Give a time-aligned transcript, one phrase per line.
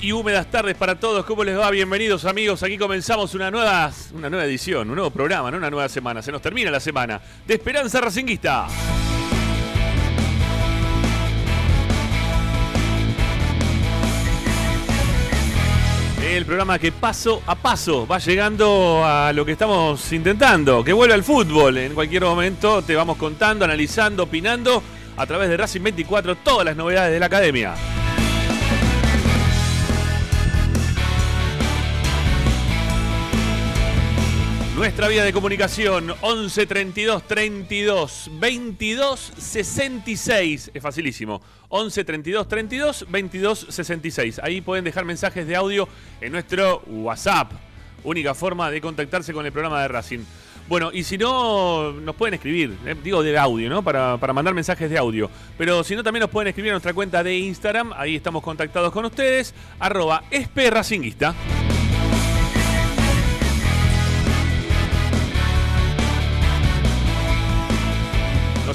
[0.00, 1.24] y húmedas tardes para todos.
[1.24, 1.68] ¿Cómo les va?
[1.68, 2.62] Bienvenidos amigos.
[2.62, 5.56] Aquí comenzamos una nueva, una nueva edición, un nuevo programa, ¿no?
[5.56, 6.22] una nueva semana.
[6.22, 8.68] Se nos termina la semana de Esperanza Racinguista.
[16.22, 21.16] El programa que paso a paso va llegando a lo que estamos intentando, que vuelva
[21.16, 21.78] al fútbol.
[21.78, 24.80] En cualquier momento te vamos contando, analizando, opinando
[25.16, 27.74] a través de Racing 24 todas las novedades de la academia.
[34.82, 40.72] Nuestra vía de comunicación 11 32 32 22 66.
[40.74, 41.40] Es facilísimo.
[41.68, 44.40] 11 32 32 22 66.
[44.42, 45.88] Ahí pueden dejar mensajes de audio
[46.20, 47.52] en nuestro WhatsApp.
[48.02, 50.24] Única forma de contactarse con el programa de Racing.
[50.68, 53.84] Bueno, y si no, nos pueden escribir, eh, digo de audio, ¿no?
[53.84, 55.30] Para, para, mandar mensajes de audio.
[55.56, 57.92] Pero si no, también nos pueden escribir a nuestra cuenta de Instagram.
[57.94, 59.54] Ahí estamos contactados con ustedes.
[59.78, 61.36] Arroba esperracinguista.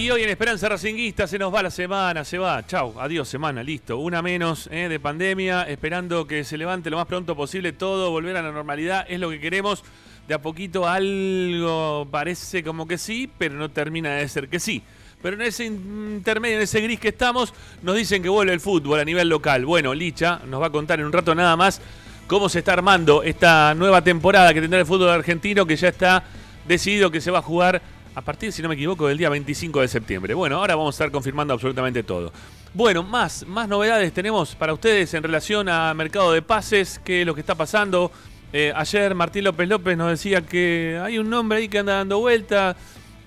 [0.06, 3.64] Y hoy en Esperanza Racinguista se nos va la semana, se va, chau, adiós semana,
[3.64, 3.98] listo.
[3.98, 8.38] Una menos eh, de pandemia, esperando que se levante lo más pronto posible todo, volver
[8.38, 9.84] a la normalidad, es lo que queremos.
[10.28, 14.84] De a poquito algo parece como que sí, pero no termina de ser que sí.
[15.24, 17.52] Pero en ese intermedio, en ese gris que estamos,
[17.82, 19.66] nos dicen que vuelve el fútbol a nivel local.
[19.66, 21.82] Bueno, Licha nos va a contar en un rato nada más
[22.28, 26.24] cómo se está armando esta nueva temporada que tendrá el fútbol argentino, que ya está
[26.68, 27.82] decidido que se va a jugar
[28.16, 30.34] a partir, si no me equivoco, del día 25 de septiembre.
[30.34, 32.32] Bueno, ahora vamos a estar confirmando absolutamente todo.
[32.74, 37.28] Bueno, más, más novedades tenemos para ustedes en relación a mercado de pases, qué es
[37.28, 38.12] lo que está pasando.
[38.54, 42.20] Eh, ayer Martín López López nos decía que hay un nombre ahí que anda dando
[42.20, 42.78] vuelta,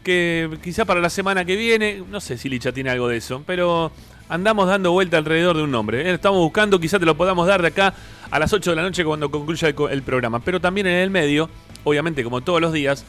[0.03, 3.43] que quizá para la semana que viene, no sé si Licha tiene algo de eso,
[3.47, 3.93] pero
[4.31, 6.09] andamos dando vuelta alrededor de un nombre.
[6.09, 6.15] ¿eh?
[6.15, 7.93] Estamos buscando, quizá te lo podamos dar de acá
[8.31, 10.41] a las 8 de la noche cuando concluya el, el programa.
[10.41, 11.51] Pero también en el medio,
[11.85, 13.05] obviamente como todos los días,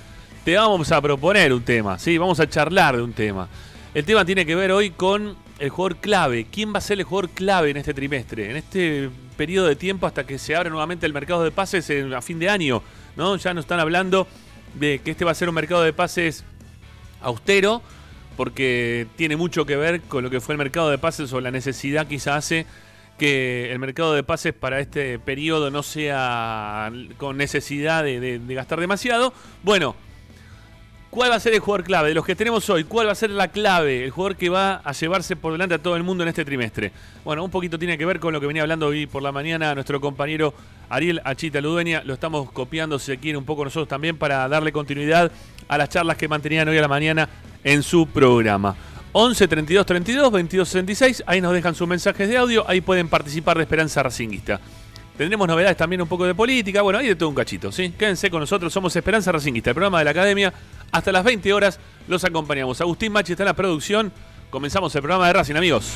[0.55, 2.17] vamos a proponer un tema, ¿sí?
[2.17, 3.47] Vamos a charlar de un tema.
[3.93, 6.47] El tema tiene que ver hoy con el jugador clave.
[6.51, 8.49] ¿Quién va a ser el jugador clave en este trimestre?
[8.49, 12.21] En este periodo de tiempo hasta que se abra nuevamente el mercado de pases a
[12.21, 12.83] fin de año,
[13.15, 13.35] ¿no?
[13.37, 14.27] Ya nos están hablando
[14.75, 16.43] de que este va a ser un mercado de pases
[17.21, 17.81] austero,
[18.37, 21.51] porque tiene mucho que ver con lo que fue el mercado de pases o la
[21.51, 22.65] necesidad quizá hace
[23.17, 29.33] que el mercado de pases para este periodo no sea con necesidad de gastar demasiado.
[29.63, 29.95] Bueno,
[31.09, 32.09] ¿Cuál va a ser el jugador clave?
[32.09, 34.03] De los que tenemos hoy, ¿cuál va a ser la clave?
[34.03, 36.91] El jugador que va a llevarse por delante a todo el mundo en este trimestre.
[37.25, 39.73] Bueno, un poquito tiene que ver con lo que venía hablando hoy por la mañana
[39.73, 40.53] nuestro compañero
[40.87, 42.03] Ariel Achita Ludueña.
[42.05, 45.31] Lo estamos copiando, si quiere, un poco nosotros también para darle continuidad
[45.67, 47.27] a las charlas que mantenían hoy a la mañana
[47.63, 48.75] en su programa.
[49.11, 51.23] 11 32 32 22 66.
[51.25, 52.69] Ahí nos dejan sus mensajes de audio.
[52.69, 54.61] Ahí pueden participar de Esperanza Racinguista.
[55.19, 56.81] Tendremos novedades también un poco de política.
[56.81, 57.89] Bueno, ahí de todo un cachito, ¿sí?
[57.89, 58.71] Quédense con nosotros.
[58.71, 60.53] Somos Esperanza Racinguista, el programa de la academia.
[60.93, 61.77] Hasta las 20 horas
[62.07, 62.79] los acompañamos.
[62.79, 64.13] Agustín Machi está en la producción.
[64.49, 65.91] Comenzamos el programa de Racing, amigos.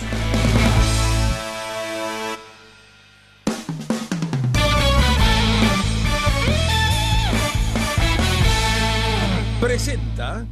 [9.62, 10.46] Presenta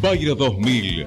[0.00, 1.06] Bayro 2000.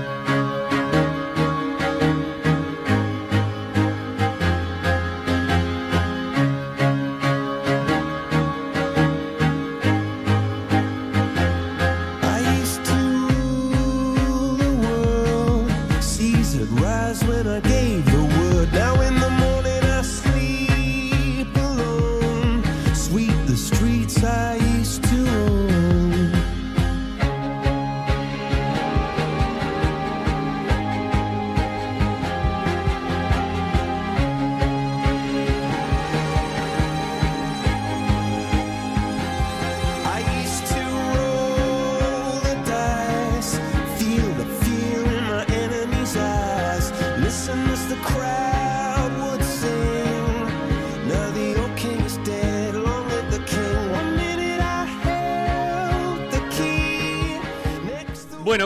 [17.11, 18.10] was when I gave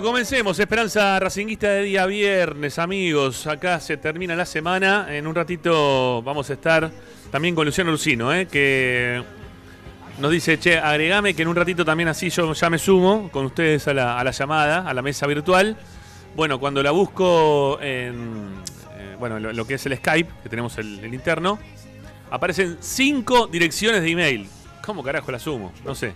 [0.06, 0.60] comencemos.
[0.60, 3.48] Esperanza Racinguista de día viernes, amigos.
[3.48, 5.08] Acá se termina la semana.
[5.10, 6.92] En un ratito vamos a estar
[7.32, 8.46] también con Luciano Lucino, ¿eh?
[8.46, 9.24] que
[10.20, 13.46] nos dice, che, agregame que en un ratito también así yo ya me sumo con
[13.46, 15.76] ustedes a la, llamada, a la mesa virtual.
[16.36, 18.54] Bueno, cuando la busco en
[18.98, 21.58] eh, bueno, lo, que es el Skype, que tenemos el, el interno,
[22.30, 24.48] aparecen cinco direcciones de email.
[24.86, 25.74] ¿Cómo carajo la sumo?
[25.84, 26.14] No sé.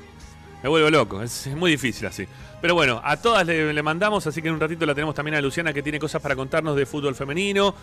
[0.61, 1.21] Me vuelvo loco.
[1.21, 2.27] Es, muy difícil así.
[2.61, 5.41] Pero bueno, a todas le, mandamos, así que en un ratito la tenemos también a
[5.41, 7.73] Luciana que tiene cosas para contarnos de fútbol femenino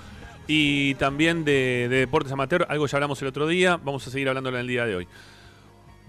[0.46, 2.66] y también de, deportes amateur.
[2.68, 3.78] Algo ya hablamos el otro día.
[3.82, 5.08] Vamos a seguir hablándolo en el día de hoy.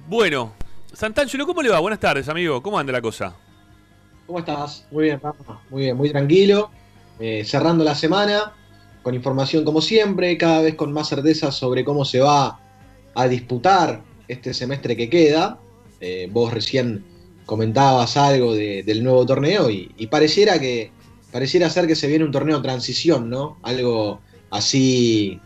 [0.07, 0.53] Bueno,
[0.91, 1.79] Santangelo, ¿cómo le va?
[1.79, 2.61] Buenas tardes, amigo.
[2.61, 3.33] ¿Cómo anda la cosa?
[4.25, 4.85] ¿Cómo estás?
[4.91, 5.21] Muy bien,
[5.69, 6.69] Muy bien, muy tranquilo.
[7.19, 8.53] Eh, cerrando la semana
[9.01, 12.59] con información como siempre, cada vez con más certeza sobre cómo se va
[13.15, 15.57] a disputar este semestre que queda.
[16.01, 17.05] Eh, vos recién
[17.47, 20.91] comentabas algo del nuevo torneo y, pareciera que
[21.31, 23.57] pareciera ser que se viene un torneo transición, ¿no?
[23.63, 25.39] Algo así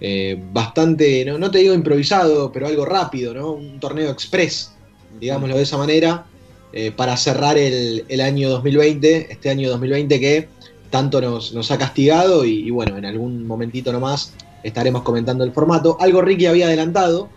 [0.00, 3.52] eh, bastante, no, te digo improvisado, pero algo rápido, ¿no?
[3.52, 4.72] Un torneo express,
[5.20, 6.26] digámoslo de esa manera,
[6.72, 10.48] eh, para cerrar el, el, año 2020, este año 2020 que
[10.90, 15.96] tanto nos, ha castigado y, bueno, en algún momentito nomás estaremos comentando el formato.
[16.00, 17.28] Algo Ricky había adelantado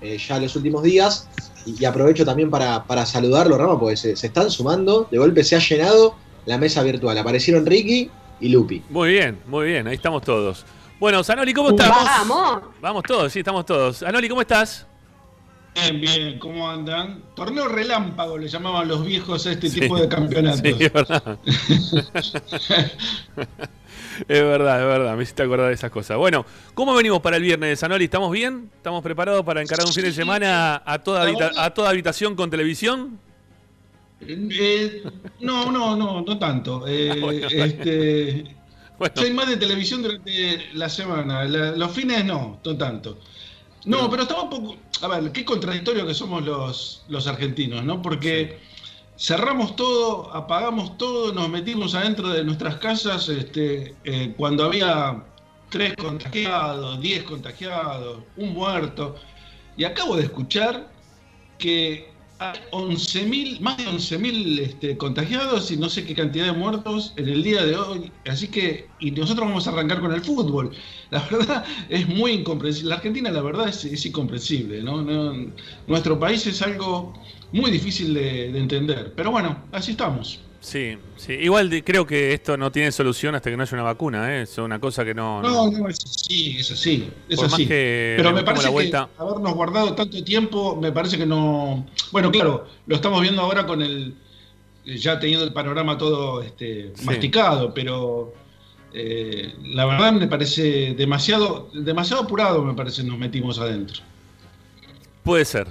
[0.00, 1.28] eh, ya en los últimos días
[1.66, 6.14] y, aprovecho también para, saludarlo, Rama, porque se, están sumando, de golpe se ha llenado
[6.46, 7.16] la mesa virtual.
[7.18, 8.82] Aparecieron Ricky y Lupi.
[8.90, 10.64] Muy bien, muy bien, ahí estamos todos.
[10.98, 11.88] Bueno, Sanoli, ¿cómo estás?
[11.88, 12.62] Vamos.
[12.80, 14.02] Vamos todos, sí, estamos todos.
[14.02, 14.86] Anoli, ¿cómo estás?
[15.74, 17.22] Bien, bien, ¿cómo andan?
[17.34, 20.60] Torneo relámpago le llamaban los viejos a este tipo de campeonatos.
[20.62, 20.74] Sí,
[24.28, 24.80] es verdad.
[24.80, 26.16] es verdad, me hiciste acordar de esas cosas.
[26.16, 28.04] Bueno, ¿cómo venimos para el viernes, Sanoli?
[28.04, 28.70] ¿Estamos bien?
[28.76, 33.18] ¿Estamos preparados para encarar un fin de semana a toda, a toda habitación con televisión?
[34.20, 35.02] Eh,
[35.40, 36.84] no, no, no, no tanto.
[36.86, 38.56] Eh, este,
[39.14, 41.44] Soy más de televisión durante la semana.
[41.44, 43.18] los fines no, no tanto.
[43.86, 44.76] No, pero estaba un poco.
[45.00, 48.02] A ver, qué contradictorio que somos los, los argentinos, ¿no?
[48.02, 48.58] Porque
[49.20, 55.22] cerramos todo, apagamos todo, nos metimos adentro de nuestras casas este, eh, cuando había
[55.68, 59.16] tres contagiados, diez contagiados, un muerto.
[59.76, 60.90] Y acabo de escuchar
[61.58, 62.10] que
[62.72, 67.42] 11.000, más de 11.000 este, contagiados y no sé qué cantidad de muertos en el
[67.42, 68.10] día de hoy.
[68.26, 70.70] Así que, y nosotros vamos a arrancar con el fútbol.
[71.10, 72.88] La verdad es muy incomprensible.
[72.88, 74.82] La Argentina, la verdad, es, incomprensible.
[74.82, 75.02] ¿no?
[75.86, 77.12] nuestro país es algo
[77.52, 79.12] muy difícil de entender.
[79.14, 80.40] Pero bueno, así estamos.
[80.60, 81.32] Sí, sí.
[81.32, 84.42] Igual creo que esto no tiene solución hasta que no haya una vacuna, ¿eh?
[84.42, 85.40] Es una cosa que no.
[85.40, 87.10] No, no, es así, es así.
[87.28, 87.64] Es así.
[87.66, 91.86] Pero me parece que habernos guardado tanto tiempo, me parece que no.
[92.12, 94.14] Bueno, claro, lo estamos viendo ahora con el.
[94.84, 98.34] Ya teniendo el panorama todo este, masticado, pero.
[98.92, 104.02] Eh, la verdad me parece demasiado, demasiado apurado, me parece, nos metimos adentro.
[105.22, 105.68] Puede ser,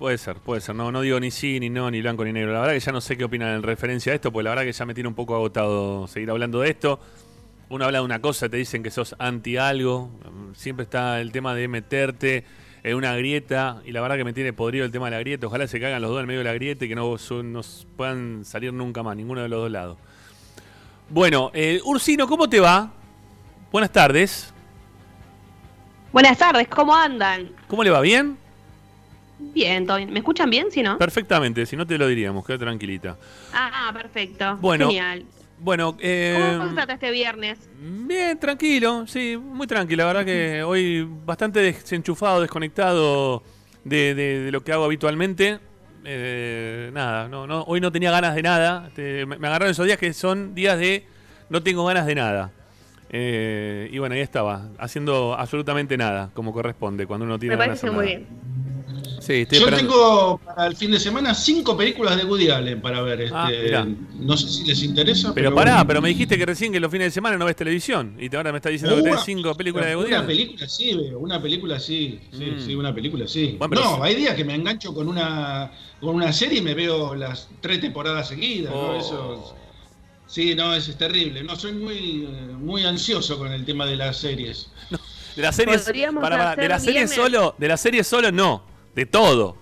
[0.00, 0.74] Puede ser, puede ser.
[0.74, 2.54] No, no digo ni sí, ni no, ni blanco, ni negro.
[2.54, 4.64] La verdad que ya no sé qué opinan en referencia a esto, porque la verdad
[4.64, 6.98] que ya me tiene un poco agotado seguir hablando de esto.
[7.68, 10.10] Uno habla de una cosa, te dicen que sos anti algo.
[10.54, 12.44] Siempre está el tema de meterte
[12.82, 13.82] en una grieta.
[13.84, 15.46] Y la verdad que me tiene podrido el tema de la grieta.
[15.46, 17.16] Ojalá se cagan los dos en medio de la grieta y que no,
[17.94, 19.98] puedan salir nunca más, ninguno de los dos lados.
[21.10, 22.90] Bueno, eh, Ursino, ¿cómo te va?
[23.70, 24.54] Buenas tardes.
[26.10, 27.50] Buenas tardes, ¿cómo andan?
[27.68, 28.00] ¿Cómo le va?
[28.00, 28.38] ¿Bien?
[29.54, 30.12] Bien, todo bien.
[30.12, 30.98] ¿Me escuchan bien, si no?
[30.98, 33.16] Perfectamente, si no te lo diríamos, queda tranquilita.
[33.52, 34.56] Ah, perfecto.
[34.60, 35.24] Bueno, Genial.
[35.58, 37.68] Bueno, eh, ¿cómo trata este viernes?
[37.78, 40.04] Bien, tranquilo, sí, muy tranquilo.
[40.04, 43.42] La verdad que hoy bastante desenchufado, desconectado
[43.84, 45.58] de, lo que hago habitualmente.
[46.04, 48.90] Eh, nada, no, no, hoy no tenía ganas de nada.
[48.96, 51.04] me, me, agarraron esos días que son días de
[51.50, 52.52] no tengo ganas de nada.
[53.12, 57.90] Eh, y bueno, ahí estaba, haciendo absolutamente nada, como corresponde, cuando uno tiene me parece
[57.90, 58.26] muy bien.
[59.50, 63.30] Yo tengo para el fin de semana cinco películas de Woody Allen para ver.
[63.32, 63.84] Ah, este,
[64.18, 65.32] no sé si les interesa.
[65.34, 68.16] Pero, pará, pero me dijiste que recién que los fines de semana no ves televisión.
[68.18, 70.18] Y ahora me estás diciendo que tenés cinco películas de Woody Allen.
[70.18, 72.20] Una película sí, una película sí.
[72.32, 72.60] Sí, mm.
[72.66, 73.58] sí, una película sí.
[73.70, 75.70] no, hay días que me engancho con una,
[76.00, 78.72] con una serie y me veo las tres temporadas seguidas.
[78.72, 78.98] ¿no?
[78.98, 79.56] Eso,
[80.26, 81.44] sí, no, es, terrible.
[81.44, 84.70] No, soy muy, muy ansioso con el tema de las series.
[85.36, 85.84] de las series,
[86.20, 89.56] para, de las series solo, de las series solo no de todo.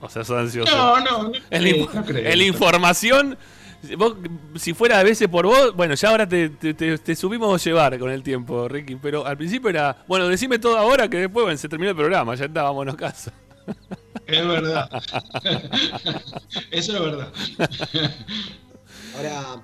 [0.00, 0.74] O sea, sos ansioso.
[0.76, 1.32] No, no, no.
[1.50, 3.38] En, la información,
[4.56, 8.10] si fuera a veces por vos, bueno, ya ahora te, te, subimos a llevar con
[8.10, 8.96] el tiempo, Ricky.
[8.96, 12.44] Pero al principio era, bueno, decime todo ahora que después se terminó el programa, ya
[12.44, 13.32] estábamos a casa.
[14.26, 14.90] Es verdad.
[16.70, 17.32] Eso es verdad.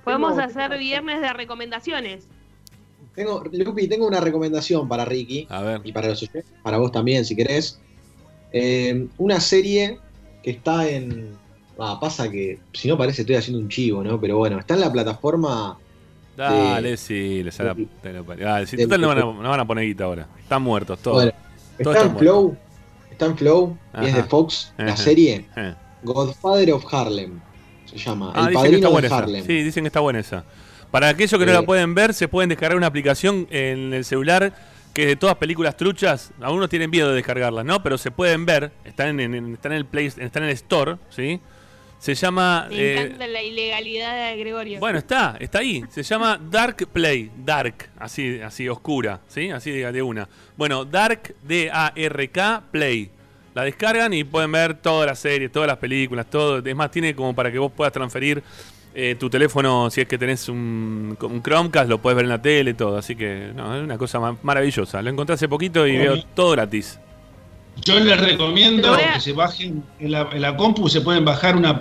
[0.05, 2.27] Podemos hacer viernes de recomendaciones.
[3.15, 5.47] Tengo, Lupi, tengo una recomendación para Ricky.
[5.49, 5.81] A ver.
[5.85, 6.29] Y para los
[6.63, 7.81] para vos también, si querés.
[8.59, 9.99] Eh, una serie
[10.43, 11.37] que está en.
[11.79, 14.19] Ah, pasa que, si no parece, estoy haciendo un chivo, ¿no?
[14.19, 15.77] Pero bueno, está en la plataforma.
[16.35, 17.77] Dale, sí, les hará.
[18.39, 20.27] Dale, si total no van, a, no van, a, poner guita ahora.
[20.41, 21.35] Están muertos todos.
[21.79, 22.57] está, en Flow,
[23.11, 23.77] está en Flow.
[24.01, 25.45] y es de Fox, la serie.
[26.03, 27.41] Godfather of Harlem.
[27.85, 28.33] Se llama.
[28.35, 29.47] Ah, el padrino de Harlem.
[29.47, 30.45] Sí, dicen que está buena esa.
[30.91, 34.55] Para aquellos que no la pueden ver, se pueden descargar una aplicación en el celular
[34.97, 36.33] que de todas películas truchas.
[36.41, 37.83] Algunos tienen miedo de descargarlas, ¿no?
[37.83, 38.73] Pero se pueden ver.
[38.83, 41.39] Están en, están en el Play, están en el Store, ¿sí?
[41.99, 42.67] Se llama.
[42.71, 44.81] Me eh, encanta la ilegalidad de Gregorio.
[44.81, 45.85] Bueno, está, está ahí.
[45.91, 47.31] Se llama Dark Play.
[47.45, 49.51] Dark, así, así oscura, ¿sí?
[49.51, 50.27] Así de, una.
[50.57, 53.11] Bueno, Dark, D-A-R-K, Play.
[53.53, 56.65] La descargan y pueden ver todas las series, todas las películas, todo.
[56.65, 58.43] Es más, tiene como para que vos puedas transferir
[58.99, 62.73] eh, tu teléfono, si es que tenés un, Chromecast, lo puedes ver en la tele,
[62.73, 62.97] todo.
[62.97, 65.03] Así que, no, es una cosa maravillosa.
[65.03, 66.99] Lo encontré hace poquito y veo todo gratis.
[67.85, 71.79] Yo les recomiendo que se bajen en la, compu, se pueden bajar una,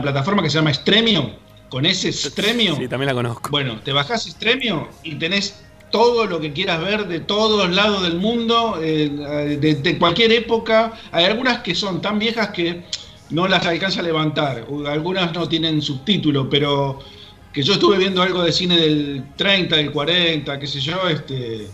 [0.00, 1.32] plataforma que se llama Stremio,
[1.68, 2.76] con ese Stremio.
[2.76, 3.50] Sí, también la conozco.
[3.50, 8.16] Bueno, te bajás Stremio y tenés todo lo que quieras ver de todos lados del
[8.16, 10.94] mundo, eh, de, cualquier época.
[11.12, 12.84] Hay algunas que son tan viejas que
[13.30, 14.66] no las alcanza a levantar.
[14.86, 17.00] Algunas no tienen subtítulo, pero
[17.52, 21.68] que yo estuve viendo algo de cine del 30, del 40, qué sé yo, este...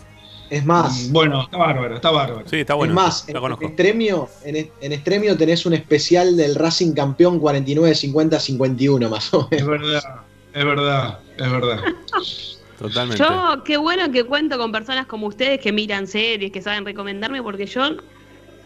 [0.51, 1.13] Es más.
[1.13, 2.45] Bueno, está bárbaro, está bárbaro.
[2.49, 2.93] Sí, está bueno.
[2.93, 9.49] Es más, en, Estremio, en, Estremio tenés un especial del Racing Campeón 49-50-51, más o
[9.49, 9.53] menos.
[9.53, 10.03] Es verdad,
[10.53, 11.81] es verdad, es verdad.
[12.81, 13.23] Totalmente.
[13.23, 17.43] Yo, qué bueno que cuento con personas como ustedes que miran series, que saben recomendarme,
[17.43, 17.97] porque yo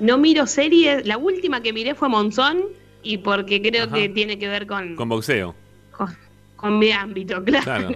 [0.00, 1.06] no miro series.
[1.06, 2.64] La última que miré fue Monzón
[3.02, 4.96] y porque creo que tiene que ver con.
[4.96, 5.54] Con boxeo.
[6.56, 7.90] Con, mi ámbito, claro.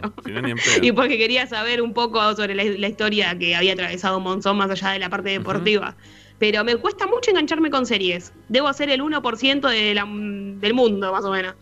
[0.83, 4.91] y porque quería saber un poco sobre la, historia que había atravesado Monzón más allá
[4.91, 5.97] de la parte deportiva.
[6.39, 8.31] Pero me cuesta mucho engancharme con series.
[8.49, 11.55] Debo ser el 1% de del mundo, más o menos.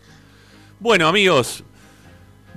[0.79, 1.63] Bueno, amigos,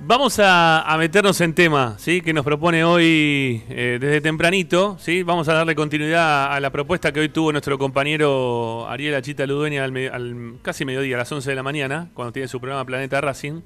[0.03, 2.21] Vamos a, meternos en tema, ¿sí?
[2.21, 5.21] Que nos propone hoy eh, desde tempranito, ¿sí?
[5.21, 9.83] Vamos a darle continuidad a la propuesta que hoy tuvo nuestro compañero Ariel Achita Ludueña
[9.83, 13.61] al, casi mediodía, a las 11 de la mañana, cuando tiene su programa Planeta Racing,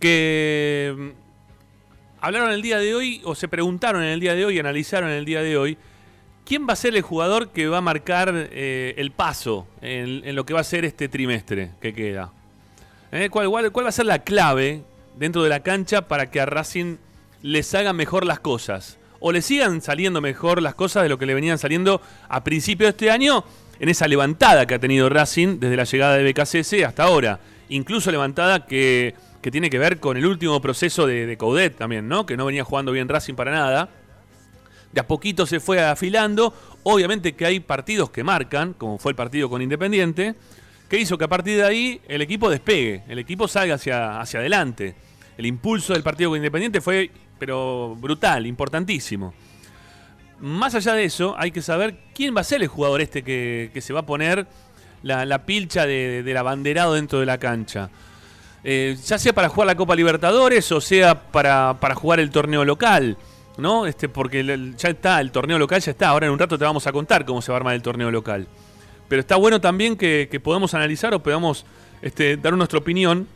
[0.00, 1.08] que mm,
[2.22, 5.16] hablaron el día de hoy, o se preguntaron en el día de hoy, analizaron en
[5.16, 5.78] el día de hoy,
[6.44, 10.44] ¿quién va a ser el jugador que va a marcar eh, el paso en, lo
[10.44, 12.32] que va a ser este trimestre que queda?
[13.12, 13.28] ¿Eh?
[13.30, 16.96] ¿Cuál, ¿Cuál va a ser la clave dentro de la cancha para que a Racing
[17.42, 18.98] les hagan mejor las cosas.
[19.18, 22.86] O le sigan saliendo mejor las cosas de lo que le venían saliendo a principio
[22.86, 23.44] de este año
[23.78, 27.40] en esa levantada que ha tenido Racing desde la llegada de BKCS hasta ahora.
[27.68, 29.14] Incluso levantada que,
[29.50, 32.26] tiene que ver con el último proceso de, de Coudet también, ¿no?
[32.26, 33.90] Que no venía jugando bien Racing para nada.
[34.92, 36.52] De a poquito se fue afilando.
[36.82, 40.34] Obviamente que hay partidos que marcan, como fue el partido con Independiente
[40.90, 44.40] que hizo que a partir de ahí el equipo despegue, el equipo salga hacia, hacia
[44.40, 44.96] adelante.
[45.38, 49.32] El impulso del partido Independiente fue, pero brutal, importantísimo.
[50.40, 53.70] Más allá de eso, hay que saber quién va a ser el jugador este que,
[53.80, 54.48] se va a poner
[55.04, 57.88] la, pilcha de, del abanderado dentro de la cancha.
[58.64, 62.64] Eh, ya sea para jugar la Copa Libertadores o sea para, para jugar el torneo
[62.64, 63.16] local.
[63.58, 63.86] ¿no?
[63.86, 66.08] Este, porque ya está, el torneo local ya está.
[66.08, 68.10] Ahora en un rato te vamos a contar cómo se va a armar el torneo
[68.10, 68.48] local.
[69.10, 71.66] Pero está bueno también que, podamos analizar o podamos
[72.00, 73.26] este, dar nuestra opinión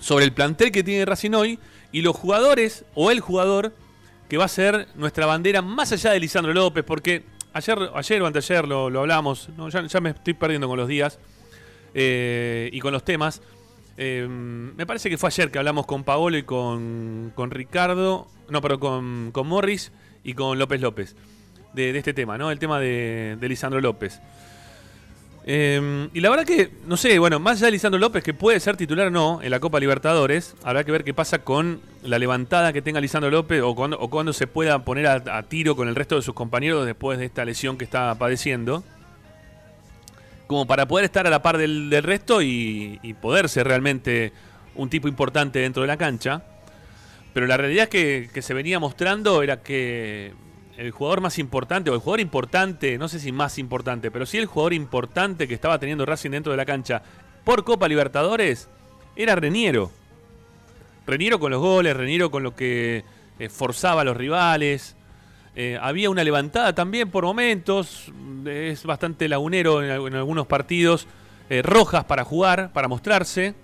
[0.00, 1.58] sobre el plantel que tiene Racing hoy
[1.92, 3.74] y los jugadores o el jugador
[4.30, 8.26] que va a ser nuestra bandera más allá de Lisandro López, porque ayer, ayer o
[8.26, 11.18] anteayer lo, lo hablamos, ya, me estoy perdiendo con los días
[11.92, 13.42] eh, y con los temas.
[13.98, 18.80] Eh, me parece que fue ayer que hablamos con Paolo y con, Ricardo, no, pero
[18.80, 19.92] con, con Morris
[20.24, 21.14] y con López López
[21.74, 22.50] de, este tema, ¿no?
[22.50, 24.22] El tema de Lisandro López.
[25.50, 28.60] Em, y la verdad que, no sé, bueno, más allá de Lisandro López, que puede
[28.60, 32.18] ser titular o no en la Copa Libertadores, habrá que ver qué pasa con la
[32.18, 36.16] levantada que tenga Lisandro López o cuando, se pueda poner a, tiro con el resto
[36.16, 38.84] de sus compañeros después de esta lesión que está padeciendo.
[40.48, 44.34] Como para poder estar a la par del, resto y, poder ser realmente
[44.74, 46.42] un tipo importante dentro de la cancha.
[47.32, 50.34] Pero la realidad es que, que se venía mostrando era que
[50.78, 54.38] el jugador más importante, o el jugador importante, no sé si más importante, pero sí
[54.38, 57.02] el jugador importante que estaba teniendo Racing dentro de la cancha
[57.44, 58.68] por Copa Libertadores,
[59.16, 59.90] era Reniero.
[61.04, 63.02] Reniero con los goles, Reniero con lo que
[63.40, 64.94] eh, forzaba a los rivales.
[65.56, 68.12] Eh, había una levantada también por momentos,
[68.46, 71.08] es bastante lagunero en, algunos partidos,
[71.50, 73.54] eh, rojas para jugar, para mostrarse.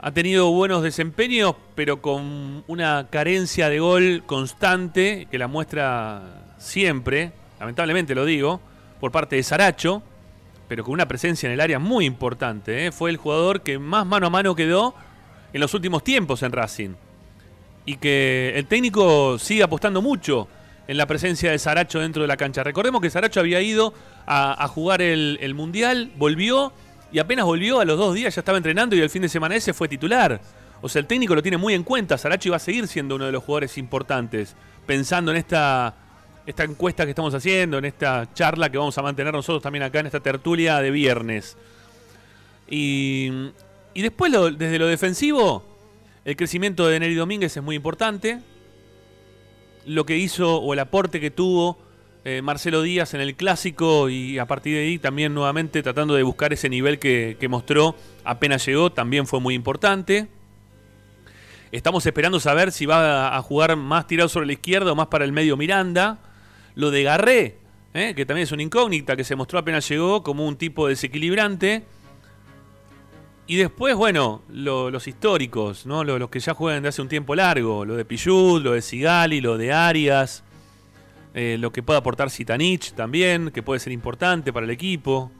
[0.00, 7.32] Ha tenido buenos desempeños, pero con una carencia de gol constante que la muestra siempre,
[7.58, 8.60] lamentablemente lo digo,
[9.00, 10.02] por parte de Saracho,
[10.68, 12.86] pero con una presencia en el área muy importante.
[12.86, 12.92] ¿eh?
[12.92, 14.94] Fue el jugador que más mano a mano quedó
[15.52, 16.90] en los últimos tiempos en Racing.
[17.84, 20.46] Y que el técnico sigue apostando mucho
[20.86, 22.62] en la presencia de Saracho dentro de la cancha.
[22.62, 23.94] Recordemos que Saracho había ido
[24.26, 26.72] a, jugar el, el Mundial, volvió
[27.10, 29.56] y apenas volvió a los dos días ya estaba entrenando y el fin de semana
[29.56, 30.40] ese fue titular.
[30.80, 32.18] O sea, el técnico lo tiene muy en cuenta.
[32.18, 34.54] Saracho va a seguir siendo uno de los jugadores importantes,
[34.86, 35.94] pensando en esta,
[36.46, 40.00] esta encuesta que estamos haciendo, en esta charla que vamos a mantener nosotros también acá
[40.00, 41.56] en esta tertulia de viernes.
[42.68, 43.50] Y,
[43.94, 45.64] y después, desde lo defensivo,
[46.24, 48.40] el crecimiento de Neri Domínguez es muy importante.
[49.86, 51.78] Lo que hizo o el aporte que tuvo
[52.24, 56.22] eh, Marcelo Díaz en el clásico y a partir de ahí también nuevamente tratando de
[56.22, 60.28] buscar ese nivel que, mostró apenas llegó, también fue muy importante.
[61.70, 65.24] Estamos esperando saber si va a jugar más tirado sobre la izquierda o más para
[65.24, 66.18] el medio Miranda.
[66.74, 67.58] Lo de Garré,
[67.94, 71.84] eh, que también es una incógnita, que se mostró apenas llegó como un tipo desequilibrante.
[73.46, 76.04] Y después, bueno, los históricos, ¿no?
[76.04, 77.86] Los, que ya juegan de hace un tiempo largo.
[77.86, 80.44] Lo de Pichut, lo de Sigali, lo de Arias.
[81.40, 85.30] Eh, lo que puede aportar Sitanich también, que puede ser importante para el equipo.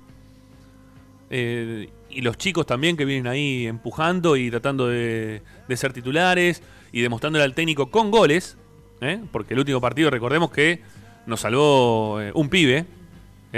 [1.28, 5.42] Eh, y los chicos también que vienen ahí empujando y tratando de,
[5.74, 8.56] ser titulares y demostrándole al técnico con goles,
[9.00, 9.20] ¿eh?
[9.32, 10.82] porque el último partido recordemos que
[11.26, 12.87] nos salvó un pibe,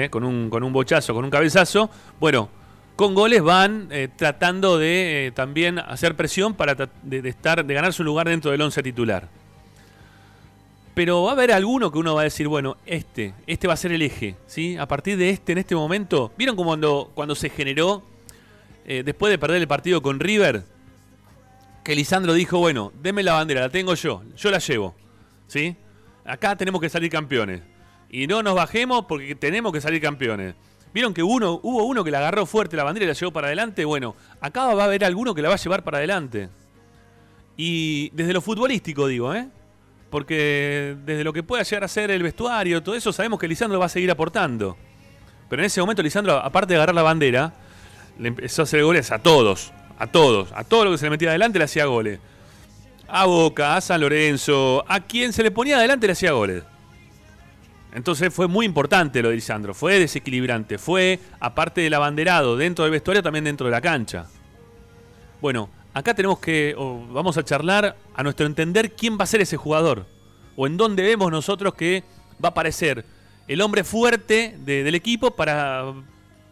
[0.09, 1.91] con, un, con un bochazo, con un cabezazo.
[2.19, 2.49] Bueno,
[2.97, 8.31] con goles van tratando de también hacer presión para de, estar, de ganar su lugar
[8.31, 9.29] dentro del once titular.
[10.95, 13.77] Pero va a haber alguno que uno va a decir, bueno, este, este va a
[13.77, 14.77] ser el eje, ¿sí?
[14.77, 18.03] A partir de este, en este momento, ¿vieron como cuando, cuando se generó,
[18.85, 20.65] eh, después de perder el partido con River,
[21.85, 24.95] que Lisandro dijo, bueno, deme la bandera, la tengo yo, yo la llevo,
[25.47, 25.77] ¿sí?
[26.25, 27.63] Acá tenemos que salir campeones.
[28.11, 30.55] Y no nos bajemos porque tenemos que salir campeones.
[30.93, 33.47] ¿Vieron que uno, hubo uno que la agarró fuerte la bandera y la llevó para
[33.47, 33.85] adelante?
[33.85, 36.49] Bueno, acá va a haber alguno que la va a llevar para adelante.
[37.57, 39.49] Y desde lo futbolístico digo, ¿eh?
[40.11, 43.79] Porque desde lo que pueda llegar a ser el vestuario, todo eso, sabemos que Lisandro
[43.79, 44.77] va a seguir aportando.
[45.49, 47.55] Pero en ese momento Lisandro, aparte de agarrar la bandera,
[48.19, 51.11] le empezó a hacer goles a todos, a todos, a todo lo que se le
[51.11, 52.21] metía adelante le hacía goles.
[53.09, 56.63] A Boca, a San Lorenzo, a quien se le ponía adelante le hacía goles.
[57.93, 62.93] Entonces fue muy importante lo de Lisandro, fue desequilibrante, fue, aparte del abanderado dentro del
[62.93, 64.27] vestuario, también dentro de la cancha.
[65.41, 66.75] Bueno, acá tenemos que,
[67.11, 70.07] vamos a charlar a nuestro entender quién va a ser ese jugador.
[70.57, 72.05] O en dónde vemos nosotros que
[72.43, 73.05] va a aparecer
[73.49, 75.93] el hombre fuerte del equipo para,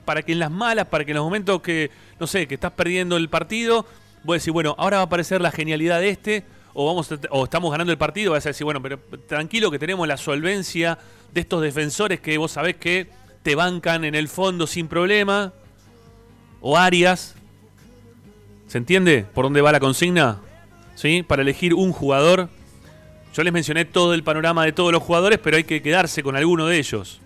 [0.05, 2.73] para que en las malas, para que en los momentos que, no sé, que estás
[2.73, 3.87] perdiendo el partido,
[4.25, 7.45] voy a decir, bueno, ahora va a aparecer la genialidad de este, o, vamos o
[7.45, 10.99] estamos ganando el partido, vas a decir, bueno, pero tranquilo que tenemos la solvencia
[11.33, 13.09] de estos defensores que vos sabés que
[13.43, 15.53] te bancan en el fondo sin problema.
[16.61, 17.37] O Arias,
[18.69, 20.41] ¿Se entiende por dónde va la consigna?
[20.95, 21.25] ¿Sí?
[21.27, 22.49] Para elegir un jugador.
[23.35, 26.37] Yo les mencioné todo el panorama de todos los jugadores, pero hay que quedarse con
[26.37, 27.21] alguno de ellos.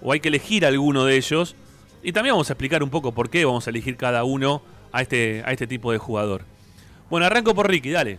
[0.00, 1.54] O hay que elegir alguno de ellos.
[2.02, 5.02] Y también vamos a explicar un poco por qué vamos a elegir cada uno a
[5.02, 6.44] este, a este tipo de jugador.
[7.10, 8.18] Bueno, arranco por Ricky, dale.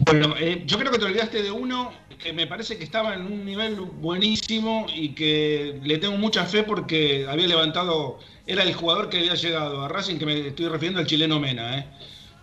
[0.00, 3.22] Bueno, eh, yo creo que te olvidaste de uno que me parece que estaba en
[3.22, 9.08] un nivel buenísimo y que le tengo mucha fe porque había levantado era el jugador
[9.08, 11.78] que había llegado a Racing, que me estoy refiriendo al chileno Mena.
[11.78, 11.86] ¿eh?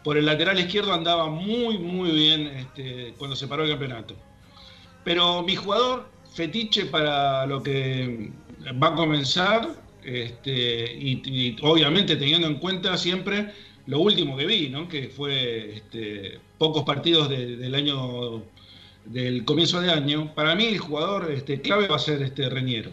[0.04, 4.16] Por el lateral izquierdo andaba muy, muy bien este, cuando se paró el campeonato.
[5.04, 8.32] Pero mi jugador fetiche para lo que
[8.82, 9.68] va a comenzar,
[10.04, 13.52] este, y, obviamente teniendo en cuenta siempre
[13.88, 14.88] lo último que vi, ¿no?
[14.88, 18.44] que fue este, pocos partidos del año
[19.06, 22.92] del comienzo de año, para mí el jugador este, clave va a ser este Reñero.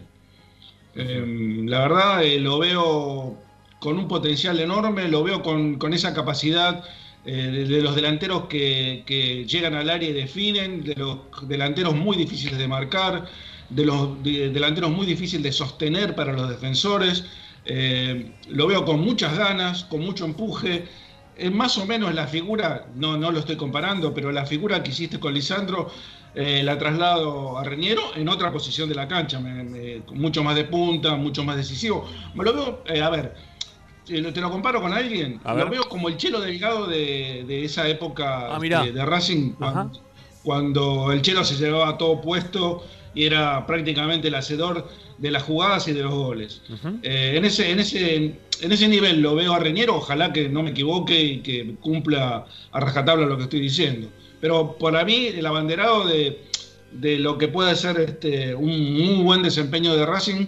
[0.94, 3.38] Em, la verdad eh, lo veo
[3.78, 6.84] con un potencial enorme, lo veo con, esa capacidad
[7.24, 12.58] eh, de, los delanteros que, llegan al área y definen, de los delanteros muy difíciles
[12.58, 13.26] de marcar,
[13.70, 17.24] de los delanteros muy difíciles de sostener para los defensores.
[17.64, 20.84] Eh, lo veo con muchas ganas, con mucho empuje.
[21.42, 24.92] Es más o menos la figura, no, no lo estoy comparando, pero la figura que
[24.92, 25.90] hiciste con Lisandro
[26.36, 29.40] eh, la traslado a Reñero en otra posición de la cancha,
[30.14, 32.08] mucho más de punta, mucho más decisivo.
[32.34, 33.34] Me lo veo, eh, a ver,
[34.06, 38.60] te lo comparo con alguien, lo veo como el chelo delgado de, esa época ah,
[38.60, 39.54] de, Racing,
[40.44, 44.88] cuando, el chelo se llevaba todo puesto, y era prácticamente el hacedor
[45.22, 46.60] de las jugadas y de los goles.
[47.02, 50.64] Eh, en, ese, en, ese, en ese nivel lo veo a Reñero, ojalá que no
[50.64, 54.08] me equivoque y que cumpla a rajatabla lo que estoy diciendo.
[54.40, 56.40] Pero para mí el abanderado de,
[56.90, 60.46] de lo que puede ser este, un muy buen desempeño de Racing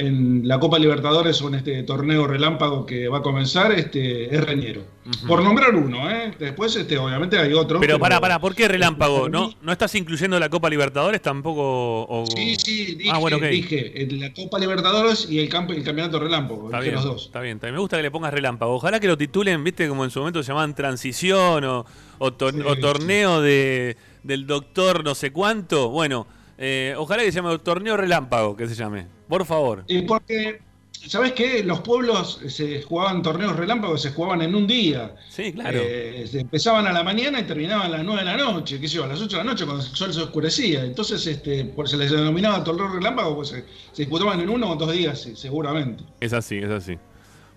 [0.00, 4.42] en la Copa Libertadores o en este torneo relámpago que va a comenzar, este, es
[4.42, 4.82] Reñero.
[5.26, 6.32] Por nombrar uno, ¿eh?
[6.38, 7.80] Después, este, obviamente hay otro.
[7.80, 9.28] Pero, para, para, ¿por qué relámpago?
[9.30, 12.24] ¿No, ¿No estás incluyendo la Copa Libertadores tampoco?
[12.34, 16.66] Sí, sí, dije, ah, bueno, dije la Copa Libertadores y el, campo, el campeonato relámpago,
[16.66, 17.26] está bien, los dos.
[17.26, 18.74] Está bien, me gusta que le pongas relámpago.
[18.74, 21.84] Ojalá que lo titulen, viste, como en su momento se llamaban transición o,
[22.18, 25.90] o, torneo de, del doctor no sé cuánto.
[25.90, 29.19] Bueno, eh, ojalá que se llame torneo relámpago, que se llame.
[29.30, 29.84] Por favor.
[29.86, 31.62] Y porque, ¿sabes qué?
[31.62, 35.14] Los pueblos se jugaban torneos relámpagos, se jugaban en un día.
[35.28, 35.78] Sí, claro.
[35.80, 38.96] Eh, empezaban a la mañana y terminaban a las 9 de la noche, qué sé
[38.96, 40.84] yo, a las 8 de la noche cuando el sol se oscurecía.
[40.84, 43.64] Entonces, este, por, se les denominaba torneo relámpago, pues se,
[43.96, 46.02] disputaban en uno o dos días, seguramente.
[46.18, 46.98] Es así, es así.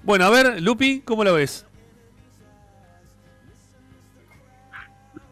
[0.03, 1.65] Bueno, a ver, Lupi, ¿cómo lo ves?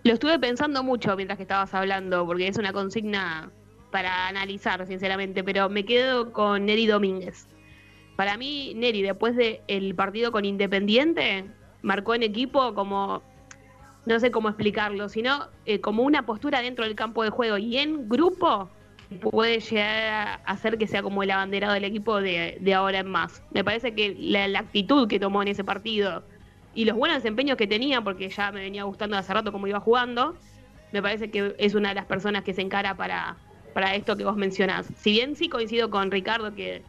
[0.03, 3.51] Lo estuve pensando mucho mientras que estabas hablando, porque es una consigna
[3.91, 7.47] para analizar, sinceramente, pero me quedo con Neri Domínguez.
[8.15, 11.45] Para mí, Neri, después del partido con Independiente,
[11.81, 13.21] marcó en equipo como,
[14.05, 17.77] no sé cómo explicarlo, sino eh, como una postura dentro del campo de juego y
[17.77, 18.69] en grupo
[19.19, 23.43] puede llegar a hacer que sea como el abanderado del equipo de, ahora en más.
[23.51, 26.23] Me parece que la, la, actitud que tomó en ese partido
[26.73, 29.81] y los buenos desempeños que tenía, porque ya me venía gustando hace rato cómo iba
[29.81, 30.37] jugando,
[30.93, 33.37] me parece que es una de las personas que se encara para,
[33.73, 34.87] para esto que vos mencionás.
[34.97, 36.83] Si bien sí coincido con Ricardo que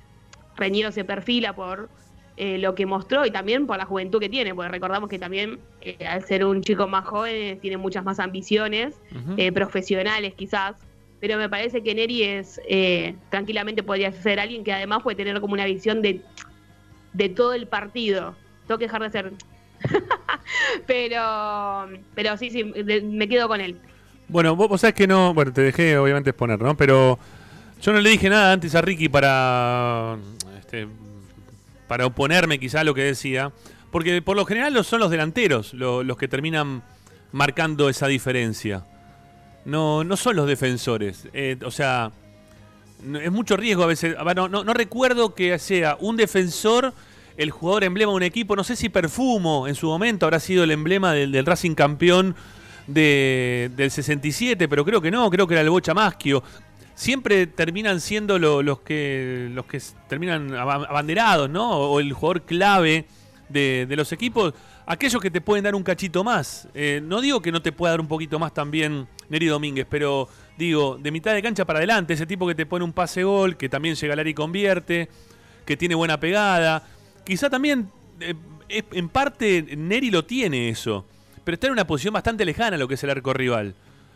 [0.57, 1.89] Reñero se perfila por
[2.37, 5.61] eh, lo que mostró y también por la juventud que tiene, porque recordamos que también
[5.81, 9.01] eh, al ser un chico más joven tiene muchas más ambiciones,
[9.37, 10.77] eh, profesionales quizás,
[11.21, 12.61] pero me parece que Neri es,
[13.29, 16.21] tranquilamente podría ser alguien que además puede tener como una visión de,
[17.13, 18.35] de todo el partido.
[18.67, 19.33] Tengo que dejar de ser...
[20.87, 23.79] pero, pero sí, sí, me quedo con él.
[24.33, 26.75] Bueno, vos, sabés que no, bueno, te dejé obviamente exponer, ¿no?
[26.75, 27.19] Pero
[27.83, 30.17] yo no le dije nada antes a Ricky para,
[30.59, 30.89] este,
[31.87, 33.53] para oponerme quizá a lo que decía,
[33.91, 36.83] porque por lo general son los delanteros los que terminan
[37.31, 38.87] marcando esa diferencia.
[39.67, 41.29] No, no son los defensores.
[41.35, 42.11] Eh, o sea,
[43.23, 44.17] es mucho riesgo a veces.
[44.35, 46.95] No, recuerdo que sea un defensor
[47.37, 48.57] el jugador emblema de un equipo.
[48.57, 52.35] No sé si Perfumo en su momento habrá sido el emblema del Racing campeón
[52.87, 56.43] de, del 67, pero creo que no, creo que era el Bocha Maschio.
[56.95, 61.71] Siempre terminan siendo los, que, los que terminan abanderados, ¿no?
[61.71, 63.07] O, el jugador clave
[63.49, 64.55] de, los equipos,
[64.87, 66.69] aquellos que te pueden dar un cachito más.
[66.75, 70.29] Eh, no digo que no te pueda dar un poquito más también Neri Domínguez, pero
[70.59, 73.57] digo, de mitad de cancha para adelante, ese tipo que te pone un pase gol,
[73.57, 75.09] que también llega al área y convierte,
[75.65, 76.87] que tiene buena pegada.
[77.25, 77.91] Quizá también,
[78.21, 78.35] eh,
[78.69, 81.07] en parte, Neri lo tiene eso
[81.45, 83.75] pero está en una posición bastante lejana a lo que es el arco rival.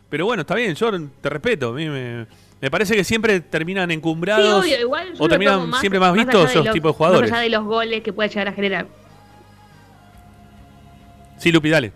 [0.09, 1.71] Pero bueno, está bien, yo te respeto.
[1.71, 4.65] A mí me, parece que siempre terminan encumbrados
[5.19, 7.31] o terminan siempre más, vistos esos tipos de jugadores.
[7.31, 8.87] Más allá de los goles que puede llegar a generar.
[11.39, 11.93] Sí, Lupi, dale.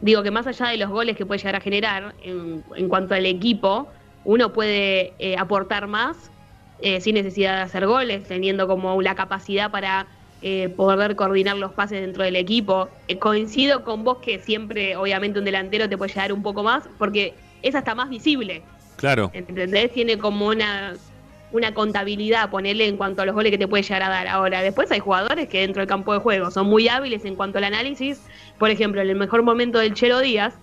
[0.00, 3.24] Digo que más allá de los goles que puede llegar a generar, en, cuanto al
[3.24, 3.88] equipo,
[4.24, 6.32] uno puede eh, aportar más
[6.80, 10.08] eh, sin necesidad de hacer goles, teniendo como la capacidad para
[10.42, 12.88] eh, poder coordinar los pases dentro del equipo.
[13.08, 16.88] Eh, coincido con vos que siempre, obviamente, un delantero te puede llegar un poco más,
[16.98, 18.62] porque es hasta más visible.
[18.96, 19.30] Claro.
[19.34, 19.92] ¿Entendés?
[19.92, 20.94] Tiene como una,
[21.52, 24.26] una contabilidad, ponerle en cuanto a los goles que te puede llegar a dar.
[24.26, 27.58] Ahora, después hay jugadores que dentro del campo de juego son muy hábiles en cuanto
[27.58, 28.20] al análisis.
[28.58, 30.54] Por ejemplo, en el mejor momento del Chelo Díaz,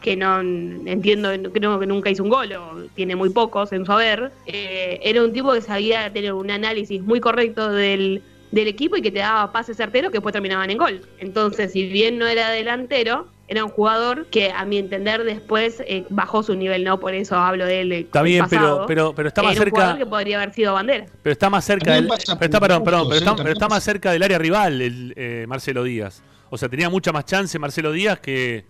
[0.00, 3.92] que no entiendo, creo que nunca hizo un gol o tiene muy pocos en su
[3.92, 8.22] haber, eh, era un tipo que sabía tener un análisis muy correcto del
[8.56, 11.00] del equipo y que te daba pases certeros que después terminaban en gol.
[11.18, 16.04] Entonces, si bien no era delantero, era un jugador que a mi entender después eh,
[16.08, 16.98] bajó su nivel, ¿no?
[16.98, 17.92] Por eso hablo de él.
[17.92, 19.92] Está bien, pero, pero, pero está más cerca.
[19.92, 21.06] Un que podría haber sido bandera.
[21.22, 22.08] Pero está más cerca del.
[22.12, 26.22] está, perdón, perdón, pero está, más cerca del área rival, el, eh, Marcelo Díaz.
[26.50, 28.64] O sea, tenía mucha más chance Marcelo Díaz que,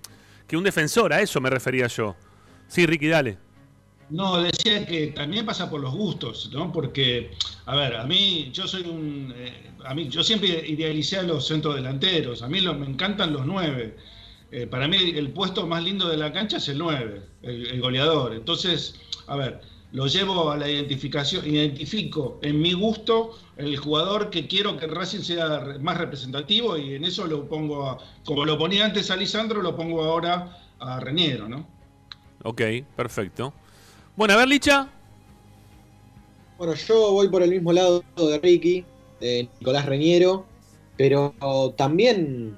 [0.46, 2.16] que un defensor, a eso me refería yo.
[2.68, 3.45] Sí, Ricky, dale.
[4.08, 6.70] No, decía que también pasa por los gustos, ¿no?
[6.72, 7.32] Porque,
[7.64, 9.34] a ver, a mí, yo soy un.
[9.36, 12.42] Eh, a mí, yo siempre idealicé a los centros delanteros.
[12.42, 13.96] A mí me encantan los nueve.
[14.52, 18.32] Eh, para mí, el puesto más lindo de la cancha es el nueve, el, goleador.
[18.32, 18.94] Entonces,
[19.26, 19.60] a ver,
[19.92, 25.20] lo llevo a la identificación, identifico en mi gusto el jugador que quiero que Racing
[25.20, 29.62] sea más representativo y en eso lo pongo, a, como lo ponía antes a Lisandro,
[29.62, 31.66] lo pongo ahora a Reñero, ¿no?
[32.44, 32.62] Ok,
[32.94, 33.52] perfecto.
[34.16, 34.88] Bueno, a ver, Licha.
[36.56, 38.82] Bueno, yo voy por el mismo lado de Ricky,
[39.20, 40.46] de Nicolás Reñero,
[40.96, 41.34] pero
[41.76, 42.56] también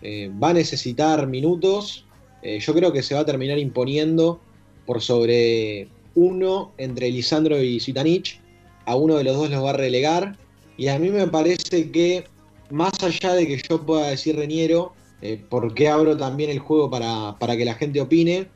[0.00, 2.06] eh, va a necesitar minutos.
[2.42, 4.40] Eh, yo creo que se va a terminar imponiendo
[4.86, 8.40] por sobre uno entre Lisandro y Zitanich.
[8.86, 10.36] A uno de los dos los va a relegar.
[10.76, 12.26] Y a mí me parece que,
[12.70, 17.36] más allá de que yo pueda decir Reñero, eh, porque abro también el juego para,
[17.40, 18.46] para que la gente opine,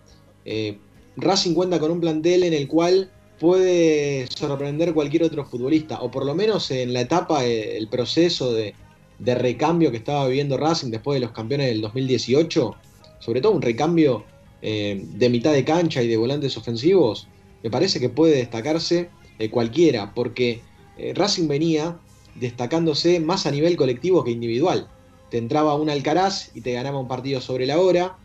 [1.17, 6.25] Racing cuenta con un plantel en el cual puede sorprender cualquier otro futbolista, o por
[6.25, 8.75] lo menos en la etapa, eh, el proceso de,
[9.19, 12.77] recambio que estaba viviendo Racing después de los campeones del 2018,
[13.19, 14.25] sobre todo un recambio
[14.61, 17.29] eh, de mitad de cancha y de volantes ofensivos,
[17.63, 20.61] me parece que puede destacarse de cualquiera, porque
[20.99, 21.99] eh, Racing venía
[22.35, 24.89] destacándose más a nivel colectivo que individual.
[25.31, 28.19] Te entraba un Alcaraz y te ganaba un partido sobre la hora,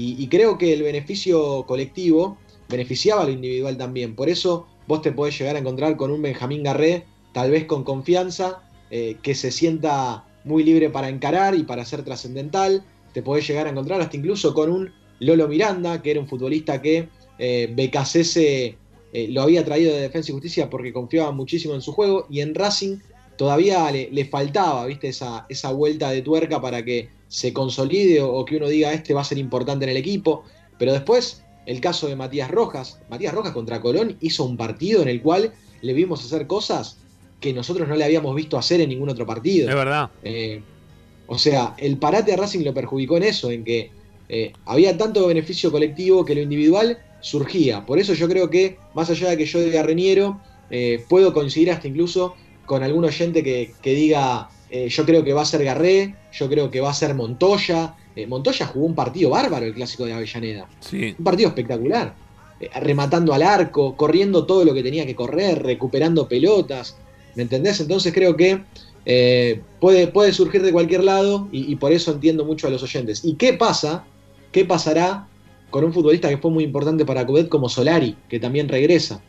[0.00, 4.14] y creo que el beneficio colectivo beneficiaba a lo individual también.
[4.14, 7.84] Por eso vos te podés llegar a encontrar con un Benjamín Garré, tal vez con
[7.84, 12.84] confianza, eh, que se sienta muy libre para encarar y para ser trascendental.
[13.12, 16.80] Te podés llegar a encontrar hasta incluso con un Lolo Miranda, que era un futbolista
[16.80, 17.08] que
[17.38, 17.90] eh,
[19.12, 22.26] eh, lo había traído de Defensa y Justicia porque confiaba muchísimo en su juego.
[22.30, 22.98] Y en Racing
[23.36, 25.08] todavía le, faltaba, ¿viste?
[25.08, 29.14] Esa, esa, vuelta de tuerca para que se consolide o, o que uno diga este
[29.14, 30.44] va a ser importante en el equipo.
[30.78, 32.98] Pero después el caso de Matías Rojas.
[33.10, 36.96] Matías Rojas contra Colón hizo un partido en el cual le vimos hacer cosas
[37.40, 39.68] que nosotros no le habíamos visto hacer en ningún otro partido.
[39.68, 40.10] Es verdad.
[40.24, 40.62] Eh,
[41.26, 43.90] o sea, el parate a Racing lo perjudicó en eso, en que
[44.30, 47.84] eh, había tanto beneficio colectivo que lo individual surgía.
[47.84, 51.70] Por eso yo creo que, más allá de que yo diga Reniero, eh, puedo coincidir
[51.70, 56.14] hasta incluso con algún oyente que, que diga, yo creo que va a ser Garré,
[56.32, 60.04] yo creo que va a ser Montoya, eh, Montoya jugó un partido bárbaro el clásico
[60.04, 60.66] de Avellaneda.
[61.16, 62.16] Un partido espectacular.
[62.60, 66.96] Eh, rematando al arco, corriendo todo lo que tenía que correr, recuperando pelotas.
[67.36, 67.78] ¿Me entendés?
[67.78, 68.60] Entonces creo que
[69.06, 73.24] eh, puede, puede, surgir de cualquier lado y, por eso entiendo mucho a los oyentes.
[73.24, 74.04] ¿Y qué pasa?
[74.50, 75.28] ¿Qué pasará
[75.70, 79.22] con un futbolista que fue muy importante para Cudet como Solari, que también regresa?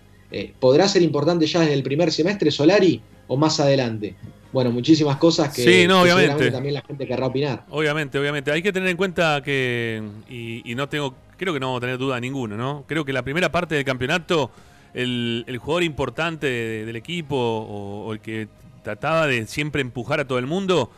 [0.59, 4.15] ¿Podrá ser importante ya desde el primer semestre Solari o más adelante?
[4.51, 6.49] Bueno, muchísimas cosas que, sí, no, obviamente.
[6.49, 7.65] también la gente querrá opinar.
[7.69, 8.51] Obviamente, obviamente.
[8.51, 11.97] Hay que tener en cuenta que, y, no tengo, creo que no vamos a tener
[11.99, 12.83] duda ninguno, ¿no?
[12.87, 14.49] Creo que la primera parte del campeonato,
[14.93, 18.47] el, jugador importante del equipo o, el que
[18.83, 20.89] trataba de siempre empujar a todo el mundo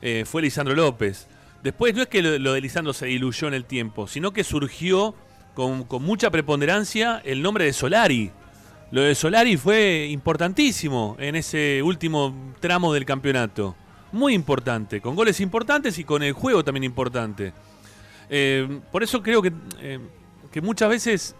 [0.00, 1.28] eh, fue Lisandro López.
[1.62, 5.14] Después no es que lo, de Lisandro se diluyó en el tiempo, sino que surgió
[5.52, 8.32] con, con mucha preponderancia el nombre de Solari.
[8.90, 13.74] Lo de Solari fue importantísimo en ese último tramo del campeonato.
[14.12, 17.52] Muy importante, con goles importantes y con el juego también importante.
[18.30, 19.98] Eh, por eso creo que, eh,
[20.52, 21.36] que muchas veces...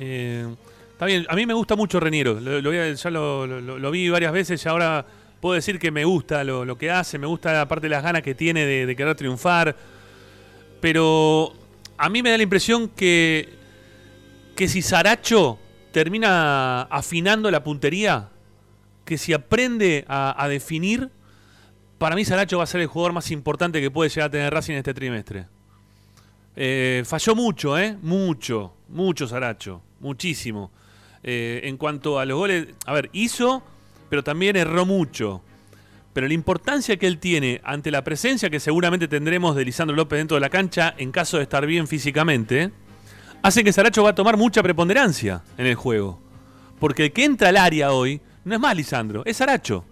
[0.00, 0.46] Eh,
[0.92, 4.68] está bien, a mí me gusta mucho Reniero, lo, ya lo, vi varias veces y
[4.68, 5.06] ahora
[5.40, 8.34] puedo decir que me gusta lo, que hace, me gusta aparte de las ganas que
[8.34, 9.76] tiene de, de querer triunfar.
[10.80, 11.52] Pero
[11.96, 13.48] a mí me da la impresión que,
[14.56, 15.58] que si Saracho
[15.92, 18.28] termina afinando la puntería,
[19.04, 21.10] que si aprende a, definir,
[21.96, 24.52] para mí Saracho va a ser el jugador más importante que puede llegar a tener
[24.52, 25.46] Racing este trimestre.
[26.56, 27.96] Eh, falló mucho, ¿eh?
[28.02, 30.70] Mucho, mucho Saracho, muchísimo.
[31.22, 33.62] Eh, en cuanto a los goles, a ver, hizo,
[34.10, 35.42] pero también erró mucho.
[36.12, 40.18] Pero la importancia que él tiene ante la presencia que seguramente tendremos de Lisandro López
[40.18, 42.72] dentro de la cancha en caso de estar bien físicamente,
[43.42, 46.20] hace que Saracho va a tomar mucha preponderancia en el juego.
[46.78, 49.84] Porque el que entra al área hoy no es más Lisandro, es Saracho.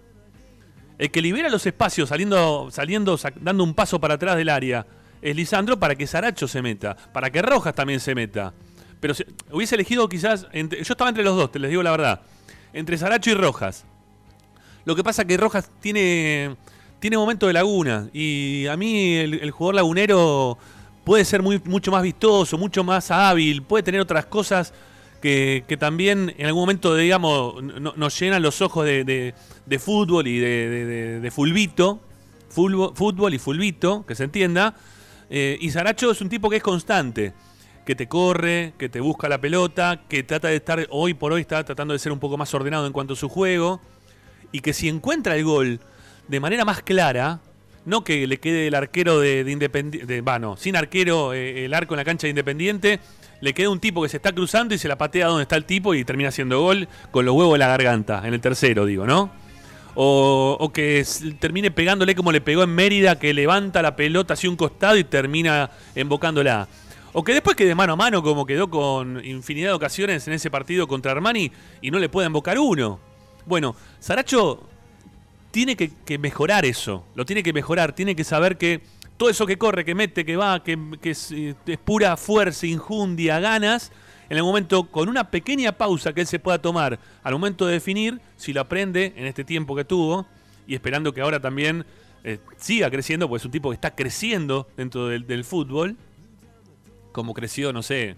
[0.97, 4.85] El que libera los espacios saliendo, saliendo, dando un paso para atrás del área
[5.21, 8.53] es Lisandro para que Saracho se meta, para que Rojas también se meta.
[8.99, 9.13] Pero
[9.51, 12.21] hubiese elegido quizás, yo estaba entre los dos, te les digo la verdad,
[12.73, 13.85] entre Saracho y Rojas.
[14.85, 16.55] Lo que pasa que Rojas tiene,
[16.99, 20.57] tiene momento de laguna y a mí el jugador lagunero
[21.07, 24.73] puede ser muy, mucho más vistoso, mucho más hábil, puede tener otras cosas
[25.21, 29.33] que, también en algún momento, digamos, nos llenan los ojos de,
[29.79, 32.01] fútbol y de, fulbito,
[32.49, 34.75] fútbol, y fulbito, que se entienda.
[35.29, 37.31] Eh, y Saracho es un tipo que es constante,
[37.85, 41.39] que te corre, que te busca la pelota, que trata de estar, hoy por hoy
[41.39, 43.79] está tratando de ser un poco más ordenado en cuanto a su juego,
[44.51, 45.79] y que si encuentra el gol
[46.27, 47.39] de manera más clara,
[47.87, 51.99] no que le quede el arquero de, Independiente, bueno, sin arquero eh, el arco en
[51.99, 52.99] la cancha de Independiente,
[53.39, 55.63] le queda un tipo que se está cruzando y se la patea donde está el
[55.63, 59.07] tipo y termina haciendo gol con los huevos de la garganta, en el tercero, digo,
[59.07, 59.31] ¿no?
[59.95, 61.03] O, que
[61.39, 65.05] termine pegándole como le pegó en Mérida, que levanta la pelota hacia un costado y
[65.05, 66.67] termina embocándola.
[67.13, 70.51] O que después quede mano a mano como quedó con infinidad de ocasiones en ese
[70.51, 72.99] partido contra Armani y no le pueda invocar uno.
[73.45, 74.67] Bueno, Saracho
[75.51, 78.81] tiene que, mejorar eso, lo tiene que mejorar, tiene que saber que
[79.17, 81.33] todo eso que corre, que mete, que va, que, es,
[81.83, 83.91] pura fuerza, injundia, ganas,
[84.29, 87.73] en el momento, con una pequeña pausa que él se pueda tomar al momento de
[87.73, 90.27] definir, si lo aprende en este tiempo que tuvo,
[90.67, 91.85] y esperando que ahora también
[92.23, 95.95] eh, siga creciendo, porque es un tipo que está creciendo dentro del, fútbol,
[97.13, 98.15] como creció, no sé,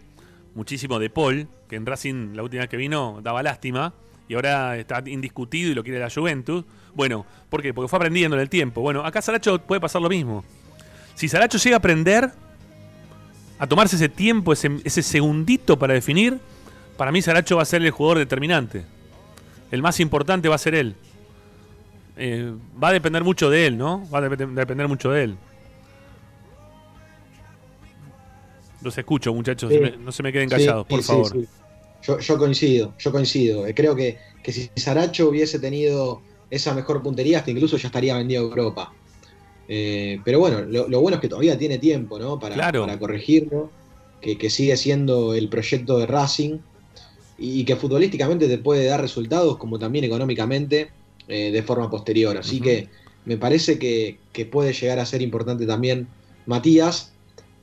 [0.55, 3.93] muchísimo de Paul, que en Racing la última vez que vino daba lástima,
[4.27, 6.63] y ahora está indiscutido y lo quiere la Juventus.
[6.93, 7.73] Bueno, ¿por qué?
[7.73, 8.81] Porque fue aprendiendo en el tiempo.
[8.81, 10.43] Bueno, acá Saracho puede pasar lo mismo.
[11.15, 12.31] Si Saracho llega a aprender
[13.57, 16.39] a tomarse ese tiempo, ese, ese segundito para definir,
[16.97, 18.85] para mí Saracho va a ser el jugador determinante.
[19.71, 20.95] El más importante va a ser él.
[22.17, 24.05] Eh, va a depender mucho de él, ¿no?
[24.09, 25.37] Va a depender mucho de él.
[28.81, 29.71] Los escucho, muchachos.
[29.99, 31.37] no se me queden callados, por favor.
[32.01, 33.67] Yo, coincido, yo coincido.
[33.67, 38.41] Eh, creo que, si Saracho hubiese tenido esa mejor puntería, hasta incluso ya estaría vendido
[38.41, 38.93] a Europa.
[39.67, 42.39] Eh, pero bueno, lo, bueno es que todavía tiene tiempo, ¿no?
[42.39, 43.71] Para, para corregirlo.
[44.21, 46.57] Que, que, sigue siendo el proyecto de Racing.
[47.37, 50.89] Y que futbolísticamente te puede dar resultados, como también económicamente.
[51.31, 52.35] Eh, de forma posterior.
[52.37, 52.89] Así que
[53.23, 54.17] me parece que,
[54.51, 56.07] puede llegar a ser importante también
[56.47, 57.13] Matías.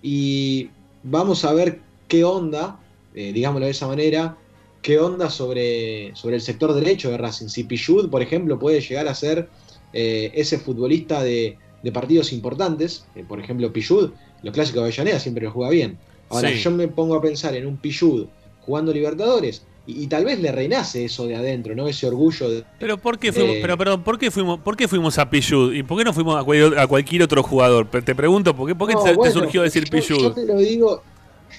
[0.02, 0.70] Y
[1.02, 2.78] vamos a ver qué onda,
[3.12, 4.38] eh, digámoslo de esa manera,
[4.86, 7.48] qué onda sobre, sobre el sector derecho de Racing.
[7.48, 9.48] Si Pichud, por ejemplo, puede llegar a ser
[9.92, 11.58] eh, ese futbolista de,
[11.92, 13.04] partidos importantes.
[13.26, 14.10] por ejemplo, Pichud,
[14.44, 15.98] los clásicos de Avellaneda siempre lo juega bien.
[16.28, 18.26] Ahora, yo me pongo a pensar en un Pichud
[18.60, 21.88] jugando Libertadores y, tal vez le reinase eso de adentro, ¿no?
[21.88, 22.64] Ese orgullo de.
[22.78, 25.74] Pero ¿por qué fuimos, pero, perdón, ¿por qué fuimos, por qué fuimos a Pichud?
[25.74, 27.88] ¿Y por qué no fuimos a, cualquier otro jugador?
[27.90, 31.02] Te pregunto, ¿por qué, por qué te, surgió decir yo, Yo te lo digo,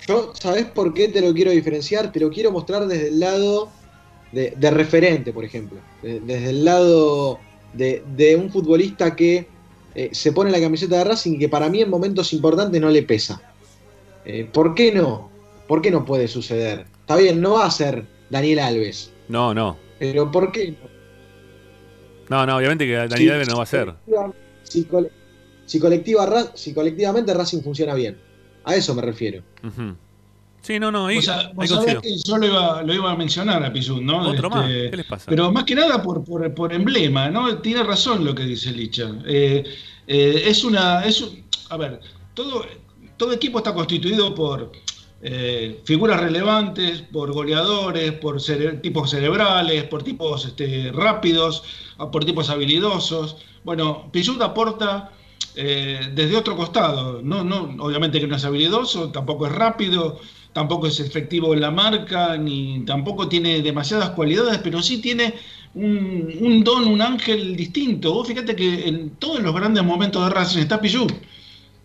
[0.07, 2.11] yo, ¿sabes por qué te lo quiero diferenciar?
[2.11, 3.69] Te lo quiero mostrar desde el lado
[4.31, 5.79] de, referente, por ejemplo.
[6.01, 7.39] desde el lado
[7.73, 9.47] de, un futbolista que
[9.95, 12.89] eh, se pone la camiseta de Racing y que para mí en momentos importantes no
[12.89, 13.41] le pesa.
[14.25, 15.29] Eh, ¿Por qué no?
[15.67, 16.85] ¿Por qué no puede suceder?
[17.01, 19.11] Está bien, no va a ser Daniel Alves.
[19.27, 19.77] No, no.
[19.99, 20.75] Pero ¿por qué?
[22.29, 23.93] No, no, obviamente que Daniel Alves no va a ser.
[24.63, 28.17] Si, colectiva, si colectivamente Racing funciona bien.
[28.67, 29.43] A eso me refiero.
[30.61, 31.07] Sí, no, no.
[31.07, 34.01] Ahí, o sea, vos sabés que yo lo iba, lo iba, a mencionar a Pizú,
[34.01, 34.29] ¿no?
[34.29, 34.69] Otro más.
[34.69, 35.25] Este, ¿Qué les pasa?
[35.29, 37.59] Pero más que nada por, por, por emblema, ¿no?
[37.59, 39.09] Tiene razón lo que dice Licha.
[39.25, 39.63] Eh,
[40.05, 41.05] eh, es una.
[41.05, 41.25] Es,
[41.69, 42.01] a ver,
[42.33, 42.65] todo,
[43.15, 44.73] todo equipo está constituido por
[45.21, 48.41] eh, figuras relevantes, por goleadores, por
[48.81, 51.63] tipos cerebrales, por tipos este, rápidos,
[52.11, 53.37] por tipos habilidosos.
[53.63, 55.13] Bueno, Pichut aporta
[55.57, 57.21] eh, desde otro costado.
[57.23, 60.19] No, no, obviamente que no es habilidoso, tampoco es rápido,
[60.53, 65.33] tampoco es efectivo en la marca, ni tampoco tiene demasiadas cualidades, pero sí tiene
[65.73, 68.13] un, don, un ángel distinto.
[68.13, 71.11] Vos fíjate que en todos los grandes momentos de Racing está Pichut.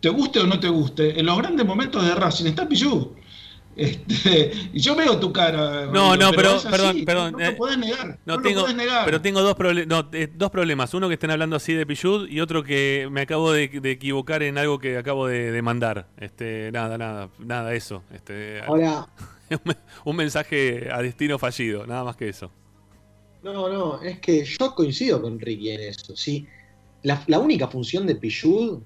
[0.01, 3.22] Te guste o no te guste, en los grandes momentos de Racing está Pichut.
[3.75, 5.87] Este, y yo veo tu cara.
[5.87, 7.33] No, no, pero, perdón, perdón.
[7.39, 8.19] No, lo puedes negar.
[8.25, 8.67] No, tengo,
[9.05, 9.57] Pero tengo dos,
[10.13, 10.93] eh, dos problemas.
[10.95, 14.59] Uno que estén hablando así de Pichud y otro que me acabo de, equivocar en
[14.59, 16.07] algo que acabo de, mandar.
[16.19, 18.03] Este, nada, nada, nada, eso.
[18.13, 19.07] Este, Ahora.
[20.05, 22.51] un mensaje a destino fallido, nada más que eso.
[23.43, 26.17] No, no, es que yo coincido con Ricky en eso.
[26.17, 26.47] Sí,
[27.03, 28.81] la, la única función de Pichud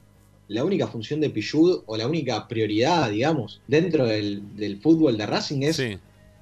[0.48, 5.62] la única función de Pichud o la única prioridad, digamos, dentro del, fútbol de Racing
[5.62, 5.82] es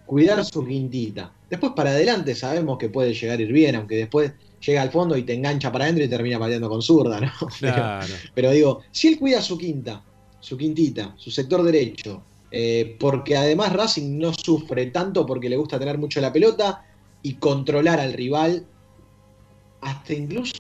[0.07, 1.33] cuidar su quintita.
[1.49, 5.17] Después para adelante sabemos que puede llegar a ir bien, aunque después llega al fondo
[5.17, 7.33] y te engancha para adentro y termina pateando con zurda, ¿no?
[8.35, 10.03] Pero, digo, si él cuida su quinta,
[10.41, 15.79] su quintita, su sector derecho, eh, porque además Racing no sufre tanto porque le gusta
[15.79, 16.85] tener mucho la pelota
[17.23, 18.67] y controlar al rival,
[19.81, 20.53] hasta incluso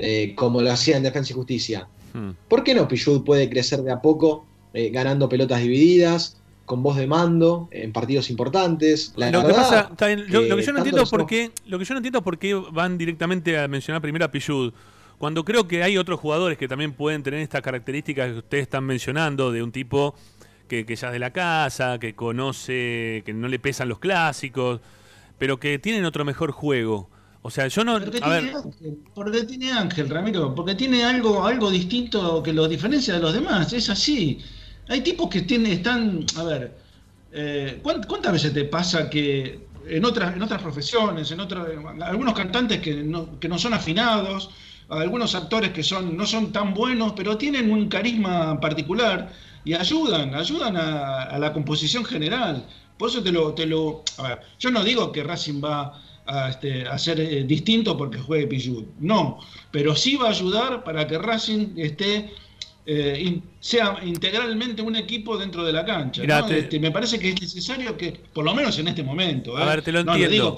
[0.00, 1.88] eh, como lo hacía en Defensa y Justicia.
[2.14, 2.30] Hmm.
[2.48, 6.96] ¿Por qué no Pichud puede crecer de a poco, eh, ganando pelotas divididas, con voz
[6.96, 9.12] de mando, en partidos importantes?
[9.16, 12.22] lo, que pasa, lo, que yo no entiendo por qué, lo que yo no entiendo
[12.22, 14.72] por qué van directamente a mencionar primero a Pichud.
[15.18, 18.84] Cuando creo que hay otros jugadores que también pueden tener estas características que ustedes están
[18.84, 20.14] mencionando, de un tipo
[20.68, 24.80] que, que ya es de la casa, que conoce, que no le pesan los clásicos,
[25.38, 27.08] pero que tienen otro mejor juego.
[27.46, 28.00] O sea, yo no.
[28.00, 33.14] Porque, tiene, Ángel, porque tiene Ángel, Ramiro, porque tiene algo, algo distinto que lo diferencia
[33.14, 33.72] de los demás.
[33.72, 34.40] Es así.
[34.88, 36.26] Hay tipos que tienen, están.
[36.36, 36.76] A ver,
[37.30, 41.68] eh, ¿cuántas veces te pasa que en otras, en otras profesiones, en otros,
[42.02, 44.50] algunos cantantes que no, que no son afinados,
[44.88, 49.32] algunos actores que son, no son tan buenos, pero tienen un carisma particular
[49.64, 52.66] y ayudan, ayudan a, la composición general.
[52.98, 54.02] Por eso te lo, te lo.
[54.18, 58.46] A ver, yo no digo que Racing va a, este, ser eh, distinto porque juegue
[58.46, 59.38] Pichud, no,
[59.70, 62.30] pero sí va a ayudar para que Racing esté.
[62.88, 66.22] Eh, sea integralmente un equipo dentro de la cancha.
[66.48, 69.56] Este, me parece que es necesario que, por lo menos en este momento.
[69.56, 70.50] A ver, te lo entiendo.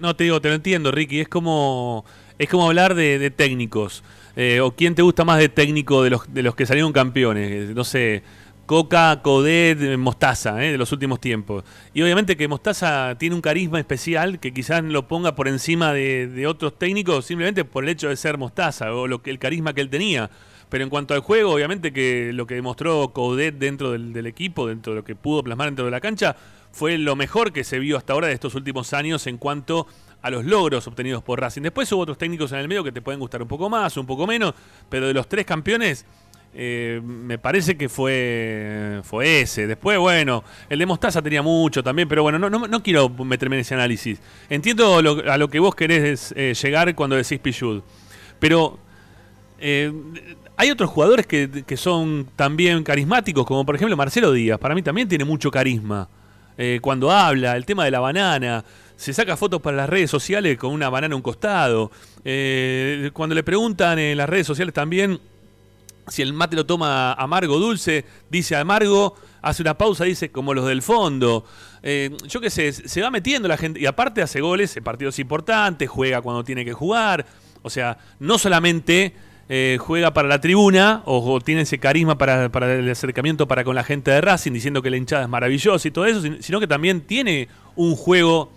[0.00, 1.20] no, te digo, te lo entiendo, Ricky.
[1.20, 2.06] Es como,
[2.38, 4.02] es como hablar de técnicos.
[4.34, 7.70] Eh, ¿O quién te gusta más de técnico de los, de los que salieron campeones?
[7.74, 8.22] No sé,
[8.66, 11.64] Coca, Codet, eh, Mostaza, eh, de los últimos tiempos.
[11.92, 16.46] Y obviamente que Mostaza tiene un carisma especial que quizás lo ponga por encima de,
[16.46, 19.80] otros técnicos simplemente por el hecho de ser Mostaza o lo que, el carisma que
[19.80, 20.30] él tenía.
[20.68, 24.66] Pero en cuanto al juego, obviamente que lo que demostró Codet dentro del, del equipo,
[24.66, 26.34] dentro de lo que pudo plasmar dentro de la cancha,
[26.70, 29.86] fue lo mejor que se vio hasta ahora de estos últimos años en cuanto
[30.22, 31.62] a los logros obtenidos por Racing.
[31.62, 34.06] Después hubo otros técnicos en el medio que te pueden gustar un poco más, un
[34.06, 34.54] poco menos,
[34.88, 36.06] pero de los tres campeones,
[36.54, 39.66] eh, me parece que fue, fue ese.
[39.66, 43.60] Después, bueno, el de Mostaza tenía mucho también, pero bueno, no, no, quiero meterme en
[43.60, 44.20] ese análisis.
[44.50, 47.82] Entiendo a lo que vos querés eh, llegar cuando decís Pichud,
[48.38, 48.78] pero
[49.60, 49.92] eh,
[50.56, 54.58] hay otros jugadores que, que, son también carismáticos, como por ejemplo Marcelo Díaz.
[54.58, 56.08] Para mí también tiene mucho carisma.
[56.82, 58.62] cuando habla, el tema de la banana
[58.94, 61.90] se saca fotos para las redes sociales con una banana a un costado.
[63.14, 65.18] Cuando le preguntan en las redes sociales también
[66.12, 70.52] si el mate lo toma amargo o dulce, dice amargo, hace una pausa, dice como
[70.52, 71.44] los del fondo.
[71.82, 75.18] Eh, yo qué sé, se va metiendo la gente y aparte hace goles en partidos
[75.18, 77.24] importantes, juega cuando tiene que jugar.
[77.62, 79.14] O sea, no solamente
[79.48, 83.74] eh, juega para la tribuna o, tiene ese carisma para, para, el acercamiento para con
[83.74, 86.66] la gente de Racing, diciendo que la hinchada es maravillosa y todo eso, sino que
[86.66, 88.52] también tiene un juego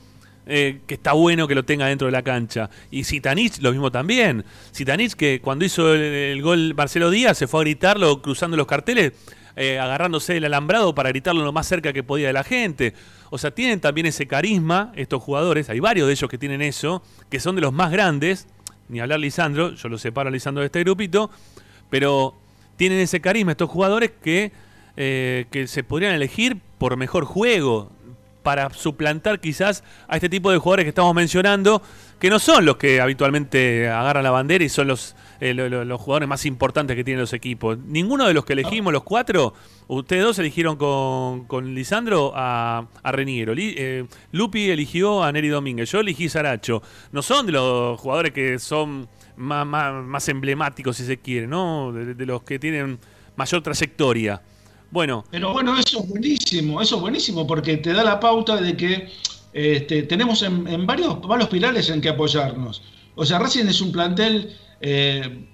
[0.48, 2.70] eh, que está bueno que lo tenga dentro de la cancha.
[2.92, 4.46] Y Zitanich lo mismo también.
[4.74, 9.14] Zitanich que cuando hizo el, gol Marcelo Díaz se fue a gritarlo cruzando los carteles,
[9.56, 12.94] eh, agarrándose el alambrado para gritarlo lo más cerca que podía de la gente.
[13.32, 17.02] O sea, tienen también ese carisma estos jugadores, hay varios de ellos que tienen eso,
[17.30, 18.48] que son de los más grandes,
[18.88, 21.32] ni hablar Lisandro, yo lo separo a Lisandro de este grupito,
[21.90, 22.36] pero
[22.78, 24.52] tienen ese carisma estos jugadores que,
[24.96, 27.92] eh, que se podrían elegir por mejor juego
[28.46, 31.82] para suplantar quizás a este tipo de jugadores que estamos mencionando,
[32.20, 36.30] que no son los que habitualmente agarran la bandera y son los, eh, los jugadores
[36.30, 37.80] más importantes que tienen los equipos.
[37.80, 39.56] Ninguno de los que elegimos, los cuatro,
[39.88, 43.56] ustedes dos eligieron con, con Lisandro a, a Reniero.
[43.58, 46.84] Eh, Lupi eligió a Neri Domínguez, yo elegí Saracho.
[47.12, 51.92] No son de los jugadores que son más, más, emblemáticos, si se quiere, ¿no?
[51.92, 53.00] de los que tienen
[53.36, 54.40] mayor trayectoria.
[54.96, 55.26] Bueno.
[55.30, 59.10] Pero bueno, eso es buenísimo, eso es buenísimo porque te da la pauta de que
[59.52, 62.82] este, tenemos en, varios, varios pilares en que apoyarnos.
[63.16, 65.50] O sea, Racing es un plantel eh,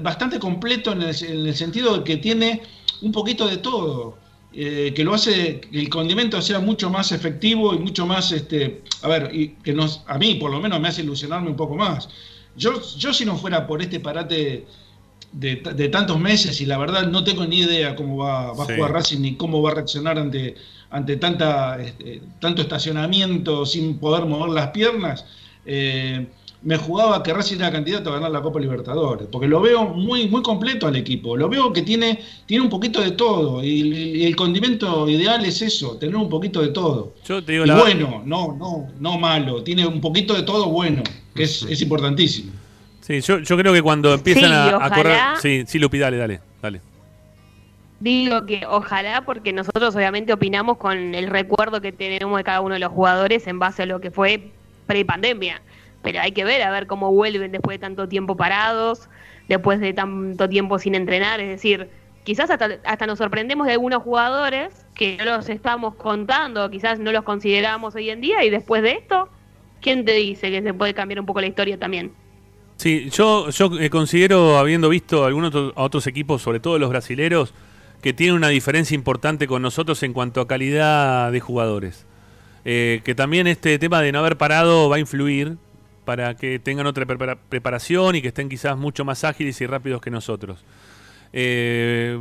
[0.00, 2.62] bastante completo en el, sentido de que tiene
[3.02, 4.18] un poquito de todo.
[4.52, 8.82] Eh, que lo hace que el condimento sea mucho más efectivo y mucho más este
[9.02, 11.76] a ver y que nos a mí por lo menos me hace ilusionarme un poco
[11.76, 12.08] más
[12.56, 14.66] yo yo si no fuera por este parate
[15.32, 19.20] de, tantos meses y la verdad no tengo ni idea cómo va, a jugar Racing
[19.20, 20.56] ni cómo va a reaccionar ante,
[20.90, 25.24] ante tanta, este, tanto estacionamiento sin poder mover las piernas.
[25.64, 26.26] Eh,
[26.62, 30.28] me jugaba que Racing era candidato a ganar la Copa Libertadores, porque lo veo muy,
[30.28, 34.36] muy completo al equipo, lo veo que tiene, tiene un poquito de todo, y, el
[34.36, 37.14] condimento ideal es eso, tener un poquito de todo.
[37.26, 41.02] Yo te digo y bueno, no, no, no malo, tiene un poquito de todo bueno,
[41.34, 42.52] que es, es importantísimo.
[43.10, 45.18] Sí, yo, yo creo que cuando empiezan a, correr.
[45.42, 46.80] Sí, sí, Lupi, dale, dale, dale.
[47.98, 52.74] Digo que ojalá, porque nosotros obviamente opinamos con el recuerdo que tenemos de cada uno
[52.74, 54.52] de los jugadores en base a lo que fue
[54.86, 55.60] pre-pandemia.
[56.02, 59.08] Pero hay que ver, a ver cómo vuelven después de tanto tiempo parados,
[59.48, 61.40] después de tanto tiempo sin entrenar.
[61.40, 61.88] Es decir,
[62.22, 67.10] quizás hasta, hasta nos sorprendemos de algunos jugadores que no los estamos contando, quizás no
[67.10, 69.28] los consideramos hoy en día, y después de esto,
[69.80, 72.12] ¿quién te dice que se puede cambiar un poco la historia también?
[72.80, 77.52] Sí, yo, yo eh, considero, habiendo visto algunos otros equipos, sobre todo los brasileros,
[78.00, 82.06] que tienen una diferencia importante con nosotros en cuanto a calidad de jugadores.
[82.64, 85.58] Eh, que también este tema de no haber parado va a influir
[86.06, 90.10] para que tengan otra preparación y que estén quizás mucho más ágiles y rápidos que
[90.10, 90.64] nosotros.
[91.34, 92.18] Eh,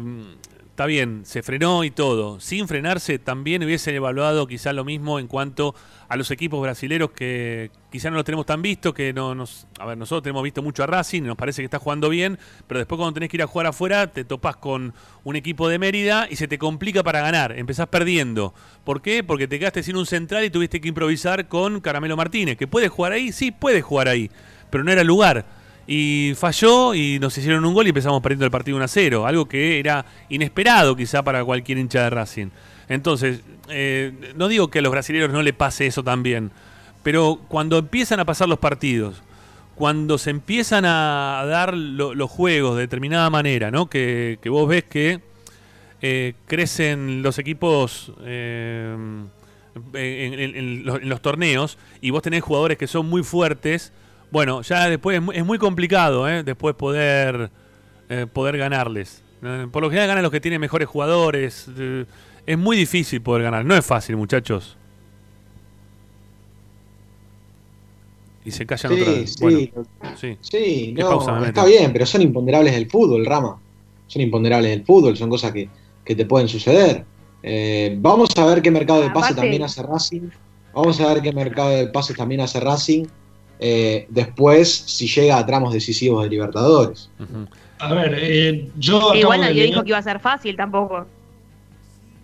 [0.79, 2.39] está bien, se frenó y todo.
[2.39, 5.75] Sin frenarse también hubiesen evaluado quizás lo mismo en cuanto
[6.07, 9.67] a los equipos brasileños que quizás no los tenemos tan vistos, que no nos...
[9.77, 12.77] A ver, nosotros tenemos visto mucho a Racing, nos parece que está jugando bien, pero
[12.77, 14.93] después cuando tenés que ir a jugar afuera te topás con
[15.25, 18.53] un equipo de Mérida y se te complica para ganar, empezás perdiendo.
[18.85, 19.21] ¿Por qué?
[19.21, 22.87] Porque te quedaste sin un central y tuviste que improvisar con Caramelo Martínez, que puede
[22.87, 24.31] jugar ahí, sí, puede jugar ahí,
[24.69, 25.58] pero no era lugar
[25.91, 29.25] y falló y nos hicieron un gol y empezamos perdiendo el partido 1 a 0,
[29.25, 32.49] algo que era inesperado quizá para cualquier hincha de Racing.
[32.89, 36.51] Entonces, eh, no digo que a los brasileños no le pase eso también,
[37.01, 39.23] pero cuando empiezan a pasar los partidos,
[39.73, 43.89] cuando se empiezan a dar los juegos de determinada manera, ¿no?
[43.89, 45.21] que, vos ves que
[46.03, 48.95] eh, crecen los equipos eh,
[49.93, 53.91] en, los, torneos y vos tenés jugadores que son muy fuertes,
[54.31, 56.43] bueno, ya después es muy, complicado, ¿eh?
[56.43, 57.49] después poder,
[58.09, 59.23] eh, poder ganarles.
[59.41, 61.67] Eh, por lo general ganan los que tienen mejores jugadores.
[62.45, 63.65] es muy difícil poder ganar.
[63.65, 64.77] No es fácil, muchachos.
[68.45, 69.33] Y se callan otra vez.
[69.33, 69.73] Sí,
[70.15, 70.37] sí.
[70.41, 73.59] sí no, está bien, pero son imponderables del fútbol, Rama.
[74.07, 75.69] Son imponderables del fútbol, son cosas que,
[76.03, 77.05] te pueden suceder.
[77.97, 80.29] vamos a ver qué mercado de pase también hace Racing.
[80.73, 83.05] Vamos a ver qué mercado de pases también hace Racing.
[83.59, 87.09] Eh, después si llega a tramos decisivos de Libertadores.
[87.79, 89.13] A ver, eh, yo...
[89.13, 91.05] Igual nadie dijo que iba a ser fácil tampoco.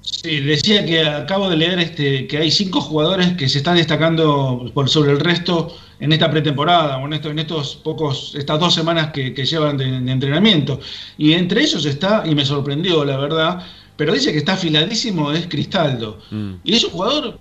[0.01, 4.69] Sí, decía que acabo de leer este, que hay cinco jugadores que se están destacando
[4.73, 9.11] por sobre el resto en esta pretemporada, o en, en estos pocos, estas dos semanas
[9.11, 10.79] que, llevan de, entrenamiento.
[11.17, 13.63] Y entre ellos está, y me sorprendió la verdad,
[13.95, 16.19] pero dice que está afiladísimo, es Cristaldo.
[16.29, 16.53] Mm.
[16.63, 17.39] Y es un jugador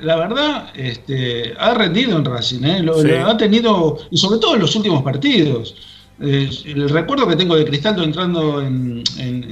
[0.00, 2.82] la verdad este, ha rendido en Racing, ¿eh?
[2.82, 2.96] lo,
[3.26, 5.74] ha tenido, y sobre todo en los últimos partidos.
[6.20, 9.02] el recuerdo que tengo de Cristaldo entrando en,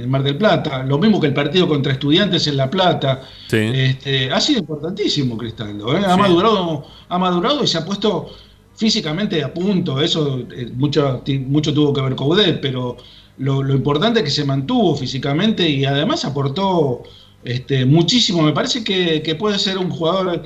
[0.09, 4.41] Mar del Plata, lo mismo que el partido contra Estudiantes en La Plata, este, ha
[4.41, 5.95] sido importantísimo Cristaldo.
[5.95, 6.01] ¿eh?
[6.05, 8.31] Ha, madurado, ha madurado y se ha puesto
[8.75, 10.01] físicamente a punto.
[10.01, 12.97] Eso eh, mucho, mucho tuvo que ver con UDE, pero
[13.37, 17.03] lo, lo importante es que se mantuvo físicamente y además aportó
[17.43, 18.43] este, muchísimo.
[18.43, 20.43] Me parece que, puede ser un jugador.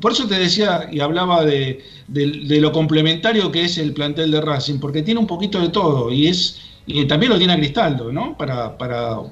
[0.00, 4.78] Por eso te decía y hablaba de, lo complementario que es el plantel de Racing,
[4.78, 8.34] porque tiene un poquito de todo y es y también lo tiene a Cristaldo, ¿no?
[8.34, 8.74] Para,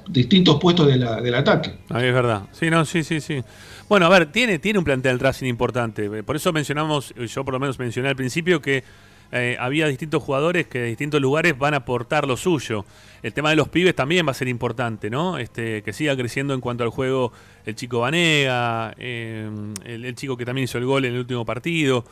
[0.07, 1.73] distintos puestos de la, del ataque.
[1.89, 2.43] Ahí es verdad.
[2.51, 3.41] Sí, no, sí, sí, sí.
[3.89, 6.21] Bueno, a ver, tiene, tiene un plantel Racing importante.
[6.21, 8.83] Por eso mencionamos, yo por lo menos mencioné al principio que
[9.31, 12.85] eh, había distintos jugadores que de distintos lugares van a aportar lo suyo.
[13.23, 15.37] El tema de los pibes también va a ser importante, ¿no?
[15.37, 17.31] Este, que siga creciendo en cuanto al juego
[17.65, 19.49] el chico Vanega, eh,
[19.85, 22.05] el, chico que también hizo el gol en el último partido.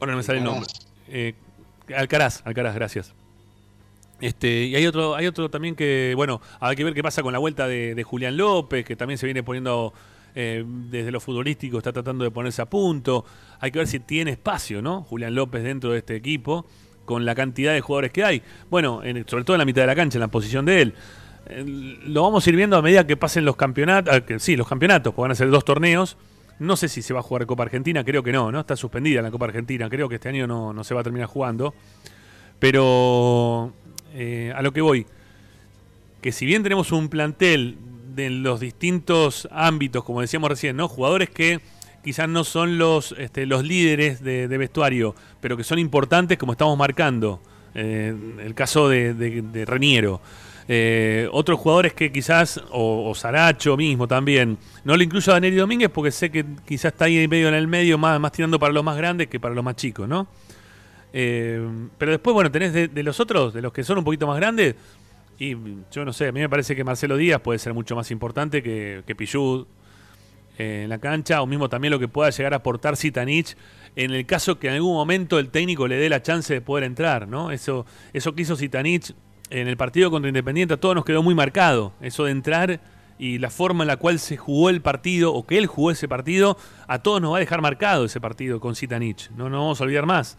[0.00, 0.66] Ahora no me sale el nombre.
[1.08, 1.34] Eh,
[1.94, 3.14] Alcaraz, Alcaraz, gracias.
[4.20, 7.32] Este, y hay otro, hay otro también que, bueno, hay que ver qué pasa con
[7.32, 9.92] la vuelta de, de Julián López, que también se viene poniendo
[10.36, 13.24] eh, desde lo futbolístico está tratando de ponerse a punto.
[13.60, 15.02] Hay que ver si tiene espacio, ¿no?
[15.02, 16.66] Julián López dentro de este equipo,
[17.04, 18.42] con la cantidad de jugadores que hay.
[18.70, 20.94] Bueno, sobre todo en la mitad de la cancha, en la posición de él.
[21.46, 24.14] Eh, lo vamos a ir viendo a medida que pasen los campeonatos.
[24.14, 26.16] Ah, sí, los campeonatos, van a dos torneos.
[26.58, 28.60] No sé si se va a jugar Copa Argentina, creo que no, ¿no?
[28.60, 31.74] Está suspendida la Copa Argentina, creo que este año no, se va a terminar jugando.
[32.60, 33.72] Pero
[34.14, 35.06] eh, a lo que voy,
[36.22, 37.76] que si bien tenemos un plantel
[38.14, 40.88] de los distintos ámbitos, como decíamos recién, ¿no?
[40.88, 41.60] Jugadores que
[42.04, 46.74] quizás no son los, este, los líderes de, vestuario, pero que son importantes como estamos
[46.78, 47.38] marcando.
[47.74, 50.22] Eh, el caso de, de, Reniero.
[50.68, 55.90] Eh, otros jugadores que quizás, o, Saracho mismo también, no le incluyo a Daniel Domínguez
[55.90, 58.96] porque sé que quizás está ahí medio en el medio, más, tirando para los más
[58.96, 60.28] grandes que para los más chicos, ¿no?
[61.12, 61.62] Eh,
[61.98, 64.76] pero después, bueno, tenés de, los otros, de los que son un poquito más grandes,
[65.38, 65.54] y
[65.92, 68.62] yo no sé, a mí me parece que Marcelo Díaz puede ser mucho más importante
[68.62, 69.14] que, que
[70.56, 73.56] en la cancha, o mismo también lo que pueda llegar a aportar Zitanich
[73.96, 76.84] en el caso que en algún momento el técnico le dé la chance de poder
[76.84, 77.50] entrar, ¿no?
[77.50, 79.14] Eso, eso que hizo Zitanich
[79.50, 82.80] en el partido contra Independiente a todos nos quedó muy marcado, eso de entrar
[83.18, 86.08] y la forma en la cual se jugó el partido, o que él jugó ese
[86.08, 86.56] partido,
[86.88, 89.84] a todos nos va a dejar marcado ese partido con Zitanich, no nos vamos a
[89.84, 90.36] olvidar más.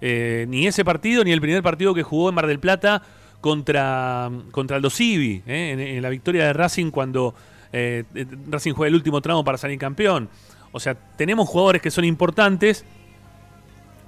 [0.00, 3.02] Eh, ni ese partido, ni el primer partido que jugó en Mar del Plata,
[3.40, 5.94] contra, contra el Civi, ¿eh?
[5.94, 7.34] en, la victoria de Racing cuando
[7.72, 8.04] eh,
[8.48, 10.28] Racing juega el último tramo para salir campeón.
[10.76, 12.84] O sea, tenemos jugadores que son importantes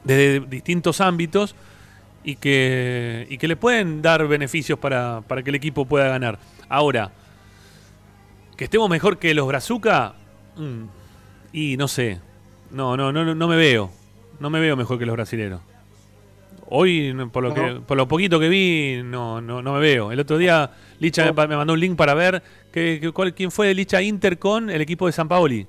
[0.05, 1.55] desde distintos ámbitos
[2.23, 6.39] y que, y que le pueden dar beneficios para, para que el equipo pueda ganar.
[6.69, 7.11] Ahora,
[8.55, 10.13] que estemos mejor que los Brazuca,
[10.57, 10.83] mm,
[11.55, 12.21] y no sé,
[12.71, 13.91] no, no, no, no me veo,
[14.39, 15.63] no me veo mejor que los brasileños.
[16.69, 20.13] Hoy, por lo, que, por lo poquito que vi, no, no, no me veo.
[20.13, 24.03] El otro día Licha me, mandó un link para ver que, cuál, quién fue Licha
[24.03, 25.67] Inter con el equipo de San Paoli.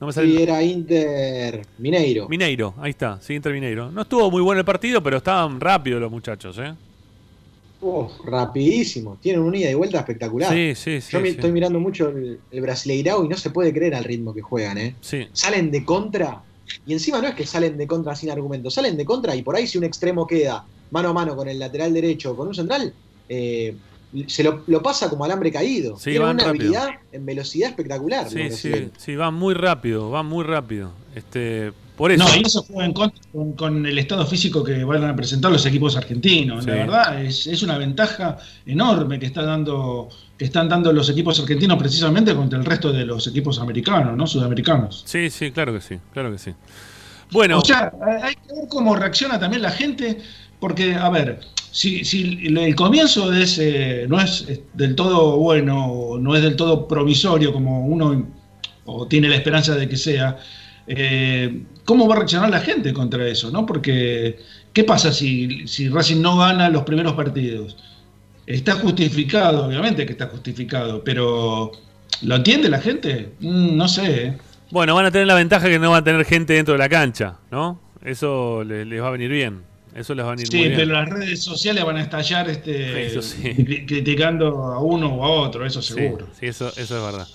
[0.00, 2.28] No me sí, era Inter Mineiro.
[2.28, 3.90] Mineiro, ahí está, sí, Inter Mineiro.
[3.90, 6.74] No estuvo muy bueno el partido, pero estaban rápidos los muchachos, ¿eh?
[7.80, 9.18] Oh, rapidísimo.
[9.20, 10.52] Tienen un ida y vuelta espectacular.
[10.52, 11.12] Sí, sí, sí.
[11.12, 14.42] Yo estoy mirando mucho el, el Brasileirao y no se puede creer al ritmo que
[14.42, 14.94] juegan, ¿eh?
[15.00, 15.28] Sí.
[15.32, 16.42] Salen de contra
[16.86, 19.56] y encima no es que salen de contra sin argumento, salen de contra y por
[19.56, 22.92] ahí si un extremo queda mano a mano con el lateral derecho, con un central,
[23.28, 23.74] eh,
[24.26, 25.96] se lo, pasa como alambre caído.
[26.02, 28.28] Tiene una habilidad en velocidad espectacular.
[28.28, 30.92] Sí, sí, sí, va muy rápido, va muy rápido.
[31.14, 32.24] Este, por eso.
[32.24, 33.22] No, y eso juega en contra
[33.56, 36.66] con, el estado físico que van a presentar los equipos argentinos.
[36.66, 41.78] La verdad, es, una ventaja enorme que, está dando, que están dando los equipos argentinos
[41.78, 44.26] precisamente contra el resto de los equipos americanos, ¿no?
[44.26, 45.02] Sudamericanos.
[45.06, 46.52] Sí, sí, claro que sí, claro que sí.
[47.30, 47.58] Bueno.
[47.58, 47.92] O sea,
[48.22, 50.18] hay que ver cómo reacciona también la gente,
[50.60, 51.40] porque, a ver,
[51.76, 56.88] si, si el comienzo de ese no es del todo bueno, no es del todo
[56.88, 58.26] provisorio como uno
[58.86, 60.38] o tiene la esperanza de que sea,
[60.86, 63.50] eh, ¿cómo va a reaccionar la gente contra eso?
[63.50, 63.66] ¿no?
[63.66, 64.38] Porque,
[64.72, 67.76] ¿qué pasa si, si Racing no gana los primeros partidos?
[68.46, 71.72] Está justificado, obviamente que está justificado, pero
[72.22, 73.34] ¿lo entiende la gente?
[73.40, 74.28] Mm, no sé.
[74.28, 74.38] ¿eh?
[74.70, 76.88] Bueno, van a tener la ventaja que no van a tener gente dentro de la
[76.88, 77.78] cancha, ¿no?
[78.02, 79.75] Eso les va a venir bien.
[79.96, 83.18] Eso les va a venir sí, pero las redes sociales van a estallar este,
[83.86, 86.28] criticando a uno o a otro, eso seguro.
[86.38, 87.26] Sí, eso, eso es verdad.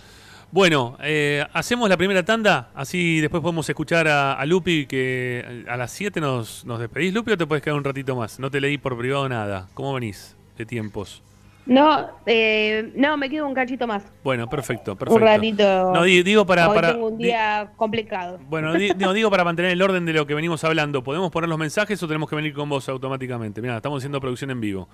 [0.52, 5.92] Bueno, eh, hacemos la primera tanda, así después podemos escuchar a, Lupi, que a las
[5.92, 7.14] 7 nos, nos despedís.
[7.14, 8.38] Lupi, o te puedes quedar un ratito más.
[8.38, 9.68] No te leí por privado nada.
[9.74, 11.24] ¿Cómo venís de tiempos?
[11.66, 14.04] No, eh, no, me quedo un cachito más.
[14.24, 15.16] Bueno, perfecto, perfecto.
[15.16, 15.94] Un ratito.
[15.94, 16.70] No, digo para.
[16.70, 18.40] Hoy para tengo un día complicado.
[18.50, 21.04] Bueno, no, digo para mantener el orden de lo que venimos hablando.
[21.04, 23.62] ¿Podemos poner los mensajes o tenemos que venir con vos automáticamente?
[23.62, 24.90] Mira, estamos haciendo producción en vivo.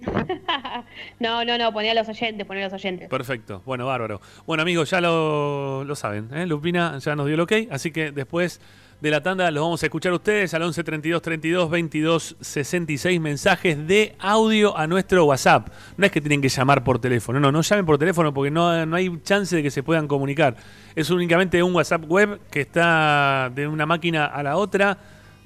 [1.20, 3.08] no, no, no, poné a los oyentes, poné a los oyentes.
[3.08, 4.20] Perfecto, bueno, bárbaro.
[4.46, 6.46] Bueno, amigos, ya lo, lo saben, ¿eh?
[6.46, 8.60] Lupina ya nos dio el ok, así que después
[9.02, 13.88] de la tanda los vamos a escuchar ustedes al 11 32 32 22 66 mensajes
[13.88, 15.70] de audio a nuestro WhatsApp.
[15.96, 18.86] No es que tienen que llamar por teléfono, no, no llamen por teléfono porque no,
[18.86, 20.56] no hay chance de que se puedan comunicar.
[20.94, 24.96] Es únicamente un WhatsApp web que está de una máquina a la otra,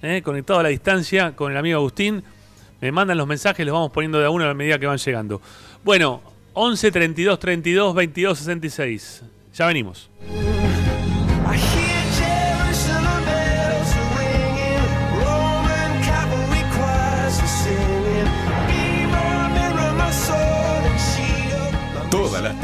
[0.03, 0.21] ¿eh?
[0.23, 2.23] conectado a la distancia con el amigo Agustín.
[2.83, 5.41] Me mandan los mensajes, los vamos poniendo de a uno a medida que van llegando.
[5.83, 6.21] Bueno,
[6.53, 9.23] 11 32 32 22 66.
[9.55, 10.11] Ya venimos.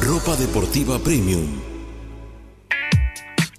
[0.00, 1.60] Ropa deportiva premium.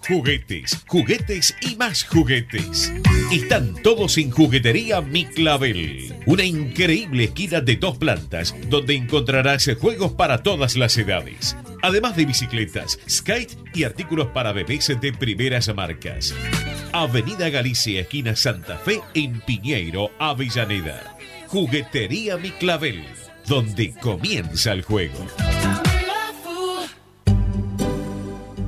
[0.08, 2.94] Juguetes, juguetes y más juguetes.
[3.32, 6.14] Están todos en Juguetería Mi Clavel.
[6.28, 11.56] Una increíble esquina de dos plantas donde encontrarás juegos para todas las edades.
[11.82, 16.36] Además de bicicletas, skate y artículos para bebés de primeras marcas.
[16.92, 21.18] Avenida Galicia, esquina Santa Fe, en Piñeiro, Avellaneda.
[21.48, 23.04] Juguetería Mi Clavel,
[23.48, 25.26] donde comienza el juego.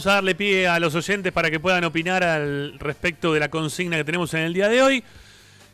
[0.00, 3.50] Vamos a darle pie a los oyentes para que puedan opinar al respecto de la
[3.50, 5.04] consigna que tenemos en el día de hoy,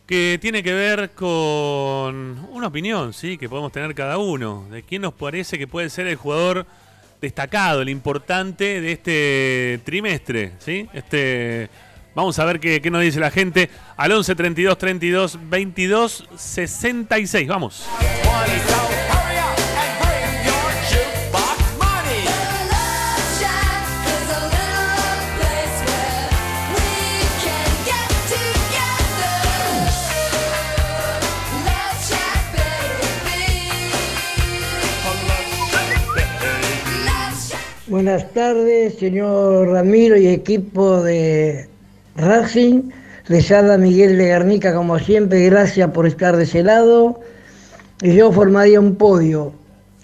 [0.05, 3.39] que tiene que ver con una opinión, ¿sí?
[3.39, 6.67] Que podemos tener cada uno, de quién nos parece que puede ser el jugador
[7.21, 10.89] destacado, el importante de este trimestre, ¿sí?
[10.93, 11.71] Este,
[12.13, 17.47] vamos a ver qué, qué nos dice la gente al 11 32 32 22 66.
[17.47, 17.87] Vamos.
[37.97, 41.67] Buenas tardes, señor Ramiro y equipo de
[42.15, 42.91] Racing.
[43.29, 47.19] Les habla Miguel de Garnica, como siempre, gracias por estar de ese lado.
[48.03, 49.55] Y yo formaría un podio.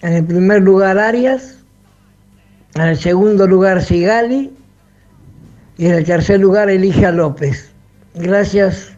[0.01, 1.59] En el primer lugar Arias,
[2.73, 4.51] en el segundo lugar Sigali
[5.77, 7.69] y en el tercer lugar Elija López.
[8.15, 8.92] Gracias.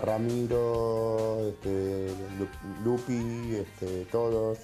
[0.00, 2.08] Ramiro, este,
[2.84, 4.58] Lupi, este, todos,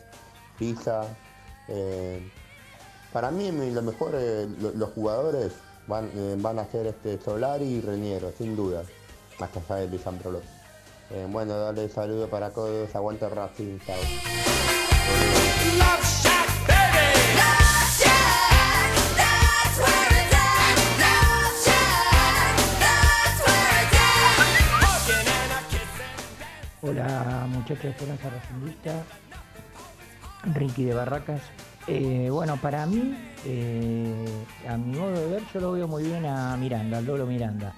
[0.58, 1.02] Pisa.
[1.68, 2.30] Eh,
[3.12, 5.52] para mí lo mejor, eh, los jugadores
[5.86, 8.82] van, eh, van a ser este Solari y Reñero, sin duda,
[9.38, 10.40] más allá de Luis Ambrolo.
[11.30, 13.96] bueno, dale saludo para todos, aguanta Racing, chao.
[26.82, 29.02] Hola muchachos de Esperanza Racingista,
[30.54, 31.42] Ricky de Barracas.
[31.86, 33.14] Eh, bueno, para mí,
[33.44, 37.26] eh, a mi modo de ver, yo lo veo muy bien a Miranda, al Lolo
[37.26, 37.74] Miranda.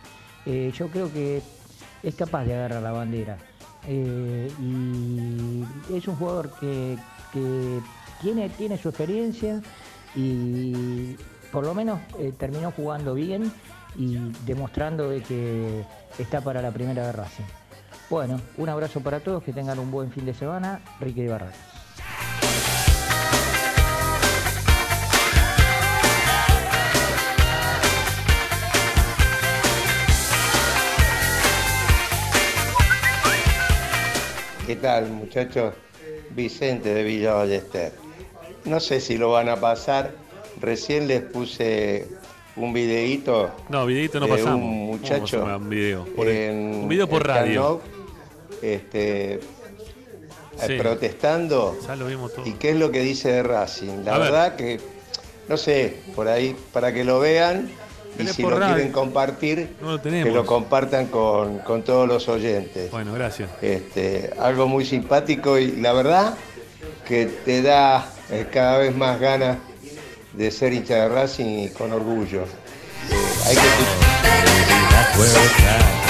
[0.46, 1.42] Eh, yo creo que
[2.04, 3.38] es capaz de agarrar la bandera.
[3.88, 6.96] y es un jugador que,
[8.20, 9.60] tiene, tiene su experiencia
[10.14, 11.16] y
[11.50, 11.98] por lo menos
[12.38, 13.52] terminó jugando bien
[13.96, 15.84] y demostrando de que
[16.20, 17.61] está para la primera de Racing.
[18.12, 20.82] Bueno, un abrazo para todos, que tengan un buen fin de semana.
[21.00, 21.54] Ricky de Barras.
[34.66, 35.72] ¿Qué tal, muchachos?
[36.36, 37.94] Vicente de Villa Ballester.
[38.66, 40.10] No sé si lo van a pasar.
[40.60, 42.08] Recién les puse
[42.56, 43.50] un videíto.
[43.70, 45.46] No, videíto no de Un muchacho.
[45.46, 46.04] Un video.
[46.14, 47.80] Por, un video por radio
[48.62, 49.40] este, eh,
[50.78, 51.76] protestando.
[52.44, 54.04] ¿Y qué es lo que dice de Racing?
[54.04, 54.80] La verdad que,
[55.48, 57.70] no sé, por ahí, para que lo vean.
[58.18, 62.90] Y si lo quieren compartir, que lo compartan con, todos los oyentes.
[62.90, 63.48] Bueno, gracias.
[63.62, 66.34] Este, algo muy simpático y la verdad
[67.08, 69.58] que te da eh, cada vez más ganas
[70.34, 72.44] de ser hincha de Racing y con orgullo.
[73.46, 76.01] hay que...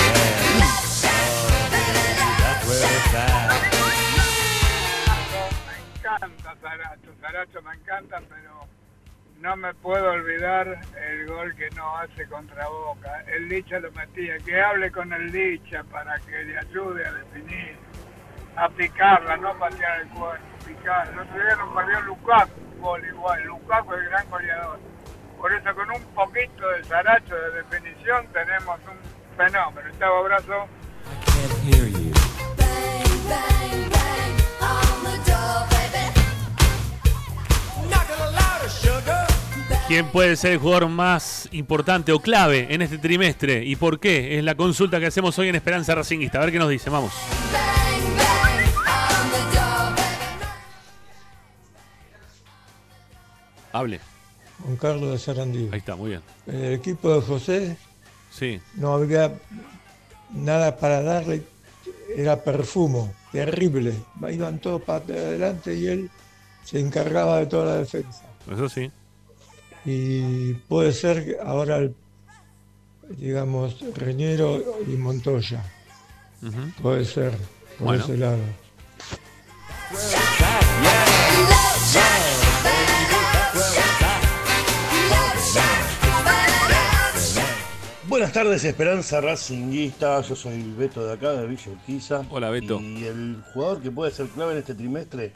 [7.62, 8.66] me encanta, pero
[9.41, 13.25] no me puedo olvidar el gol que no hace contra Boca.
[13.27, 17.77] El Licha lo metía, que hable con el Licha para que le ayude a definir,
[18.57, 21.09] a picarla, no patear el cuerpo, picar.
[21.09, 23.45] El otro día nos perdió Lucas, fútbol igual.
[23.45, 24.81] Lukaku es el gran goleador.
[25.39, 29.91] Por eso con un poquito de zaracho de definición tenemos un fenómeno.
[29.99, 30.68] Chao, abrazo.
[39.93, 44.38] ¿Quién puede ser el jugador más importante o clave en este trimestre y por qué?
[44.38, 46.38] Es la consulta que hacemos hoy en Esperanza Racinguista.
[46.38, 47.12] A ver qué nos dice, vamos.
[53.70, 54.01] Hable.
[54.62, 55.68] Juan Carlos de Sarandí.
[55.70, 56.22] Ahí está, muy bien.
[56.47, 57.76] En el equipo de José
[58.30, 58.62] sí.
[58.76, 59.34] no había
[60.30, 61.43] nada para darle,
[62.16, 63.93] era perfumo, terrible.
[64.26, 66.11] Iban todos para adelante y él
[66.64, 68.22] se encargaba de toda la defensa.
[68.51, 68.90] Eso sí
[69.85, 71.89] y puede ser ahora,
[73.09, 75.62] digamos, Reñero y Montoya.
[76.80, 77.33] Puede ser,
[77.78, 78.39] por ese lado.
[88.09, 90.20] Buenas tardes, Esperanza Racinguista.
[90.20, 92.22] Yo soy Beto de acá, de Villa Urquiza.
[92.30, 92.78] Hola, Beto.
[92.80, 95.33] Y el jugador que puede ser clave en este trimestre,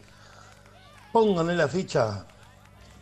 [1.11, 2.27] pónganle la ficha,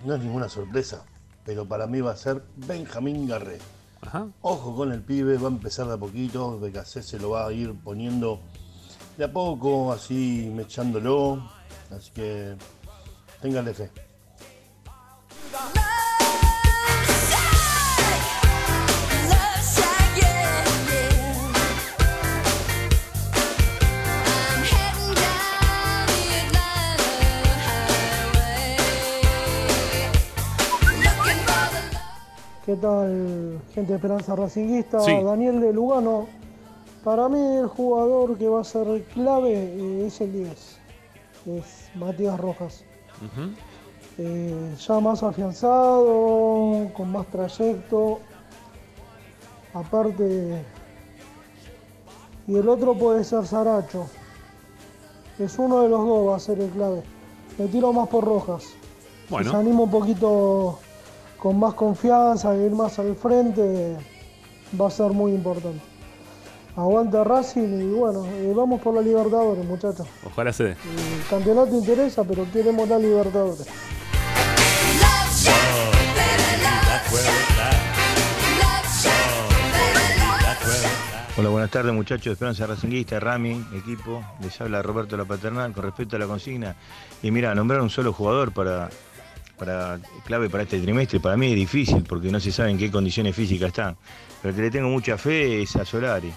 [0.04, 1.04] no es ninguna sorpresa
[1.44, 3.58] pero para mí va a ser Benjamín Garré.
[4.42, 7.52] Ojo con el pibe, va a empezar de a poquito, BKC se lo va a
[7.52, 8.40] ir poniendo
[9.16, 11.42] de a poco, así mechándolo,
[11.90, 12.56] así que
[13.40, 13.90] ténganle fe.
[32.64, 34.96] ¿Qué tal, gente de Esperanza Racinguista?
[34.96, 36.26] Daniel de Lugano.
[37.04, 40.78] Para mí el jugador que va a ser clave eh, es el 10,
[41.46, 42.82] es Matías Rojas.
[44.16, 48.20] Eh, ya más afianzado, con más trayecto.
[49.74, 50.64] Aparte,
[52.46, 54.06] y el otro puede ser Saracho.
[55.38, 57.02] Es uno de los dos va a ser el clave.
[57.58, 58.72] Me tiro más por Rojas.
[59.28, 59.50] Bueno.
[59.50, 60.78] Se animo un poquito
[61.44, 63.98] con más confianza, ir más al frente,
[64.80, 65.78] va a ser muy importante.
[66.74, 70.06] Aguanta Racing y bueno, eh, vamos por la Libertadores, muchachos.
[70.24, 70.70] Ojalá se dé.
[70.70, 73.66] El campeonato interesa, pero queremos la Libertadores.
[81.36, 85.82] Hola, buenas tardes muchachos de Esperanza Racinguista, Rami, equipo, les habla Roberto La Paternal con
[85.82, 86.74] respecto a la consigna.
[87.22, 88.88] Y mira, nombrar un solo jugador para
[90.24, 91.20] clave para este trimestre.
[91.20, 93.96] Para mí es difícil porque no se sabe en qué condiciones físicas están.
[94.42, 96.32] Pero que le tengo mucha fe es a Solari.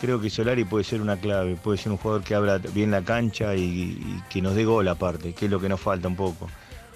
[0.00, 3.02] Creo que Solari puede ser una clave, puede ser un jugador que habla bien la
[3.02, 6.50] cancha y, que nos dé gol aparte, que es lo que nos falta un poco,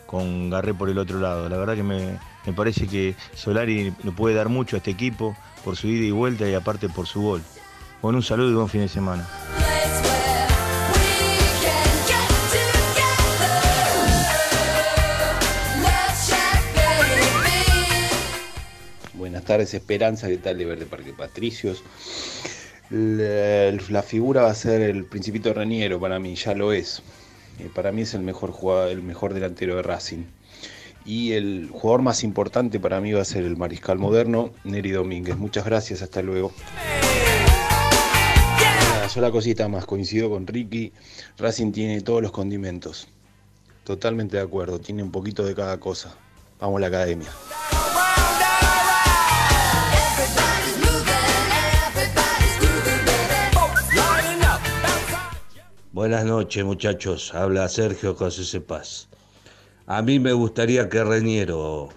[0.06, 1.48] con Garré por el otro lado.
[1.48, 5.34] La verdad que me, me parece que Solari le puede dar mucho a este equipo
[5.64, 7.42] por su ida y vuelta y aparte por su gol.
[8.00, 9.26] Con un saludo y buen fin de semana.
[19.40, 21.82] Buenas tardes, Esperanza, ¿qué tal de Verde Parque Patricios?
[22.90, 27.02] La, figura va a ser el Principito Reniero para mí, ya lo es.
[27.58, 30.24] Eh, para mí es el mejor jugador, el mejor delantero de Racing.
[31.06, 35.38] Y el jugador más importante para mí va a ser el Mariscal Moderno, Neri Domínguez.
[35.38, 36.52] Muchas gracias, hasta luego.
[38.98, 40.92] Una sola cosita más, coincido con Ricky.
[41.38, 43.08] Racing tiene todos los condimentos.
[43.84, 46.14] Totalmente de acuerdo, tiene un poquito de cada cosa.
[46.60, 47.30] Vamos a la academia.
[56.00, 57.34] Buenas noches, muchachos.
[57.34, 59.08] Habla Sergio José Paz.
[59.86, 61.90] A mí me gustaría que Reñero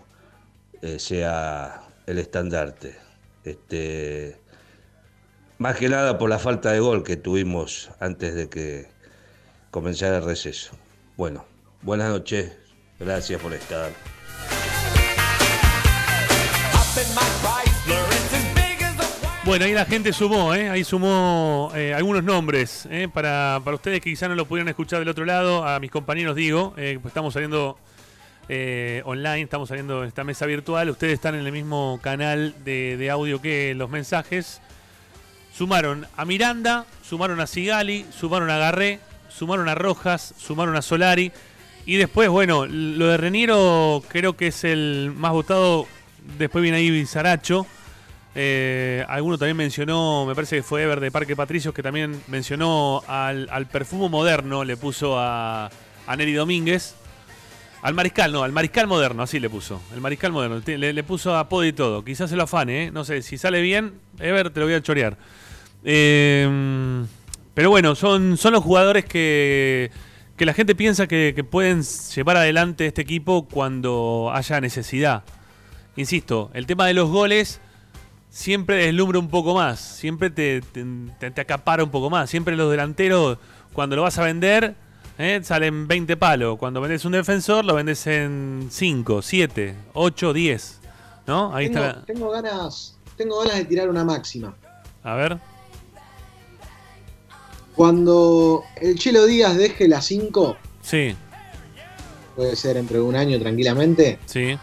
[0.81, 2.97] eh, sea el estandarte.
[3.45, 4.41] Este,
[5.57, 8.87] más que nada por la falta de gol que tuvimos antes de que
[9.71, 10.75] comenzara el receso.
[11.15, 11.45] Bueno,
[11.81, 12.51] buenas noches.
[12.99, 13.91] Gracias por estar.
[19.53, 20.67] Bueno, ahí la gente sumó, ¿eh?
[20.67, 22.87] ahí sumó eh, algunos nombres.
[22.89, 23.07] ¿eh?
[23.07, 26.35] Para, para, ustedes que quizá no lo pudieran escuchar del otro lado, a mis compañeros
[26.35, 27.77] digo, eh, pues estamos saliendo
[29.05, 30.89] online, estamos saliendo en esta mesa virtual.
[30.89, 34.59] Ustedes están en el mismo canal de, audio que los mensajes.
[35.53, 41.31] Sumaron a Miranda, sumaron a Sigali, sumaron a Garré, sumaron a Rojas, sumaron a Solari.
[41.85, 45.85] Y después, bueno, lo de Reniero creo que es el más votado.
[46.39, 47.67] Después viene ahí Saracho.
[48.35, 53.03] Eh, alguno también mencionó, me parece que fue Ever de Parque Patricios, que también mencionó
[53.07, 55.69] al, al perfumo moderno, le puso a,
[56.07, 56.95] a Neri Domínguez.
[57.81, 59.81] Al mariscal, no, al mariscal moderno, así le puso.
[59.93, 60.61] El mariscal moderno.
[60.65, 62.03] Le, puso apodo y todo.
[62.05, 62.91] Quizás se lo afane, ¿eh?
[62.91, 65.17] No sé, si sale bien, Ever, te lo voy a chorear.
[65.83, 67.03] Eh,
[67.53, 69.91] pero bueno, son, son los jugadores que,
[70.37, 75.23] que la gente piensa que, pueden llevar adelante este equipo cuando haya necesidad.
[75.95, 77.61] Insisto, el tema de los goles
[78.33, 82.29] siempre deslumbra un poco más, siempre te, te, acapara un poco más.
[82.29, 83.37] Siempre los delanteros,
[83.73, 84.75] cuando lo vas a vender,
[85.19, 85.39] ¿eh?
[85.43, 86.57] salen 20 palos.
[86.57, 90.79] Cuando vendes un defensor, lo vendes en 5, 7, 8, 10.
[91.27, 91.55] ¿No?
[91.55, 92.03] Ahí está.
[92.05, 94.53] Tengo ganas, tengo ganas de tirar una máxima.
[95.03, 95.37] A ver.
[97.75, 100.57] Cuando el Chelo Díaz deje la 5.
[100.81, 101.15] Sí.
[102.35, 104.19] Puede ser entre un año tranquilamente.
[104.25, 104.57] Sí.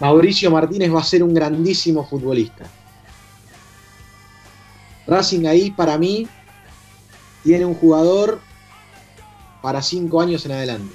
[0.00, 2.64] Mauricio Martínez va a ser un grandísimo futbolista.
[5.06, 6.26] Racing ahí para mí
[7.42, 8.40] tiene un jugador
[9.62, 10.94] para 5 años en adelante.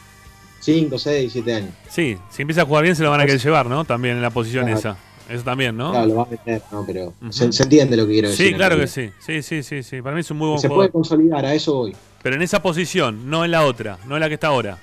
[0.61, 1.71] 5, 6, 7 años.
[1.89, 3.85] Sí, si empieza a jugar bien se lo van a querer llevar, ¿no?
[3.85, 4.97] También en la posición esa.
[5.29, 5.91] Eso también, ¿no?
[5.91, 6.83] Claro, lo va a meter, ¿no?
[6.85, 8.47] Pero se, entiende lo que quiero decir.
[8.47, 9.11] Sí, claro que sí.
[9.19, 10.01] Sí, sí, sí, sí.
[10.01, 11.95] Para mí es un muy buen Se puede consolidar, a eso voy.
[12.23, 14.79] Pero en esa posición, no en la otra, no en la que está ahora.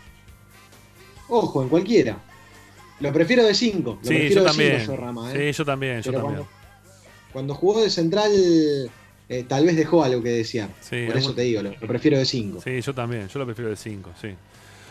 [1.28, 2.16] Ojo, en cualquiera.
[3.00, 3.98] Lo prefiero de 5.
[4.02, 4.86] Sí, yo también.
[4.86, 5.52] yo, Rama, ¿eh?
[5.52, 6.42] Sí, yo también, yo también.
[7.32, 8.30] Cuando, jugó de central,
[9.28, 10.68] eh, tal vez dejó algo que decía.
[10.88, 12.62] Por eso te digo, lo, prefiero de 5.
[12.62, 14.28] Sí, yo también, yo lo prefiero de 5, sí.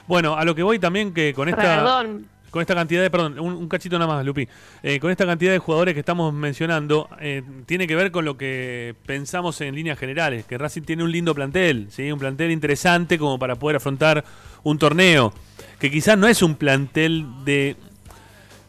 [0.08, 1.78] Bueno, a lo que voy también que con esta...
[1.78, 4.48] Perdón con esta cantidad de, perdón, un, cachito nada más, Lupi,
[4.82, 8.38] eh, con esta cantidad de jugadores que estamos mencionando, eh, tiene que ver con lo
[8.38, 12.10] que pensamos en líneas generales, que Racing tiene un lindo plantel, ¿sí?
[12.10, 14.24] un plantel interesante como para poder afrontar
[14.64, 15.34] un torneo,
[15.80, 17.76] que quizás no es un plantel de,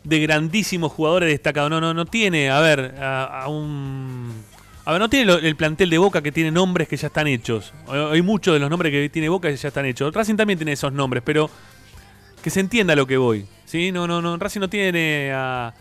[0.07, 4.32] de grandísimos jugadores destacados, no, no, no tiene, a ver, a, un...
[4.84, 7.74] A ver, no tiene el plantel de Boca que tiene nombres que ya están hechos.
[7.88, 10.14] Hay muchos de los nombres que tiene Boca que ya están hechos.
[10.14, 11.50] Racing también tiene esos nombres, pero
[12.40, 13.46] que se entienda lo que voy.
[13.64, 13.90] ¿sí?
[13.90, 14.36] No, no, no.
[14.36, 15.74] Racing no tiene a,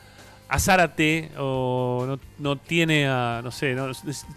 [0.50, 3.42] a Zárate o no, tiene a.
[3.44, 3.76] No sé.
[3.76, 3.92] No,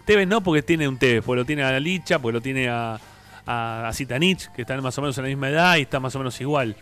[0.05, 1.23] Tevez no, porque tiene un Tevez.
[1.23, 2.99] Porque lo tiene a Licha, porque lo tiene a,
[3.47, 6.19] a, Zitanich, que están más o menos en la misma edad y está más o
[6.19, 6.75] menos igual.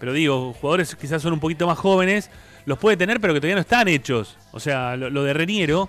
[0.00, 2.30] Pero digo, jugadores quizás son un poquito más jóvenes,
[2.64, 4.36] los puede tener, pero que todavía no están hechos.
[4.50, 5.88] O sea, lo, de Reniero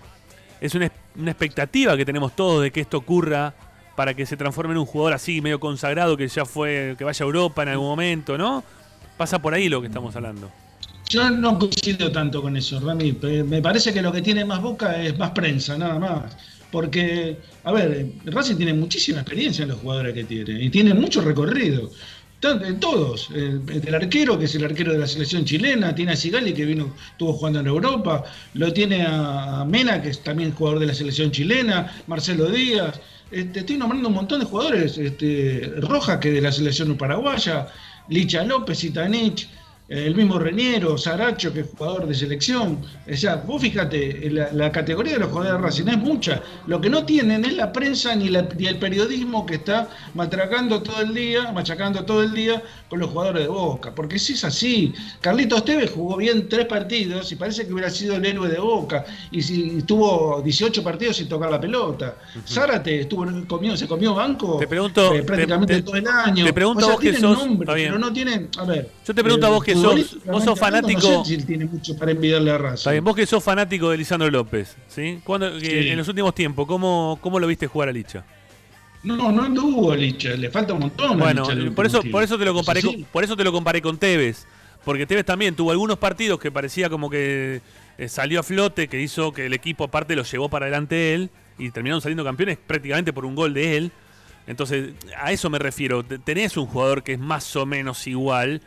[0.60, 3.56] es una, una expectativa que tenemos todos de que esto ocurra
[3.96, 7.24] para que se transforme en un jugador así, medio consagrado, que ya fue, que vaya
[7.24, 8.64] a Europa en algún momento, ¿no?
[9.18, 10.52] Pasa por ahí lo que estamos hablando.
[11.10, 13.18] Yo no coincido tanto con eso, Rami.
[13.46, 16.38] Me parece que lo que tiene más boca es más prensa, nada más.
[16.72, 21.22] Porque, a ver, Racing tiene muchísima experiencia en los jugadores que tiene y tiene mucho
[21.22, 21.92] recorrido.
[22.42, 26.66] Todos, el, arquero, que es el arquero de la selección chilena, tiene a Sigali, que
[26.66, 28.24] vino, estuvo jugando en Europa,
[28.56, 33.60] lo tiene a Mena, que es también jugador de la selección chilena, Marcelo Díaz, este,
[33.60, 37.68] estoy nombrando un montón de jugadores, este, Roja, que de la selección paraguaya,
[38.10, 39.48] Licha López, Itanich,
[39.92, 42.80] el mismo Reniero, Saracho, que es jugador de selección.
[43.12, 46.42] O sea, vos fíjate, la, categoría de los jugadores de Racing es mucha.
[46.68, 51.14] Lo que no tienen es la prensa ni, el periodismo que está matracando todo el
[51.14, 53.94] día, machacando todo el día con los jugadores de Boca.
[53.94, 58.16] Porque si es así, Carlitos Tevez jugó bien tres partidos y parece que hubiera sido
[58.16, 59.06] el héroe de Boca.
[59.32, 62.16] Y si estuvo 18 partidos sin tocar la pelota.
[62.48, 66.46] Zárate estuvo comió, se comió banco te pregunto, eh, prácticamente todo el año.
[66.46, 67.40] Te pregunto vos que sos.
[67.66, 68.50] pero no tienen.
[68.58, 68.90] A ver.
[69.06, 69.76] Yo te pregunto a vos que
[70.26, 71.24] vos sos fanático.
[71.46, 73.00] tiene mucho para envidiarle a Raza.
[73.02, 75.22] vos que sos fanático de Lisandro López, ¿sí?
[75.28, 78.24] En los últimos tiempos, ¿cómo, ¿cómo lo viste jugar a Licha?
[79.04, 81.18] No, no anduvo a Licha, le falta un montón.
[81.18, 81.44] Bueno,
[81.76, 84.46] por eso, por eso te lo comparé, con, por eso te lo comparé con Tevez,
[84.86, 87.62] porque Tevez también tuvo algunos partidos que parecía como que
[87.98, 91.30] eh, salió a flote, que hizo que el equipo aparte lo llevó para adelante él
[91.58, 93.92] y terminaron saliendo campeones prácticamente por un gol de él.
[94.48, 96.04] Entonces, a eso me refiero.
[96.04, 98.62] Tenés un jugador que es más o menos igual,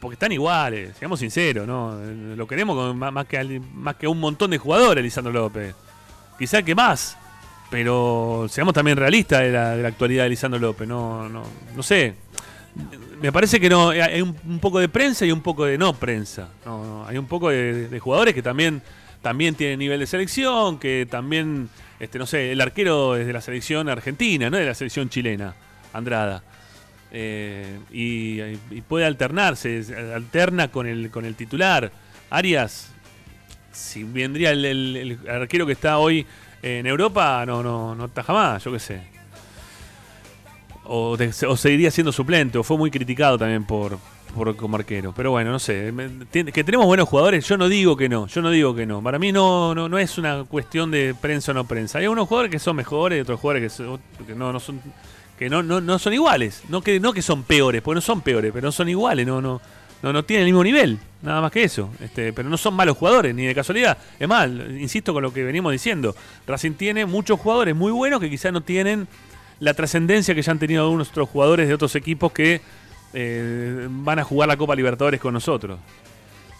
[0.00, 1.98] porque están iguales, seamos sinceros, ¿no?
[2.36, 5.74] Lo queremos más, que, más que un montón de jugadores, Lisandro López.
[6.38, 7.16] Quizá que más,
[7.70, 11.42] pero seamos también realistas de la, de la actualidad de Lisandro López, no, no,
[11.74, 12.14] no sé.
[13.20, 16.50] Me parece que no hay un, poco de prensa y un poco de no prensa.
[17.06, 18.80] Hay un poco de, jugadores que también,
[19.22, 21.68] también tienen nivel de selección, que también,
[21.98, 25.54] este, no sé, el arquero es de la selección argentina, no de la selección chilena,
[25.92, 26.44] Andrada.
[27.10, 29.84] Eh, y, puede alternarse,
[30.14, 31.90] alterna con el, con el titular.
[32.30, 32.90] Arias,
[33.72, 36.26] si vendría el, arquero que está hoy
[36.62, 39.00] en Europa, no, no, no está jamás, yo qué sé.
[40.84, 41.16] O,
[41.56, 43.98] seguiría siendo suplente, o fue muy criticado también por,
[44.34, 45.12] por como arquero.
[45.14, 45.92] Pero bueno, no sé.
[46.30, 49.02] Que tenemos buenos jugadores, yo no digo que no, yo no digo que no.
[49.02, 51.98] Para mí no, no, no es una cuestión de prensa o no prensa.
[51.98, 54.80] Hay unos jugadores que son mejores otros jugadores que, que no, no son
[55.38, 58.20] que no, no, no son iguales, no que, no que son peores, porque no son
[58.22, 59.60] peores, pero no son iguales, no, no,
[60.02, 61.90] no, no tienen el mismo nivel, nada más que eso.
[62.00, 63.98] Este, pero no son malos jugadores, ni de casualidad.
[64.18, 66.14] Es más, insisto con lo que venimos diciendo,
[66.46, 69.06] Racing tiene muchos jugadores muy buenos que quizás no tienen
[69.60, 72.60] la trascendencia que ya han tenido algunos otros jugadores de otros equipos que
[73.12, 75.78] eh, van a jugar la Copa Libertadores con nosotros.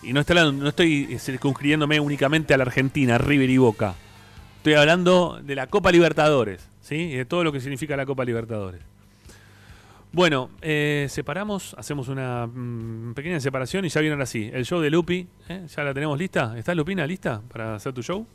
[0.02, 0.22] Y no,
[0.52, 3.94] no estoy circunscribiéndome únicamente a la Argentina, River y Boca.
[4.58, 6.96] Estoy hablando de la Copa Libertadores, ¿sí?
[6.96, 8.80] Y de todo lo que significa la Copa Libertadores.
[10.10, 14.50] Bueno, eh, separamos, hacemos una mm, pequeña separación y ya viene ahora sí.
[14.52, 15.66] El show de Lupi, ¿eh?
[15.68, 16.54] ¿ya la tenemos lista?
[16.56, 18.26] ¿Estás Lupina lista para hacer tu show?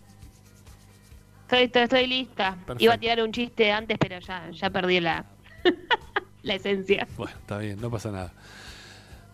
[1.49, 2.57] Estoy, estoy, lista.
[2.77, 5.25] Iba a tirar un chiste antes, pero ya, ya perdí la,
[6.43, 7.07] la esencia.
[7.17, 8.33] Bueno, está bien, no pasa nada.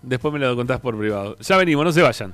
[0.01, 1.37] Después me lo contás por privado.
[1.39, 2.33] Ya venimos, no se vayan.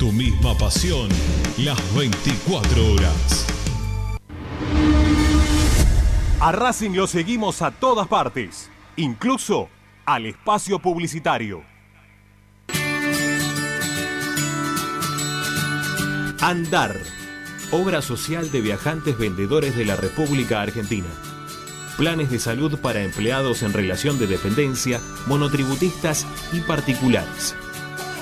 [0.00, 1.10] tu misma pasión,
[1.58, 3.46] las 24 horas.
[6.40, 9.68] A Racing lo seguimos a todas partes, incluso
[10.06, 11.62] al espacio publicitario.
[16.40, 16.96] Andar,
[17.70, 21.08] obra social de viajantes vendedores de la República Argentina.
[21.98, 27.54] Planes de salud para empleados en relación de dependencia, monotributistas y particulares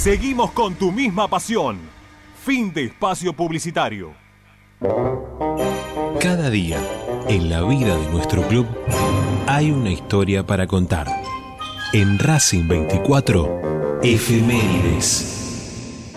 [0.00, 1.78] Seguimos con tu misma pasión.
[2.42, 4.14] Fin de espacio publicitario.
[6.18, 6.78] Cada día,
[7.28, 8.66] en la vida de nuestro club,
[9.46, 11.06] hay una historia para contar.
[11.92, 16.14] En Racing 24, Efemérides.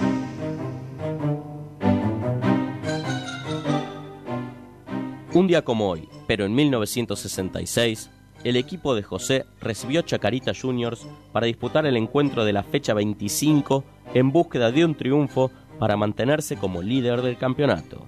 [5.34, 8.10] Un día como hoy, pero en 1966,
[8.43, 13.83] el equipo de José recibió Chacarita Juniors para disputar el encuentro de la fecha 25
[14.13, 18.05] en búsqueda de un triunfo para mantenerse como líder del campeonato.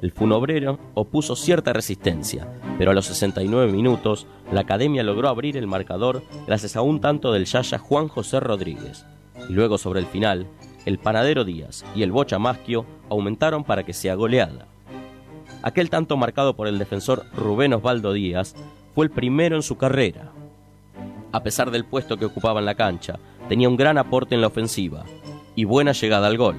[0.00, 5.66] El funobrero opuso cierta resistencia, pero a los 69 minutos la academia logró abrir el
[5.66, 9.04] marcador gracias a un tanto del Yaya Juan José Rodríguez.
[9.48, 10.46] Y luego sobre el final,
[10.86, 14.66] el Panadero Díaz y el Bocha Masquio aumentaron para que sea goleada.
[15.62, 18.54] Aquel tanto marcado por el defensor Rubén Osvaldo Díaz
[18.98, 20.32] fue el primero en su carrera.
[21.30, 24.48] A pesar del puesto que ocupaba en la cancha, tenía un gran aporte en la
[24.48, 25.04] ofensiva
[25.54, 26.56] y buena llegada al gol.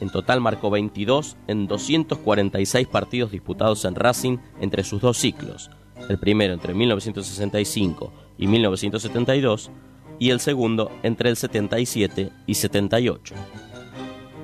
[0.00, 5.70] En total marcó 22 en 246 partidos disputados en Racing entre sus dos ciclos,
[6.08, 9.70] el primero entre 1965 y 1972
[10.18, 13.36] y el segundo entre el 77 y 78.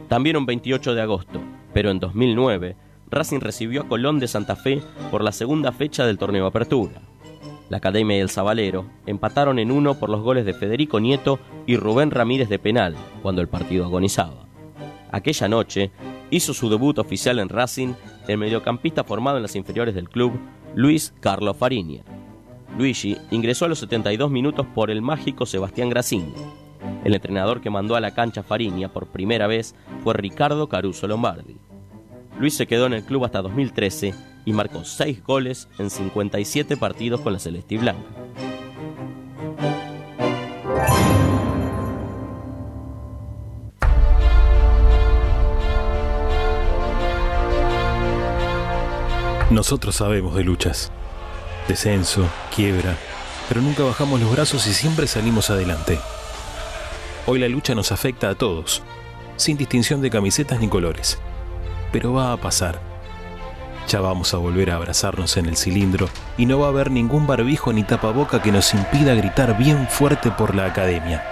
[0.06, 1.40] También un 28 de agosto,
[1.72, 2.76] pero en 2009,
[3.10, 4.80] Racing recibió a Colón de Santa Fe
[5.10, 7.02] por la segunda fecha del torneo Apertura.
[7.68, 11.76] La Academia y el Zabalero empataron en uno por los goles de Federico Nieto y
[11.76, 14.46] Rubén Ramírez de penal, cuando el partido agonizaba.
[15.10, 15.90] Aquella noche
[16.30, 17.94] hizo su debut oficial en Racing
[18.28, 20.32] el mediocampista formado en las inferiores del club,
[20.74, 22.02] Luis Carlos Fariña.
[22.76, 26.32] Luigi ingresó a los 72 minutos por el mágico Sebastián Grassini.
[27.04, 31.56] El entrenador que mandó a la cancha Fariña por primera vez fue Ricardo Caruso Lombardi.
[32.38, 37.20] Luis se quedó en el club hasta 2013 y marcó 6 goles en 57 partidos
[37.20, 38.08] con la Celeste Blanca.
[49.50, 50.90] Nosotros sabemos de luchas,
[51.68, 52.96] descenso, quiebra,
[53.48, 56.00] pero nunca bajamos los brazos y siempre salimos adelante.
[57.26, 58.82] Hoy la lucha nos afecta a todos,
[59.36, 61.20] sin distinción de camisetas ni colores,
[61.94, 62.80] pero va a pasar
[63.86, 67.28] Ya vamos a volver a abrazarnos en el cilindro y no va a haber ningún
[67.28, 71.22] barbijo ni tapaboca que nos impida gritar bien fuerte por la academia.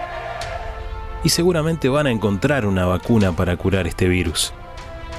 [1.25, 4.53] Y seguramente van a encontrar una vacuna para curar este virus,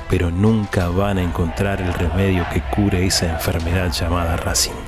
[0.09, 4.79] pero nunca van a encontrar el remedio que cure esa enfermedad llamada Racing.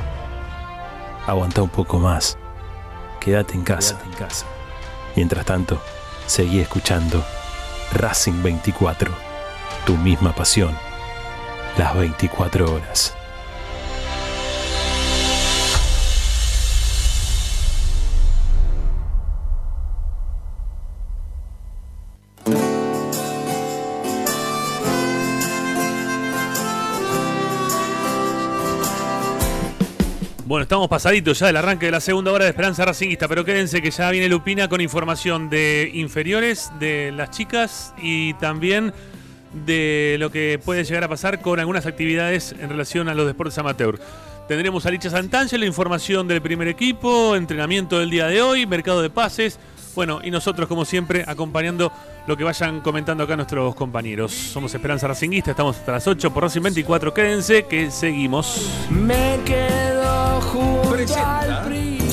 [1.28, 2.38] Aguanta un poco más.
[3.20, 4.00] Quédate en casa.
[4.06, 4.46] en casa.
[5.16, 5.82] Mientras tanto,
[6.28, 7.26] seguí escuchando
[7.92, 9.25] Racing 24,
[9.86, 10.76] tu misma pasión
[11.78, 13.16] las 24 horas.
[30.48, 33.82] Bueno, estamos pasaditos ya del arranque de la segunda hora de Esperanza Racingista, pero quédense
[33.82, 38.94] que ya viene Lupina con información de inferiores, de las chicas y también
[39.66, 43.58] de lo que puede llegar a pasar con algunas actividades en relación a los deportes
[43.58, 44.00] amateur.
[44.48, 49.02] Tendremos a Licha Santancio, la información del primer equipo, entrenamiento del día de hoy, mercado
[49.02, 49.60] de pases.
[49.96, 51.92] Bueno, y nosotros, como siempre, acompañando
[52.28, 54.32] lo que vayan comentando acá nuestros compañeros.
[54.34, 57.14] Somos Esperanza Racinguista, estamos hasta las 8 por Racing 24.
[57.14, 58.70] Quédense que seguimos.
[58.92, 60.76] Me quedo junto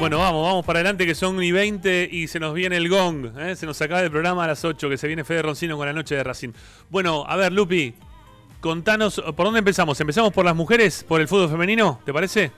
[0.00, 3.38] Bueno, vamos, vamos para adelante que son y 20 y se nos viene el gong.
[3.38, 3.54] ¿eh?
[3.54, 5.92] Se nos acaba el programa a las 8 que se viene Fede Roncino con la
[5.92, 6.52] noche de Racing.
[6.88, 7.94] Bueno, a ver, Lupi,
[8.62, 10.00] contanos, ¿por dónde empezamos?
[10.00, 11.04] ¿Empezamos por las mujeres?
[11.04, 12.00] ¿Por el fútbol femenino?
[12.06, 12.50] ¿Te parece?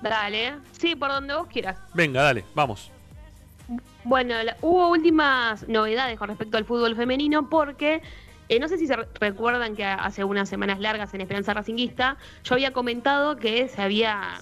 [0.00, 1.76] Dale, sí, por donde vos quieras.
[1.92, 2.90] Venga, dale, vamos.
[4.04, 8.00] Bueno, hubo últimas novedades con respecto al fútbol femenino porque
[8.48, 12.54] eh, no sé si se recuerdan que hace unas semanas largas en Esperanza Racinguista yo
[12.54, 14.40] había comentado que se había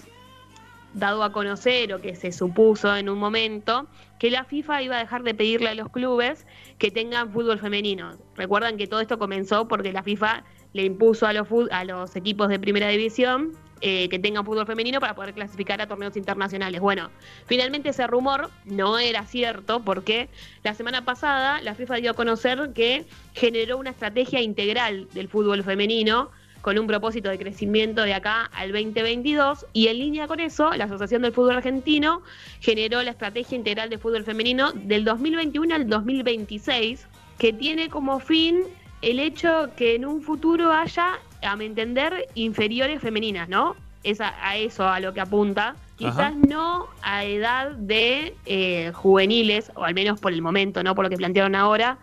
[0.95, 3.87] dado a conocer o que se supuso en un momento
[4.19, 6.47] que la FIFA iba a dejar de pedirle a los clubes
[6.79, 8.17] que tengan fútbol femenino.
[8.37, 12.49] Recuerdan que todo esto comenzó porque la FIFA le impuso a los, a los equipos
[12.49, 13.53] de primera división
[13.85, 16.81] eh, que tengan fútbol femenino para poder clasificar a torneos internacionales.
[16.81, 17.11] Bueno,
[17.47, 20.29] finalmente ese rumor no era cierto porque
[20.63, 25.65] la semana pasada la FIFA dio a conocer que generó una estrategia integral del fútbol
[25.65, 26.31] femenino
[26.63, 30.85] con un propósito de crecimiento de acá al 2022 y en línea con eso, la
[30.85, 32.23] Asociación del Fútbol Argentino
[32.61, 37.07] generó la Estrategia Integral de Fútbol Femenino del 2021 al 2026,
[37.39, 38.63] que tiene como fin
[39.03, 43.75] el hecho que en un futuro haya, a mi entender, inferiores femeninas, ¿no?
[44.05, 45.77] Es a, eso a lo que apunta.
[45.97, 50.97] Quizás no a edad de eh, juveniles, o al menos por el momento, ¿no?
[50.97, 51.99] Por lo que plantearon ahora,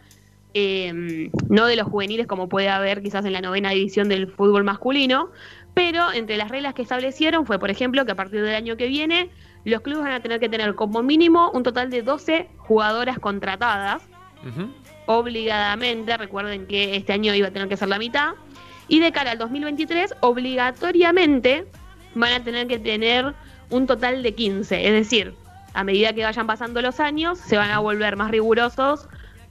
[0.55, 4.63] Em, no de los juveniles como puede haber quizás en la novena división del fútbol
[4.63, 5.29] masculino,
[5.75, 8.87] pero entre las reglas que establecieron fue, por ejemplo, que a partir del año que
[8.87, 9.29] viene
[9.63, 14.01] los clubes van a tener que tener como mínimo un total de 12 jugadoras contratadas,
[15.05, 18.31] obligadamente, recuerden que este año iba a tener que ser la mitad,
[18.87, 21.67] y de cara al 2023, obligatoriamente
[22.15, 23.35] van a tener que tener
[23.69, 25.35] un total de 15, es decir,
[25.73, 29.07] a medida que vayan pasando los años, se van a volver más rigurosos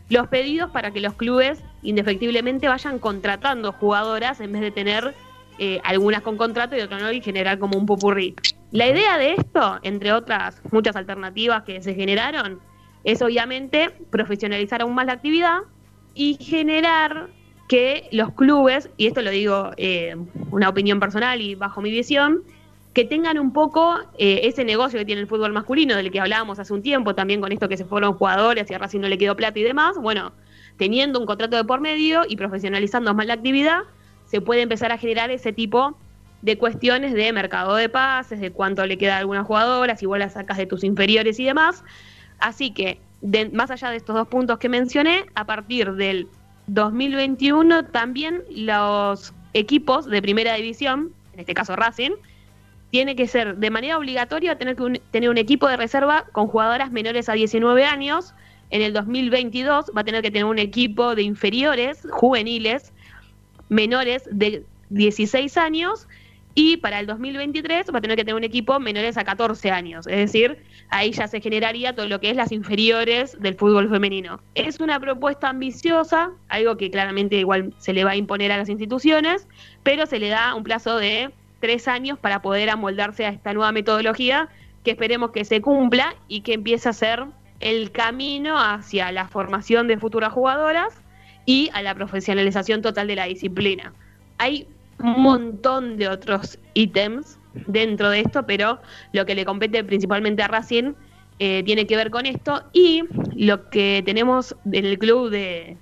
[0.09, 5.15] los pedidos para que los clubes indefectiblemente vayan contratando jugadoras en vez de tener
[5.59, 8.35] eh, algunas con contrato y otras no y generar como un popurrí.
[8.71, 12.61] La idea de esto, entre otras muchas alternativas que se generaron,
[13.05, 15.59] es obviamente profesionalizar aún más la actividad
[16.15, 17.29] y generar
[17.69, 20.17] que los clubes, y esto lo digo eh,
[20.51, 22.43] una opinión personal y bajo mi visión,
[22.99, 26.59] que tengan un poco eh, ese negocio que tiene el fútbol masculino, del que hablábamos
[26.59, 29.17] hace un tiempo, también con esto que se fueron jugadores y a Racing no le
[29.17, 30.33] quedó plata y demás, bueno,
[30.79, 33.83] teniendo un contrato de por medio y profesionalizando más la actividad,
[34.25, 35.97] se puede empezar a generar ese tipo
[36.43, 40.33] de cuestiones de mercado de pases, de cuánto le queda a algunas jugadoras, igual las
[40.33, 41.85] sacas de tus inferiores y demás.
[42.41, 42.99] Así que,
[43.53, 46.27] más allá de estos dos puntos que mencioné, a partir del
[46.67, 52.11] 2021 también los equipos de primera división, en este caso Racing,
[52.91, 56.91] tiene que ser de manera obligatoria tener que tener un equipo de reserva con jugadoras
[56.91, 58.35] menores a 19 años.
[58.71, 62.93] En el 2022 va a tener que tener un equipo de inferiores, juveniles,
[63.69, 66.07] menores de 16 años
[66.55, 70.09] y para el 2023 va a tener que tener un equipo menores a 14 años,
[70.09, 70.59] es decir,
[70.91, 74.41] ahí ya se generaría todo lo que es las inferiores del fútbol femenino.
[74.57, 78.69] Es una propuesta ambiciosa, algo que claramente igual se le va a imponer a las
[78.69, 79.47] instituciones,
[79.85, 83.73] pero se le da un plazo de tres años para poder amoldarse a esta nueva
[83.73, 84.49] metodología
[84.85, 87.25] que esperemos que se cumpla y que empiece a ser
[87.61, 91.03] el camino hacia la formación de futuras jugadoras
[91.45, 93.93] y a la profesionalización total de la disciplina.
[94.39, 94.69] Hay
[95.01, 98.81] un montón de otros ítems dentro de esto, pero
[99.13, 100.93] lo que le compete principalmente a Racing
[101.39, 103.03] eh, tiene que ver con esto y
[103.37, 105.77] lo que tenemos en el club de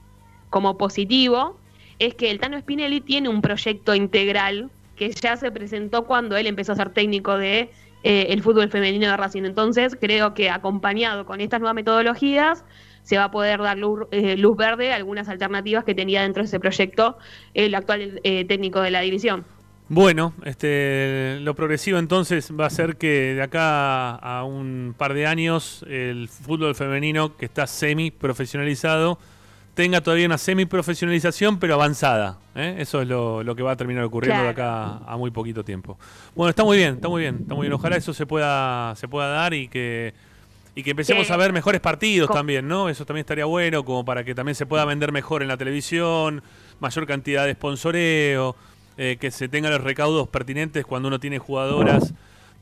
[0.51, 1.59] como positivo
[1.99, 6.47] es que el Tano Spinelli tiene un proyecto integral que ya se presentó cuando él
[6.47, 7.71] empezó a ser técnico de
[8.03, 9.45] eh, el fútbol femenino de Racing.
[9.45, 12.65] Entonces, creo que acompañado con estas nuevas metodologías,
[13.03, 13.79] se va a poder dar
[14.11, 17.19] eh, luz, verde a algunas alternativas que tenía dentro de ese proyecto
[17.55, 19.45] el actual eh, técnico de la división.
[19.89, 25.27] Bueno, este, lo progresivo entonces va a ser que de acá a un par de
[25.27, 29.21] años el fútbol femenino que está semi profesionalizado
[29.77, 32.39] tenga todavía una semi profesionalización pero avanzada.
[32.55, 32.77] ¿eh?
[32.79, 35.99] Eso es lo, que va a terminar ocurriendo de acá a muy poquito tiempo.
[36.35, 37.75] Bueno, está muy bien, está muy bien, está muy bien.
[37.75, 40.15] Ojalá eso se pueda, se pueda dar y que
[40.75, 42.91] y que empecemos a ver mejores partidos también, ¿no?
[42.91, 46.43] Eso también estaría bueno, como para que también se pueda vender mejor en la televisión,
[46.81, 48.57] mayor cantidad de sponsoreo,
[48.99, 52.13] eh, que se tengan los recaudos pertinentes cuando uno tiene jugadoras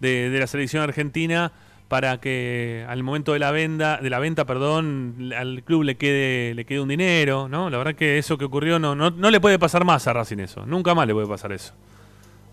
[0.00, 1.52] de, la selección argentina
[1.89, 6.55] para que al momento de la venta, de la venta, perdón, al club le quede,
[6.55, 7.70] le quede un dinero, ¿no?
[7.70, 10.39] La verdad que eso que ocurrió no, no, no le puede pasar más a Racing
[10.39, 11.74] eso, nunca más le puede pasar eso.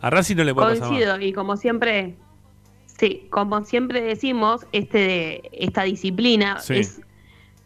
[0.01, 1.21] A Racing no le puede pasar más.
[1.21, 2.15] y como siempre
[3.01, 7.01] Sí, como siempre decimos, este, esta disciplina es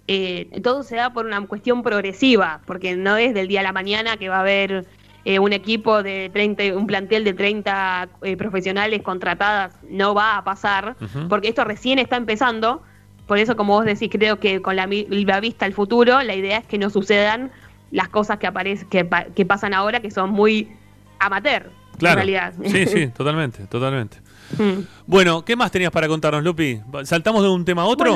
[0.07, 3.73] eh, todo se da por una cuestión progresiva, porque no es del día a la
[3.73, 4.85] mañana que va a haber
[5.25, 10.43] eh, un equipo de 30, un plantel de 30 eh, profesionales contratadas, no va a
[10.43, 10.95] pasar,
[11.27, 12.83] porque esto recién está empezando.
[13.25, 16.67] Por eso, como vos decís, creo que con la, vista al futuro, la idea es
[16.67, 17.51] que no sucedan
[17.89, 20.71] las cosas que, aparecen, que, que pasan ahora, que son muy
[21.19, 22.53] amateur, en realidad.
[22.63, 24.17] Sí, sí, totalmente, totalmente.
[24.59, 24.81] Mm.
[25.07, 26.81] Bueno, ¿qué más tenías para contarnos, Lupi?
[27.03, 28.15] ¿Saltamos de un tema a otro?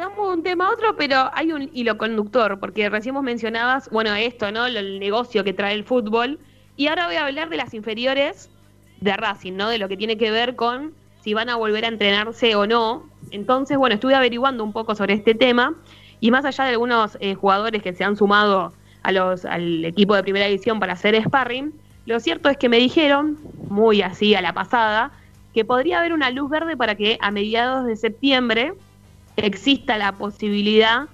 [0.00, 4.14] Saltamos un tema a otro, pero hay un hilo conductor, porque recién vos mencionabas, bueno,
[4.14, 4.64] esto, ¿no?
[4.66, 6.38] El negocio que trae el fútbol.
[6.76, 8.48] Y ahora voy a hablar de las inferiores
[9.00, 9.68] de Racing, ¿no?
[9.68, 13.04] De lo que tiene que ver con si van a volver a entrenarse o no.
[13.30, 15.74] Entonces, bueno, estuve averiguando un poco sobre este tema
[16.18, 18.72] y más allá de algunos eh, jugadores que se han sumado
[19.02, 21.74] a los, al equipo de primera división para hacer sparring,
[22.06, 25.12] lo cierto es que me dijeron, muy así a la pasada,
[25.52, 28.72] que podría haber una luz verde para que a mediados de septiembre
[29.36, 31.08] exista la posibilidad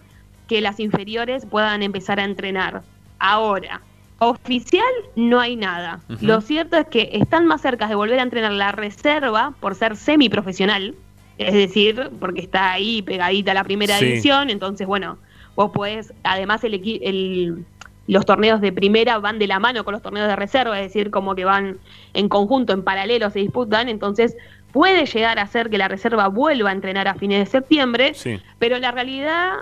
[0.48, 2.82] que las inferiores puedan empezar a entrenar.
[3.18, 3.80] Ahora,
[4.18, 4.84] oficial
[5.14, 6.00] no hay nada.
[6.20, 9.96] Lo cierto es que están más cerca de volver a entrenar la reserva por ser
[9.96, 10.94] semiprofesional,
[11.38, 15.18] es decir, porque está ahí pegadita la primera división, entonces bueno,
[15.54, 17.64] vos podés, además el, el
[18.06, 21.10] los torneos de primera van de la mano con los torneos de reserva, es decir,
[21.10, 21.78] como que van
[22.14, 24.36] en conjunto, en paralelo, se disputan, entonces
[24.76, 28.12] puede llegar a ser que la reserva vuelva a entrenar a fines de septiembre,
[28.58, 29.54] pero la realidad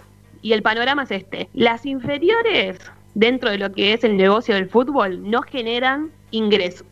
[0.42, 1.48] y el panorama es este.
[1.54, 2.80] Las inferiores,
[3.14, 6.88] dentro de lo que es el negocio del fútbol, no generan ingresos.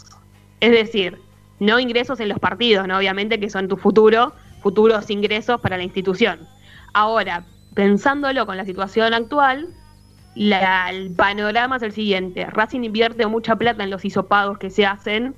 [0.61, 1.19] Es decir,
[1.59, 2.97] no ingresos en los partidos, ¿no?
[2.97, 4.33] obviamente que son tu futuro,
[4.63, 6.47] futuros ingresos para la institución.
[6.95, 7.45] Ahora,
[7.75, 9.67] pensándolo con la situación actual,
[10.37, 12.47] el panorama es el siguiente.
[12.47, 15.35] Racing invierte mucha plata en los hisopados que se hacen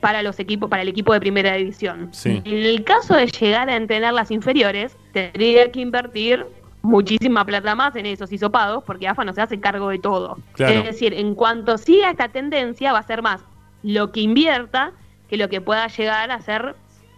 [0.00, 2.10] para los equipos, para el equipo de primera división.
[2.24, 6.46] En el caso de llegar a entrenar las inferiores, tendría que invertir
[6.82, 10.38] muchísima plata más en esos hisopados, porque AFA no se hace cargo de todo.
[10.56, 13.40] Es decir, en cuanto siga esta tendencia, va a ser más
[13.82, 14.92] lo que invierta
[15.28, 16.74] que lo que pueda llegar a ser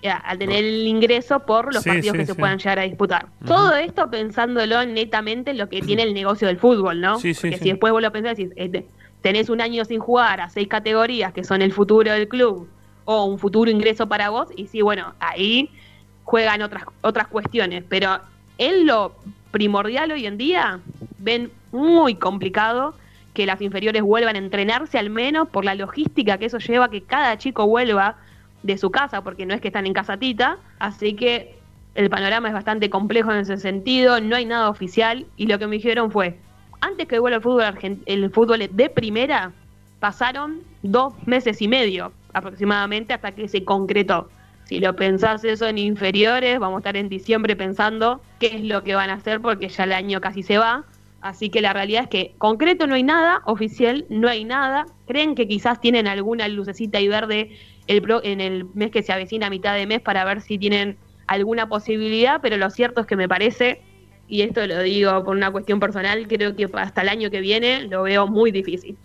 [0.09, 3.27] al tener el ingreso por los partidos que se puedan llegar a disputar.
[3.47, 7.15] Todo esto pensándolo netamente en lo que tiene el negocio del fútbol, ¿no?
[7.15, 8.86] Porque si después vos lo pensás, decís, eh,
[9.22, 12.68] tenés un año sin jugar a seis categorías que son el futuro del club
[13.05, 15.70] o un futuro ingreso para vos, y sí, bueno, ahí
[16.24, 18.20] juegan otras, otras cuestiones, pero
[18.59, 19.16] en lo
[19.51, 20.80] primordial hoy en día
[21.18, 22.94] ven muy complicado
[23.34, 27.02] que las inferiores vuelvan a entrenarse al menos por la logística que eso lleva que
[27.02, 28.16] cada chico vuelva
[28.62, 31.59] de su casa, porque no es que están en casatita, así que
[31.94, 35.66] el panorama es bastante complejo en ese sentido, no hay nada oficial, y lo que
[35.66, 36.38] me dijeron fue,
[36.81, 39.52] antes que vuelva el fútbol, el fútbol de primera,
[39.98, 44.28] pasaron dos meses y medio aproximadamente hasta que se concretó.
[44.65, 48.85] Si lo pensás eso en inferiores, vamos a estar en diciembre pensando qué es lo
[48.85, 50.85] que van a hacer porque ya el año casi se va.
[51.20, 54.86] Así que la realidad es que concreto no hay nada, oficial no hay nada.
[55.07, 57.51] Creen que quizás tienen alguna lucecita y verde
[57.89, 60.97] el en el mes que se avecina a mitad de mes para ver si tienen
[61.27, 63.82] alguna posibilidad, pero lo cierto es que me parece,
[64.31, 67.82] y esto lo digo por una cuestión personal, creo que hasta el año que viene
[67.82, 68.97] lo veo muy difícil.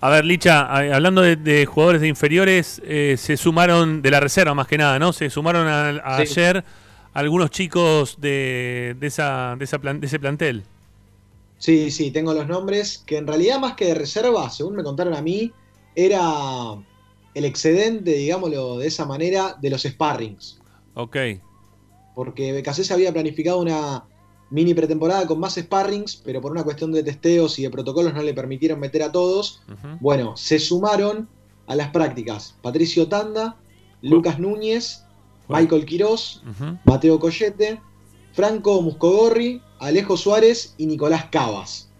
[0.00, 0.60] A ver, Licha,
[0.94, 5.14] hablando de, jugadores de inferiores, eh, se sumaron de la reserva más que nada, ¿no?
[5.14, 5.66] Se sumaron
[6.04, 6.62] ayer
[7.14, 10.62] algunos chicos de, de, esa, de, esa de ese plantel.
[11.56, 15.14] Sí, sí, tengo los nombres, que en realidad más que de reserva, según me contaron
[15.14, 15.50] a mí,
[15.94, 16.20] era
[17.32, 20.60] el excedente, digámoslo de esa manera, de los sparrings.
[20.92, 21.16] Ok.
[22.14, 24.04] Porque BKC se había planificado una
[24.50, 28.22] mini pretemporada con más sparrings, pero por una cuestión de testeos y de protocolos no
[28.22, 29.62] le permitieron meter a todos.
[30.00, 31.28] Bueno, se sumaron
[31.66, 33.56] a las prácticas Patricio Tanda,
[34.00, 35.04] Lucas Núñez,
[35.48, 36.42] Michael Quirós,
[36.84, 37.80] Mateo Collete,
[38.32, 41.90] Franco Muscogorri, Alejo Suárez y Nicolás Cavas.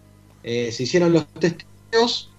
[0.43, 2.31] Eh, se hicieron los testeos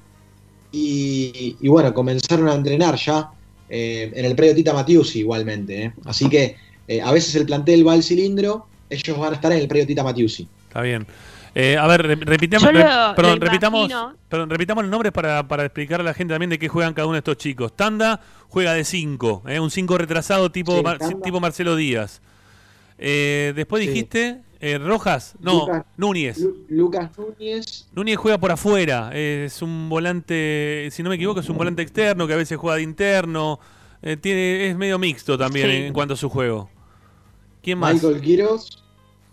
[0.71, 3.31] y, bueno, comenzaron a entrenar ya
[3.69, 5.83] eh, en el predio Tita Matiusi igualmente.
[5.85, 5.93] Eh.
[6.05, 6.55] Así que
[7.03, 10.03] a veces el plantel va al cilindro, ellos van a estar en el predio Tita
[10.03, 10.47] Matiusi.
[10.67, 11.05] Está bien.
[11.79, 12.69] a ver, repitamos,
[13.15, 13.91] perdón, repitamos,
[14.27, 17.07] perdón, repitamos los nombres para, para explicarle a la gente también de qué juegan cada
[17.07, 17.75] uno de estos chicos.
[17.75, 20.83] Tanda juega de 5, un 5 retrasado tipo,
[21.23, 22.21] tipo Marcelo Díaz.
[22.97, 26.37] después dijiste eh, Rojas, no, Núñez.
[26.67, 27.87] Lucas Núñez.
[27.93, 32.27] Núñez juega por afuera, es un volante, si no me equivoco, es un volante externo
[32.27, 33.59] que a veces juega de interno.
[34.01, 36.69] Eh, tiene, es medio mixto también en, cuanto a su juego.
[37.61, 37.93] ¿Quién más?
[37.93, 38.83] Michael Quiroz.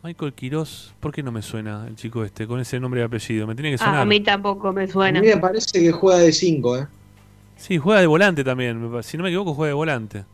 [0.03, 3.47] Michael Quiroz, ¿por qué no me suena el chico este con ese nombre y apellido?
[3.47, 3.97] Me tiene que sonar.
[3.97, 5.19] a mí tampoco me suena.
[5.19, 6.87] A mí me parece que juega de 5, ¿eh?
[7.57, 9.03] Sí, juega de volante también.
[9.03, 10.25] Si no me equivoco, juega de volante.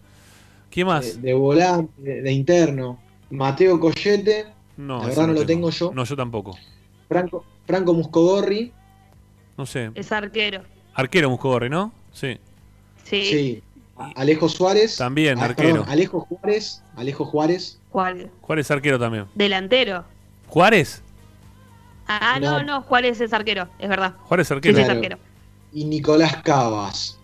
[0.70, 1.22] ¿Quién más?
[1.22, 2.98] De, volante, de, de interno.
[3.30, 4.46] Mateo Collete.
[4.76, 5.70] No, la verdad no, lo tengo.
[5.70, 5.92] yo.
[5.94, 6.56] No, yo tampoco.
[7.08, 8.72] Franco, Franco Muscogorri.
[9.56, 9.90] No sé.
[9.94, 10.62] Es arquero.
[10.94, 11.92] Arquero Muscogorri, ¿no?
[12.12, 12.38] Sí.
[13.04, 13.62] Sí.
[14.16, 14.96] Alejo Suárez.
[14.96, 15.84] También, ah, arquero.
[15.86, 16.82] Alejo Juárez.
[16.96, 17.78] Alejo Juárez.
[17.92, 18.30] Juárez.
[18.40, 19.26] Juárez arquero también.
[19.34, 20.04] Delantero.
[20.48, 21.02] ¿Juárez?
[22.08, 24.14] Ah, no, no, Juárez es arquero, es verdad.
[24.24, 24.78] Juárez arquero.
[24.78, 25.18] es arquero.
[25.72, 27.18] Y Nicolás Cavas.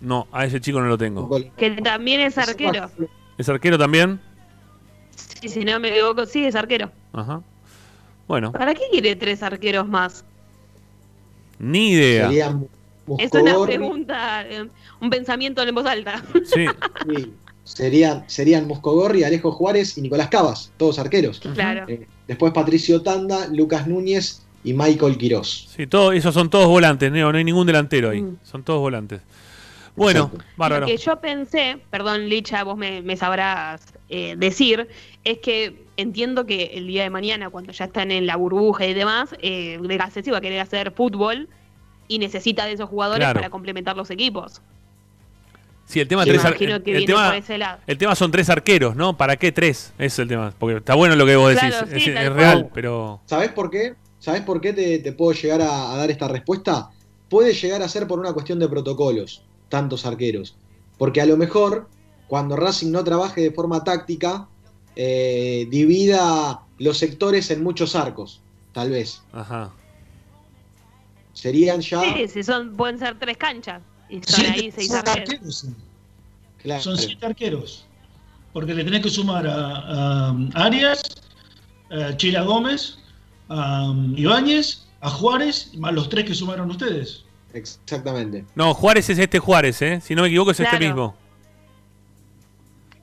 [0.00, 1.28] No, a ese chico no lo tengo.
[1.56, 2.90] Que también es arquero.
[3.38, 4.20] ¿Es arquero también?
[5.40, 6.90] Sí, si no me equivoco, sí, es arquero.
[7.12, 7.40] Ajá.
[8.28, 8.52] Bueno.
[8.52, 10.24] ¿Para qué quiere tres arqueros más?
[11.58, 12.30] Ni idea.
[13.18, 14.68] Es una pregunta, eh,
[15.00, 16.22] un pensamiento en voz alta.
[16.44, 16.66] Sí.
[17.66, 21.40] Serían, serían Muscogorri, Alejo Juárez y Nicolás Cavas, todos arqueros.
[21.40, 21.84] Claro.
[21.88, 25.68] Eh, después Patricio Tanda, Lucas Núñez y Michael Quirós.
[25.76, 28.22] Sí, todo, esos son todos volantes, no, no hay ningún delantero ahí.
[28.22, 28.38] Mm.
[28.44, 29.20] Son todos volantes.
[29.96, 30.82] Bueno, bárbaro.
[30.82, 34.86] Lo que yo pensé, perdón Licha, vos me, sabrás eh, decir,
[35.24, 38.94] es que entiendo que el día de mañana, cuando ya están en la burbuja y
[38.94, 39.80] demás, eh,
[40.12, 41.48] se va a querer hacer fútbol
[42.06, 44.60] y necesita de esos jugadores para complementar los equipos.
[45.86, 49.16] Sí, el tema, tres el, tema, son tres arqueros, ¿no?
[49.16, 49.92] ¿Para qué tres?
[49.98, 50.52] Es el tema.
[50.58, 53.20] Porque está bueno lo que vos decís, es, real, pero...
[53.26, 53.94] ¿Sabés por qué?
[54.18, 56.90] ¿Sabés por qué te, puedo llegar a, dar esta respuesta?
[57.28, 60.56] Puede llegar a ser por una cuestión de protocolos tantos arqueros.
[60.98, 61.88] Porque a lo mejor,
[62.26, 64.48] cuando Racing no trabaje de forma táctica,
[64.96, 68.40] eh, divida los sectores en muchos arcos,
[68.72, 69.22] tal vez.
[69.32, 69.72] Ajá.
[71.32, 72.00] Serían ya.
[72.00, 73.82] Sí, si son, pueden ser tres canchas.
[74.08, 75.66] Y son ahí seis arqueros.
[76.80, 77.86] Son siete arqueros.
[78.52, 81.02] Porque le tenés que sumar a, Arias,
[81.90, 82.98] a Chila Gómez,
[83.48, 87.24] a Ibáñez, a Juárez, más los tres que sumaron ustedes.
[87.52, 88.44] Exactamente.
[88.54, 90.00] No, Juárez es este Juárez, ¿eh?
[90.02, 91.14] Si no me equivoco es este mismo.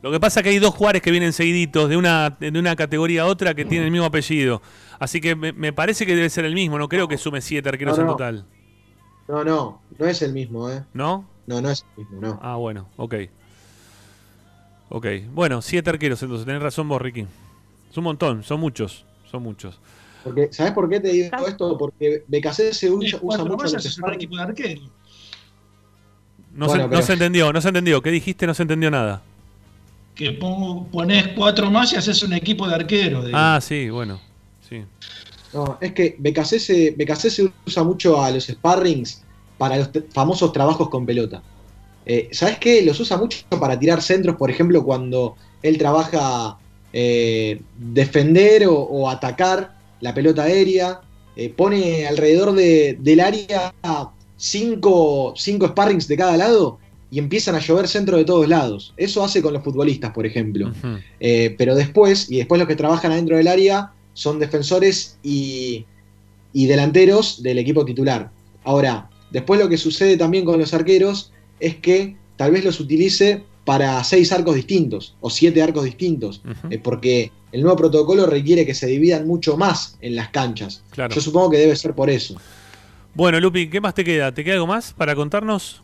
[0.02, 2.76] Lo que pasa es que hay dos Juárez que vienen seguiditos de una, de una
[2.76, 4.62] categoría a otra que tienen el mismo apellido.
[5.00, 6.78] Así que me, parece que debe ser el mismo.
[6.78, 8.46] No creo que sume siete arqueros en total.
[9.28, 10.84] No, no, no es el mismo, ¿eh?
[10.94, 11.28] ¿No?
[11.48, 12.40] No, no es el mismo, no.
[12.42, 13.16] Ah, bueno, ok.
[14.90, 17.26] Ok, bueno, siete arqueros entonces, tenés razón vos, Ricky.
[17.90, 19.80] Es un montón, son muchos, son muchos.
[20.24, 21.78] Porque, ¿Sabes por qué te digo esto?
[21.78, 24.82] Porque BKC se usa, usa mucho los equipo de
[26.54, 28.02] No, se, no se entendió, no se entendió.
[28.02, 28.48] ¿Qué dijiste?
[28.48, 29.22] No se entendió nada.
[30.16, 33.24] Que pongo, pones cuatro más y haces un equipo de arquero.
[33.34, 34.22] Ah, sí, bueno.
[34.70, 34.84] Sí.
[35.54, 39.23] No, es que BKC se, BKC se usa mucho a los sparrings
[39.58, 41.42] para los famosos trabajos con pelota.
[42.06, 42.82] Eh, ¿Sabes qué?
[42.82, 46.58] Los usa mucho para tirar centros, por ejemplo, cuando él trabaja
[46.92, 51.02] eh, defender o, atacar la pelota aérea,
[51.36, 53.74] eh, pone alrededor del área
[54.38, 56.78] cinco, cinco sparrings de cada lado
[57.10, 58.94] y empiezan a llover centro de todos lados.
[58.98, 60.72] Eso hace con los futbolistas, por ejemplo.
[61.20, 65.86] Eh, pero después, y después los que trabajan adentro del área son defensores y,
[66.54, 68.32] y delanteros del equipo titular.
[68.64, 73.44] Ahora, después lo que sucede también con los arqueros es que tal vez los utilice
[73.66, 78.74] para seis arcos distintos o siete arcos distintos, eh, porque el nuevo protocolo requiere que
[78.74, 80.84] se dividan mucho más en las canchas.
[80.96, 82.36] Yo supongo que debe ser por eso.
[83.16, 84.32] Bueno, Lupi, ¿qué más te queda?
[84.34, 85.82] ¿Te queda algo más para contarnos?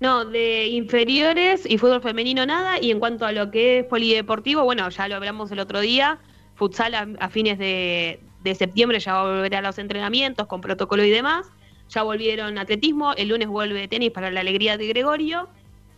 [0.00, 2.80] No, de inferiores y fútbol femenino nada.
[2.80, 6.18] Y en cuanto a lo que es polideportivo, bueno, ya lo hablamos el otro día.
[6.54, 11.04] Futsal a, fines de, de, septiembre ya va a volver a los entrenamientos con protocolo
[11.04, 11.46] y demás.
[11.92, 13.12] Ya volvieron atletismo.
[13.14, 15.48] El lunes vuelve tenis para la alegría de Gregorio.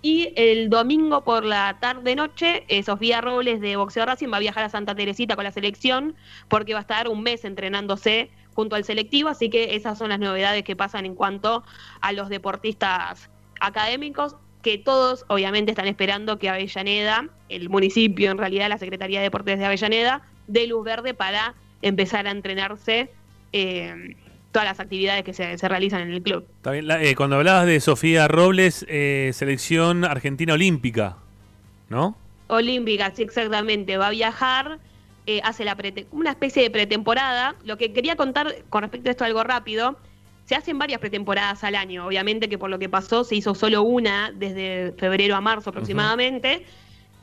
[0.02, 4.64] Y el domingo por la tarde-noche, eh, Sofía Robles de Boxeo Racing va a viajar
[4.64, 6.14] a Santa Teresita con la selección
[6.48, 10.18] porque va a estar un mes entrenándose junto al selectivo, así que esas son las
[10.18, 11.64] novedades que pasan en cuanto
[12.02, 13.30] a los deportistas
[13.60, 19.24] académicos, que todos obviamente están esperando que Avellaneda, el municipio en realidad, la Secretaría de
[19.24, 23.10] Deportes de Avellaneda, dé luz verde para empezar a entrenarse.
[23.52, 24.16] Eh,
[24.54, 26.46] todas las actividades que se, realizan en el club.
[26.64, 31.16] Eh, cuando hablabas de Sofía Robles, eh, selección argentina olímpica,
[31.88, 32.16] ¿no?
[32.46, 33.96] Olímpica, sí, exactamente.
[33.96, 34.78] Va a viajar,
[35.26, 35.76] eh, hace la
[36.12, 37.56] una especie de pretemporada.
[37.64, 39.98] Lo que quería contar con respecto a esto algo rápido,
[40.44, 42.06] se hacen varias pretemporadas al año.
[42.06, 46.64] Obviamente que por lo que pasó se hizo solo una desde febrero a marzo aproximadamente,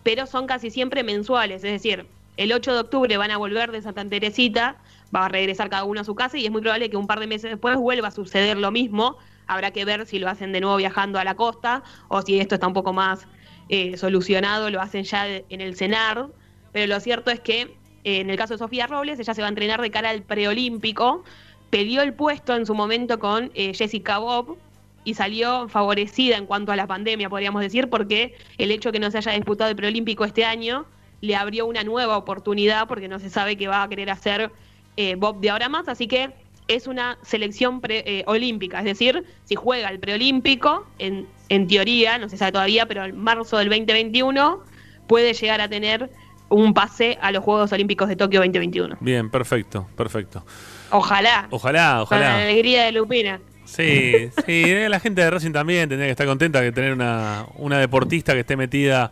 [0.03, 1.64] pero son casi siempre mensuales.
[1.64, 4.76] Es decir, el 8 de octubre van a volver de Santa Teresita
[5.16, 7.20] va a regresar cada uno a su casa y es muy probable que un par
[7.20, 9.18] de meses después vuelva a suceder lo mismo.
[9.48, 12.56] Habrá que ver si lo hacen de nuevo viajando a la costa o si esto
[12.56, 13.28] está un poco más
[13.70, 16.28] eh, solucionado, lo hacen ya en el CENAR.
[16.72, 17.62] Pero lo cierto es que
[18.04, 20.24] eh, en el caso de Sofía Robles, ella se va a entrenar de cara al
[20.24, 21.24] preolímpico.
[21.70, 24.58] Peleó el puesto en su momento con eh, Jessica Bob,
[25.04, 29.00] y salió favorecida en cuanto a la pandemia, podríamos decir, porque el hecho de que
[29.00, 30.86] no se haya disputado el preolímpico este año
[31.22, 34.52] le abrió una nueva oportunidad, porque no se sabe qué va a querer hacer
[34.97, 36.31] eh, Bob de ahora más, así que
[36.68, 42.30] es una selección eh, olímpica, es decir, si juega el preolímpico, en, en teoría, no
[42.30, 44.63] se sabe todavía, pero en marzo del 2021
[45.07, 46.09] puede llegar a tener
[46.49, 48.97] un pase a los Juegos Olímpicos de Tokio 2021.
[48.99, 50.45] Bien, perfecto, perfecto.
[50.91, 51.47] Ojalá.
[51.49, 52.26] Ojalá, ojalá.
[52.31, 53.39] Con la alegría de Lupina.
[53.65, 57.45] Sí, sí, eh, la gente de Racing también tendría que estar contenta de tener una,
[57.55, 59.11] una deportista que esté metida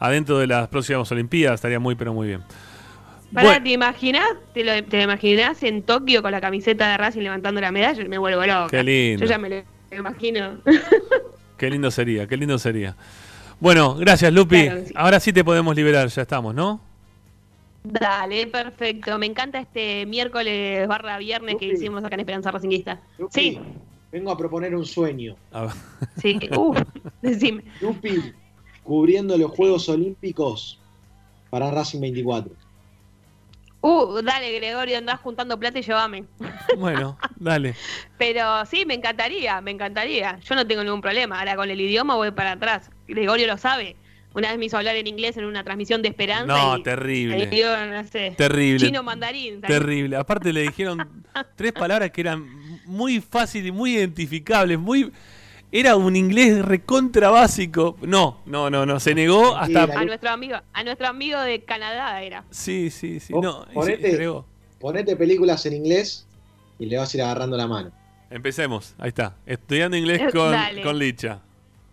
[0.00, 2.42] adentro de las próximas Olimpiadas, estaría muy, pero muy bien.
[3.34, 4.26] ¿Te imaginas?
[4.52, 8.04] ¿Te lo, imaginas en Tokio con la camiseta de Racing levantando la medalla?
[8.08, 8.68] Me vuelvo loca.
[8.70, 9.24] Qué lindo.
[9.24, 10.58] Yo ya me lo imagino.
[11.58, 12.96] qué lindo sería, qué lindo sería.
[13.60, 14.68] Bueno, gracias Lupi.
[14.94, 16.80] Ahora sí te podemos liberar, ya estamos, ¿no?
[17.82, 19.18] Dale, perfecto.
[19.18, 23.00] Me encanta este miércoles barra viernes que hicimos acá en Esperanza Racinguista.
[23.30, 23.58] sí.
[24.12, 25.36] Vengo a proponer un sueño.
[26.20, 26.74] Sí, uh,
[27.22, 27.62] decime.
[27.80, 28.32] Lupi,
[28.82, 30.80] cubriendo los Juegos Olímpicos
[31.48, 32.52] para Racing 24.
[33.82, 36.24] Uh, dale, Gregorio, andás juntando plata y llévame.
[36.78, 37.74] Bueno, dale.
[38.16, 40.38] Pero sí, me encantaría, me encantaría.
[40.40, 41.40] Yo no tengo ningún problema.
[41.40, 42.90] Ahora con el idioma voy para atrás.
[43.08, 43.96] Gregorio lo sabe.
[44.32, 46.46] Una vez me hizo hablar en inglés en una transmisión de Esperanza.
[46.46, 47.48] No, terrible.
[48.36, 48.86] terrible.
[48.86, 49.60] Chino mandarín.
[49.60, 50.16] Terrible.
[50.16, 51.24] Aparte le dijeron
[51.56, 52.46] tres palabras que eran
[52.86, 55.10] muy fáciles y muy identificables, muy
[55.72, 57.96] era un inglés recontra básico.
[58.02, 58.98] No, no, no, no.
[59.00, 59.84] Se negó hasta.
[59.84, 62.44] A nuestro amigo, a nuestro amigo de Canadá era.
[62.50, 63.32] Sí, sí, sí.
[63.32, 63.66] no,
[64.78, 66.26] ponete, películas en inglés
[66.78, 67.92] y le vas a ir agarrando la mano.
[68.30, 69.36] Empecemos, ahí está.
[69.46, 71.40] Estudiando inglés con, con Licha.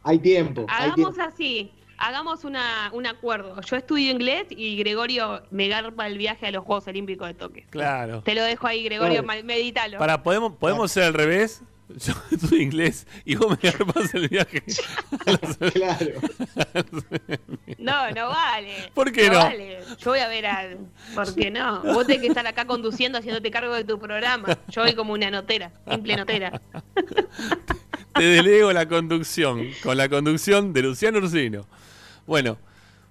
[0.03, 0.65] Hay tiempo.
[0.69, 1.71] Hagamos así.
[1.99, 3.59] Hagamos una, un acuerdo.
[3.61, 7.63] Yo estudio inglés y Gregorio me garpa el viaje a los Juegos Olímpicos de Tokio.
[7.71, 8.21] Claro.
[8.21, 9.97] Te lo dejo ahí, Gregorio, medítalo.
[9.97, 11.63] Para, ¿podemos, podemos ser al revés?
[11.89, 14.61] Yo estudio inglés y vos me armas el viaje.
[15.73, 16.11] claro.
[17.77, 18.91] no, no vale.
[18.93, 19.37] ¿Por qué no?
[19.37, 19.79] Vale.
[19.97, 20.69] Yo voy a ver a.
[21.15, 21.81] ¿Por qué no?
[21.83, 24.57] Vos tenés que estar acá conduciendo, haciéndote cargo de tu programa.
[24.69, 26.61] Yo voy como una notera, simple notera.
[28.13, 31.67] Te delego la conducción, con la conducción de Luciano Ursino.
[32.25, 32.57] Bueno.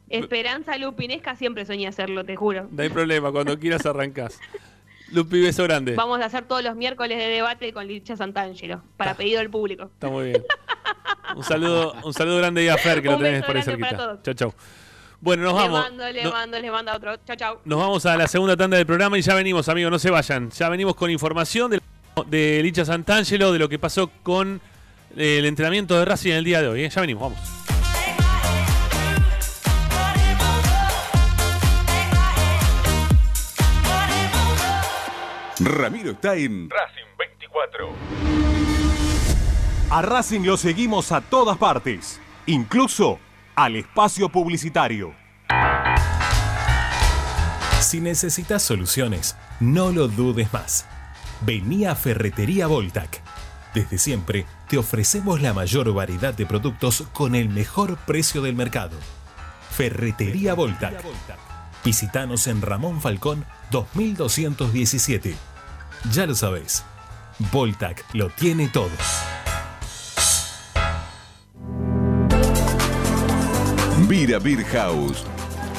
[0.08, 2.68] Esperanza Lupinesca siempre soñé hacerlo, te juro.
[2.70, 4.38] No hay problema, cuando quieras arrancás.
[5.12, 5.94] Lupi, beso grande.
[5.94, 9.84] Vamos a hacer todos los miércoles de debate con Licha Santangelo, para pedido del público.
[9.84, 10.44] Está muy bien.
[11.34, 14.18] Un saludo, un saludo grande a Fer, que lo tenés por ahí cerquita.
[14.22, 14.54] Chau, chau.
[15.20, 15.78] Bueno, nos vamos.
[15.78, 17.16] Le mando, le mando, le mando otro.
[17.24, 17.58] Chau, chau.
[17.64, 20.50] Nos vamos a la segunda tanda del programa y ya venimos, amigos, no se vayan.
[20.50, 21.80] Ya venimos con información de,
[22.26, 24.60] de Licha Santangelo, de lo que pasó con
[25.16, 26.84] el entrenamiento de Racing en el día de hoy.
[26.84, 26.88] ¿eh?
[26.88, 27.75] Ya venimos, vamos.
[35.58, 37.88] Ramiro está en Racing 24.
[39.88, 43.18] A Racing lo seguimos a todas partes, incluso
[43.54, 45.14] al espacio publicitario.
[47.80, 50.86] Si necesitas soluciones, no lo dudes más.
[51.40, 53.22] Venía Ferretería Voltac.
[53.72, 58.98] Desde siempre te ofrecemos la mayor variedad de productos con el mejor precio del mercado.
[59.70, 61.02] Ferretería Voltac.
[61.82, 65.34] Visítanos en Ramón Falcón 2217.
[66.12, 66.84] Ya lo sabéis,
[67.52, 68.90] Voltac lo tiene todo.
[74.08, 75.24] Vira Beer House.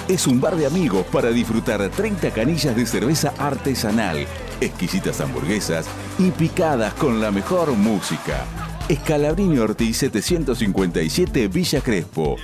[0.10, 4.26] Es un bar de amigos para disfrutar 30 canillas de cerveza artesanal,
[4.60, 5.86] exquisitas hamburguesas
[6.18, 8.46] y picadas con la mejor música.
[8.90, 12.38] Escalabrini Ortiz 757 Villa Crespo.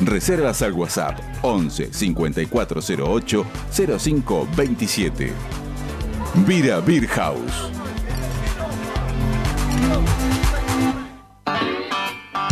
[0.00, 5.32] Reservas al WhatsApp 11 5408 0527.
[6.46, 7.70] Vira Beer House.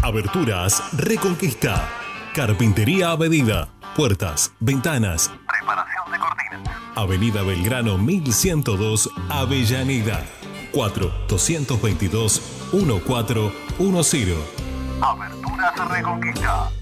[0.03, 1.89] Aberturas Reconquista.
[2.35, 3.69] Carpintería a medida.
[3.97, 5.31] Puertas, ventanas.
[5.49, 6.77] Preparación de cortinas.
[6.95, 10.25] Avenida Belgrano 1102, Avellaneda.
[10.73, 12.43] 4 222
[12.73, 14.37] 1410.
[15.01, 16.82] Aberturas Reconquista.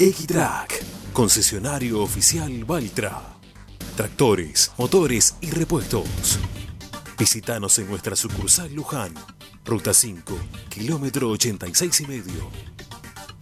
[0.00, 0.80] Equitrack,
[1.12, 3.20] concesionario oficial Valtra.
[3.96, 6.38] Tractores, motores y repuestos.
[7.18, 9.12] Visítanos en nuestra sucursal Luján,
[9.64, 10.38] ruta 5,
[10.68, 12.48] kilómetro 86 y medio.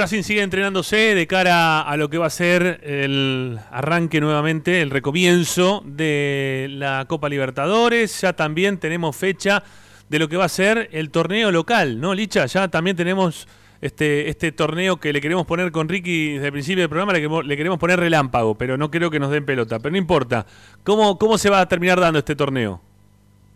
[0.00, 4.88] Racing sigue entrenándose de cara a lo que va a ser el arranque nuevamente, el
[4.88, 8.22] recomienzo de la Copa Libertadores.
[8.22, 9.62] Ya también tenemos fecha
[10.08, 12.46] de lo que va a ser el torneo local, ¿no, Licha?
[12.46, 13.46] Ya también tenemos
[13.82, 17.56] este, este torneo que le queremos poner con Ricky desde el principio del programa, le,
[17.58, 19.80] queremos poner relámpago, pero no creo que nos den pelota.
[19.80, 20.46] Pero no importa.
[20.82, 22.80] ¿Cómo, cómo se va a terminar dando este torneo?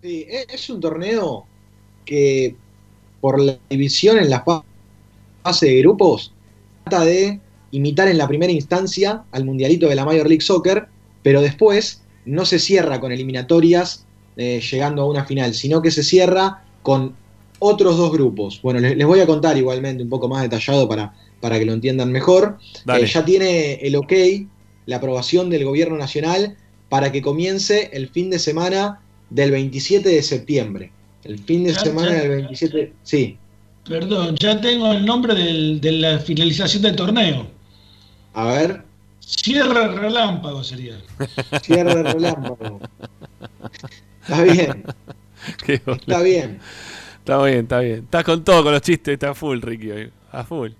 [0.02, 1.46] Sí, e, es un torneo
[2.04, 2.54] que
[3.22, 4.42] por la división en las
[5.42, 6.33] fase de grupos
[6.84, 7.40] trata de
[7.70, 10.86] imitar en la primera instancia al mundialito de la Major League Soccer,
[11.22, 14.06] pero después no se cierra con eliminatorias
[14.36, 17.14] eh, llegando a una final, sino que se cierra con
[17.58, 18.60] otros dos grupos.
[18.62, 22.12] Bueno, les, voy a contar igualmente un poco más detallado para, para que lo entiendan
[22.12, 22.58] mejor.
[22.86, 24.12] Eh, ya tiene el ok,
[24.86, 26.56] la aprobación del gobierno nacional
[26.88, 29.00] para que comience el fin de semana
[29.30, 30.92] del 27 de septiembre.
[31.24, 33.38] El fin de semana del 27, sí.
[33.88, 37.46] Perdón, ya tengo el nombre de la finalización del torneo.
[38.32, 38.84] A ver.
[39.20, 41.00] Cierre relámpago sería.
[41.62, 42.80] Cierre relámpago.
[44.22, 44.84] Está bien.
[45.66, 46.60] Está bien.
[47.18, 48.04] Está bien, está bien.
[48.04, 50.10] Estás con todo, con los chistes, está full, Ricky.
[50.30, 50.72] A full.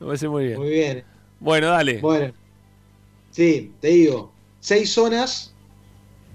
[0.00, 0.58] Me parece muy bien.
[0.58, 1.04] Muy bien.
[1.38, 2.00] Bueno, dale.
[2.00, 2.32] Bueno.
[3.30, 4.32] Sí, te digo.
[4.58, 5.54] Seis zonas.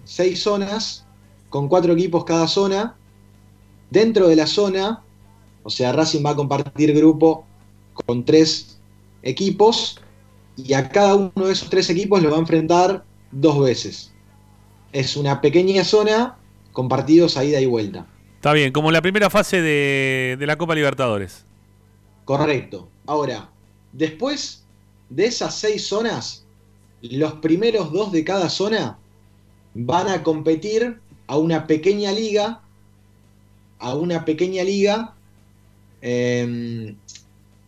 [0.06, 1.06] Seis zonas.
[1.50, 2.96] Con cuatro equipos cada zona.
[3.90, 5.04] Dentro de la zona.
[5.68, 7.46] O sea, Racing va a compartir grupo
[7.92, 8.80] con tres
[9.22, 10.00] equipos.
[10.56, 13.04] Y a cada uno de esos tres equipos lo va a enfrentar
[13.34, 14.14] dos veces.
[14.94, 16.38] Es una pequeña zona
[16.72, 18.06] con partidos a ida y vuelta.
[18.36, 21.44] Está bien, como la primera fase de, la Copa Libertadores.
[22.24, 22.88] Correcto.
[23.06, 23.50] Ahora,
[23.92, 24.64] después
[25.10, 26.46] de esas seis zonas,
[27.02, 28.98] los primeros dos de cada zona
[29.74, 32.62] van a competir a una pequeña liga,
[33.80, 35.17] a una pequeña liga.
[36.02, 36.96] Em,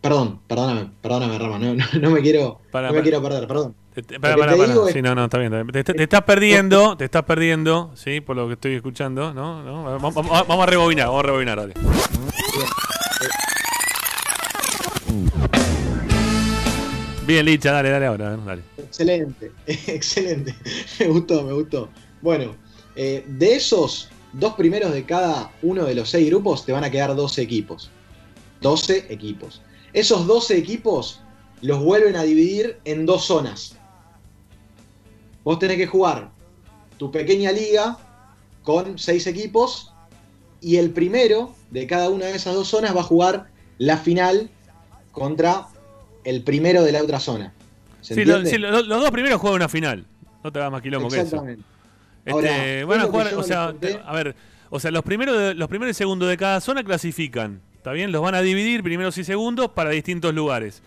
[0.00, 3.74] perdón, perdóname, perdóname, Rama, no, me quiero, no me quiero perder, perdón.
[4.20, 4.92] Para, para, para.
[4.92, 5.66] Sí, no, no, está bien.
[5.72, 8.20] Te, estás perdiendo, te estás perdiendo, ¿sí?
[8.20, 9.62] Por lo que estoy escuchando, ¿no?
[9.62, 9.98] ¿No?
[9.98, 11.74] Vamos, a rebobinar, vamos a rebobinar, dale.
[17.26, 18.62] Bien, Licha, dale, dale ahora, dale.
[18.78, 20.54] Excelente, excelente.
[21.00, 21.88] Me gustó, me gustó.
[22.22, 22.56] Bueno,
[22.96, 26.90] eh, de esos dos primeros de cada uno de los seis grupos, te van a
[26.90, 27.90] quedar 12 equipos.
[28.60, 29.62] 12 equipos.
[29.92, 31.22] Esos 12 equipos
[31.62, 33.76] los vuelven a dividir en dos zonas.
[35.44, 36.30] Vos tenés que jugar
[36.96, 37.98] tu pequeña liga
[38.62, 39.92] con seis equipos
[40.60, 44.50] y el primero de cada una de esas dos zonas va a jugar la final
[45.12, 45.66] contra
[46.24, 47.54] el primero de la otra zona.
[48.02, 50.06] sí, los, dos primeros juegan una final.
[50.44, 51.44] No te va más quilombo que eso.
[52.24, 53.74] Este, van a jugar, o sea,
[54.04, 54.36] a ver,
[54.68, 57.62] o sea, los primeros, los primeros y segundos de cada zona clasifican.
[57.80, 58.12] ¿Está bien?
[58.12, 60.82] Los van a dividir primeros y segundos para distintos lugares.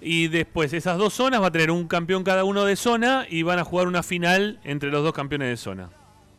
[0.00, 3.42] Y después, esas dos zonas va a tener un campeón cada uno de zona y
[3.42, 5.90] van a jugar una final entre los dos campeones de zona.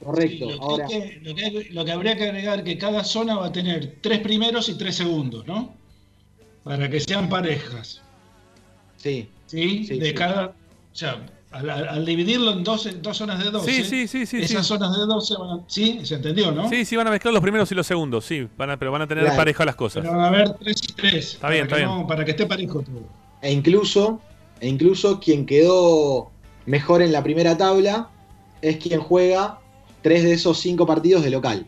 [0.03, 0.48] Correcto.
[0.49, 4.20] lo, que, lo, que, habría que agregar es que cada zona va a tener tres
[4.22, 5.76] primeros y tres segundos, ¿no?
[6.64, 8.02] Para que sean parejas.
[8.98, 9.30] Sí.
[9.45, 9.86] ¿Sí?
[9.86, 10.48] de cada.
[10.48, 14.97] O sea, al, dividirlo en dos, dos zonas de 12, sí, sí, sí, esas zonas
[14.97, 15.99] de 12 van a, ¿sí?
[16.03, 16.67] ¿Se entendió, no?
[16.67, 19.07] Sí, sí, van a mezclar los primeros y los segundos, sí, van pero van a
[19.07, 20.01] tener pareja las cosas.
[20.01, 21.34] Pero van a haber tres y tres.
[21.34, 22.07] Está bien, está bien.
[22.07, 23.03] para que esté parejo todo.
[23.41, 24.19] E incluso,
[24.59, 26.31] e incluso quien quedó
[26.65, 28.09] mejor en la primera tabla
[28.61, 29.59] es quien juega
[30.01, 31.67] tres de esos cinco partidos de local.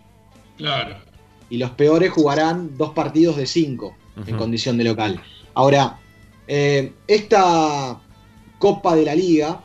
[0.57, 0.95] Claro.
[1.49, 3.95] Y los peores jugarán dos partidos de cinco
[4.26, 5.22] en condición de local.
[5.53, 5.99] Ahora,
[6.48, 7.99] eh, esta
[8.57, 9.62] Copa de la Liga,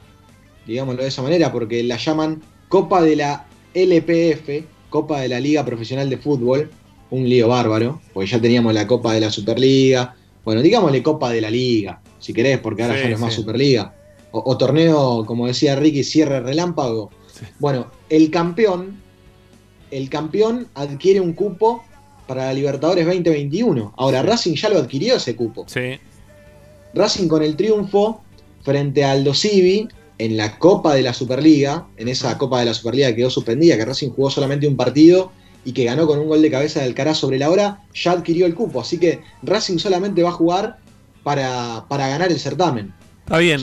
[0.71, 5.65] digámoslo de esa manera, porque la llaman Copa de la LPF, Copa de la Liga
[5.65, 6.71] Profesional de Fútbol,
[7.11, 10.15] un lío bárbaro, porque ya teníamos la Copa de la Superliga,
[10.45, 13.95] bueno, digámosle Copa de la Liga, si querés, porque ahora ya no es más Superliga.
[14.33, 17.11] O, torneo, como decía Ricky, cierre relámpago.
[17.59, 19.01] Bueno, el campeón,
[19.91, 21.83] el campeón adquiere un cupo
[22.29, 23.95] para la Libertadores 2021.
[23.97, 25.65] Ahora, Racing ya lo adquirió ese cupo.
[25.67, 25.99] Sí.
[26.95, 28.23] Racing con el triunfo
[28.63, 29.89] frente al Dosivi
[30.21, 33.79] en la Copa de la Superliga, en esa Copa de la Superliga que quedó suspendida,
[33.79, 35.33] que Racing jugó solamente un partido
[35.65, 38.45] y que ganó con un gol de cabeza del cara sobre la hora, ya adquirió
[38.45, 38.83] el cupo.
[38.83, 40.77] Así que Racing solamente va a jugar
[41.23, 42.93] para, ganar el certamen.
[43.25, 43.61] Está bien,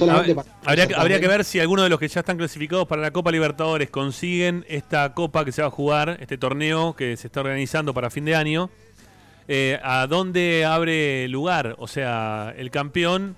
[0.66, 3.32] habría, habría, que ver si alguno de los que ya están clasificados para la Copa
[3.32, 7.94] Libertadores consiguen esta copa que se va a jugar, este torneo que se está organizando
[7.94, 8.72] para fin de año.
[9.48, 11.76] Eh, ¿A dónde abre lugar?
[11.78, 13.36] O sea, el campeón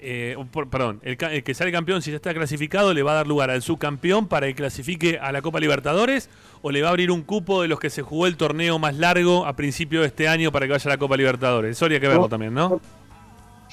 [0.00, 0.36] eh,
[0.70, 3.62] perdón, el, que sale campeón, si ya está clasificado, le va a dar lugar al
[3.62, 6.28] subcampeón para que clasifique a la Copa Libertadores
[6.62, 8.96] o le va a abrir un cupo de los que se jugó el torneo más
[8.96, 11.76] largo a principio de este año para que vaya a la Copa Libertadores.
[11.76, 12.80] Eso habría que verlo también, ¿no?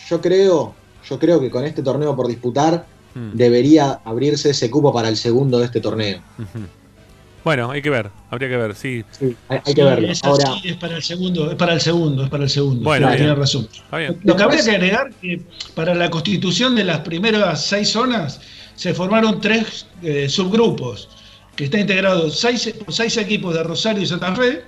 [0.10, 0.74] Yo creo,
[1.08, 2.86] yo creo que con este torneo por disputar
[3.16, 3.32] hmm.
[3.34, 6.22] debería abrirse ese cupo para el segundo de este torneo.
[7.44, 9.04] Bueno, hay que ver, habría que ver, sí.
[9.50, 10.08] hay, que verlo.
[10.24, 12.84] Ahora, es para el segundo, es para el segundo, es para el segundo.
[12.84, 13.68] Bueno, tiene razón.
[14.24, 15.42] Lo que habría que agregar que
[15.76, 18.40] para la constitución de las primeras seis zonas
[18.76, 21.10] se formaron tres eh, subgrupos,
[21.56, 24.64] que está integrado seis, por seis equipos de Rosario y Santa Fe,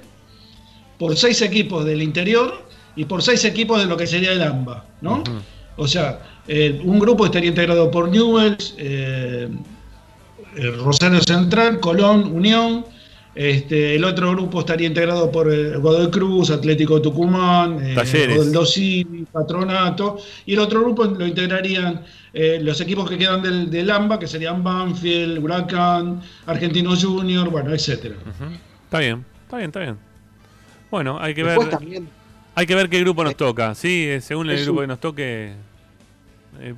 [1.00, 4.86] por seis equipos del interior y por seis equipos de lo que sería el AMBA,
[5.02, 5.24] ¿no?
[5.78, 6.20] O sea,
[6.84, 8.76] un grupo estaría integrado por Newells,
[10.84, 12.86] Rosario Central, Colón, Unión,
[13.36, 17.96] este, el otro grupo estaría integrado por eh, Godoy Cruz, Atlético Tucumán, eh,
[19.30, 22.02] Patronato, y el otro grupo lo integrarían
[22.34, 27.74] eh, los equipos que quedan del, del, AMBA, que serían Banfield, Huracán, Argentino Junior, bueno,
[27.74, 28.16] etcétera.
[28.86, 29.98] Está bien, está bien, está bien.
[30.90, 31.60] Bueno, hay que ver.
[32.58, 33.76] Hay que ver qué grupo nos toca.
[33.76, 35.54] Sí, según el grupo que nos toque,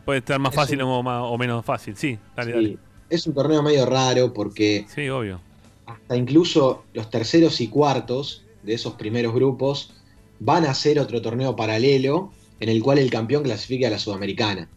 [0.04, 1.96] puede estar más fácil o, o, menos fácil.
[1.96, 2.78] Sí, dale, dale.
[3.10, 4.86] Es un torneo medio raro porque.
[4.94, 5.40] Sí, obvio
[5.88, 9.94] hasta incluso los terceros y cuartos de esos primeros grupos
[10.40, 14.68] van a hacer otro torneo paralelo en el cual el campeón clasifique a la Sudamericana.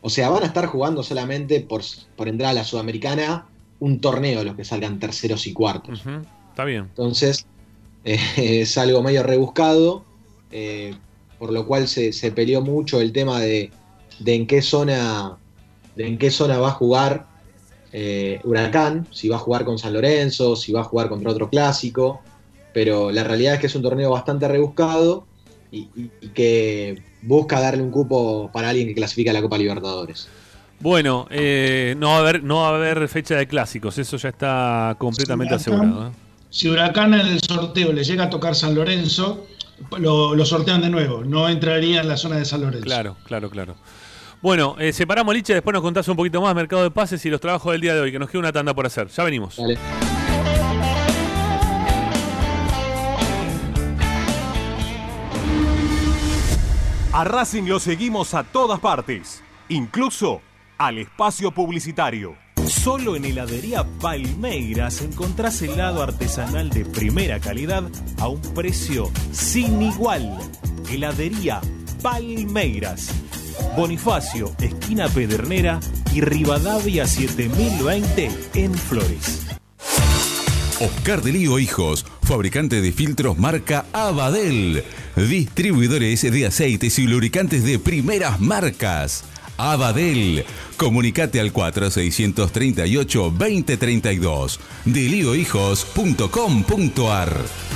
[0.00, 1.82] O sea, van a estar jugando solamente por,
[2.16, 3.46] por entrar a la Sudamericana
[3.80, 6.02] un torneo los que salgan terceros y cuartos.
[6.50, 6.84] Está bien.
[6.84, 7.46] Entonces,
[8.04, 10.04] eh, es algo medio rebuscado,
[10.52, 10.94] eh,
[11.40, 13.72] por lo cual se, peleó mucho el tema de,
[14.20, 15.38] de, en qué zona
[15.96, 17.26] de en qué zona va a jugar
[17.92, 21.48] eh, Huracán, si va a jugar con San Lorenzo, si va a jugar contra otro
[21.48, 22.20] clásico,
[22.72, 25.26] pero la realidad es que es un torneo bastante rebuscado
[25.70, 25.86] y,
[26.34, 30.28] que busca darle un cupo para alguien que clasifica a la Copa Libertadores.
[30.80, 34.28] Bueno, eh, no, va a haber, no va a haber fecha de clásicos, eso ya
[34.28, 36.08] está completamente asegurado.
[36.08, 36.10] ¿eh?
[36.50, 39.46] Si Huracán en el sorteo le llega a tocar San Lorenzo,
[39.98, 42.84] lo, lo, sortean de nuevo, no entraría en la zona de San Lorenzo.
[42.84, 43.76] Claro, claro, claro.
[44.42, 47.40] Bueno, eh, separamos Licha, después nos contás un poquito más mercado de pases y los
[47.40, 49.08] trabajos del día de hoy, que nos queda una tanda por hacer.
[49.08, 49.58] Ya venimos.
[57.12, 60.42] A Racing lo seguimos a todas partes, incluso
[60.76, 62.36] al espacio publicitario.
[62.66, 67.84] Solo en heladería Palmeiras encontrás helado artesanal de primera calidad
[68.18, 70.36] a un precio sin igual.
[70.90, 71.60] Heladería
[72.02, 73.14] Palmeiras
[73.76, 75.80] Bonifacio, esquina Pedernera
[76.14, 79.46] y Rivadavia 7020 en Flores.
[80.80, 84.84] Oscar de Lío Hijos, fabricante de filtros marca Abadel,
[85.16, 89.24] distribuidores de aceites y lubricantes de primeras marcas.
[89.56, 90.44] Abadel,
[90.76, 97.75] comunicate al 4638 2032 deliohijos.com.ar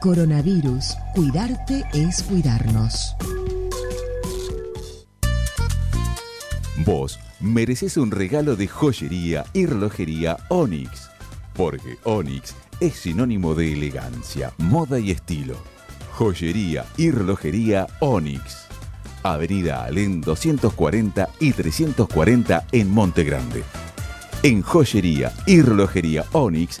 [0.00, 3.14] Coronavirus, cuidarte es cuidarnos.
[6.86, 11.10] Vos mereces un regalo de joyería y relojería Onyx,
[11.52, 15.56] porque Onyx es sinónimo de elegancia, moda y estilo.
[16.12, 18.68] Joyería y relojería Onyx.
[19.22, 23.62] Avenida Alén 240 y 340 en Monte Grande.
[24.42, 26.80] En joyería y relojería Onyx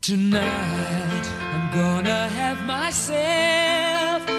[0.01, 4.31] Tonight I'm gonna have myself a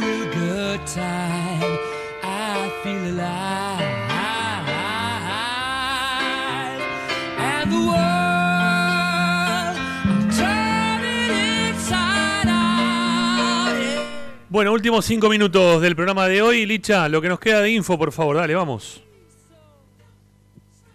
[0.00, 1.78] real good time.
[2.24, 3.83] I feel alive.
[14.54, 16.64] Bueno, últimos cinco minutos del programa de hoy.
[16.64, 19.02] Licha, lo que nos queda de info, por favor, dale, vamos.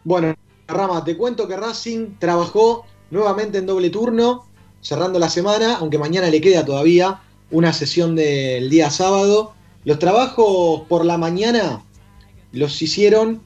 [0.06, 0.34] Bueno,
[0.66, 4.46] Rama, te cuento que Racing trabajó nuevamente en doble turno,
[4.80, 7.20] cerrando la semana, aunque mañana le queda todavía
[7.52, 9.52] una sesión del día sábado.
[9.84, 11.84] Los trabajos por la mañana
[12.54, 13.42] los hicieron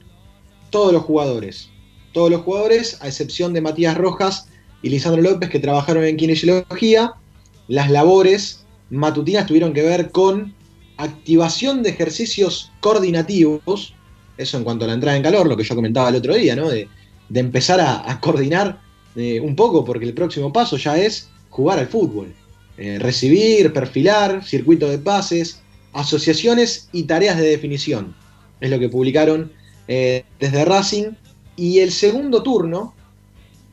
[0.70, 1.70] todos los jugadores.
[2.12, 4.46] Todos los jugadores, a excepción de Matías Rojas
[4.80, 7.14] y Lisandro López, que trabajaron en kinesiología.
[7.66, 8.63] Las labores
[8.94, 10.54] matutinas tuvieron que ver con
[10.96, 13.94] activación de ejercicios coordinativos.
[14.36, 16.56] Eso en cuanto a la entrada en calor, lo que yo comentaba el otro día,
[16.56, 16.68] ¿no?
[16.68, 16.88] De,
[17.34, 18.80] empezar a, a coordinar
[19.16, 22.34] eh, un poco, porque el próximo paso ya es jugar al fútbol.
[22.76, 25.62] Eh, recibir, perfilar, circuito de pases,
[25.92, 28.16] asociaciones y tareas de definición.
[28.60, 29.52] Es lo que publicaron
[29.86, 31.12] eh, desde Racing.
[31.56, 32.94] Y el segundo turno,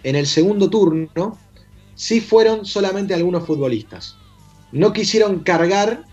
[0.03, 1.37] en el segundo turno,
[1.95, 4.15] sí fueron solamente algunos futbolistas.
[4.71, 6.05] No quisieron cargar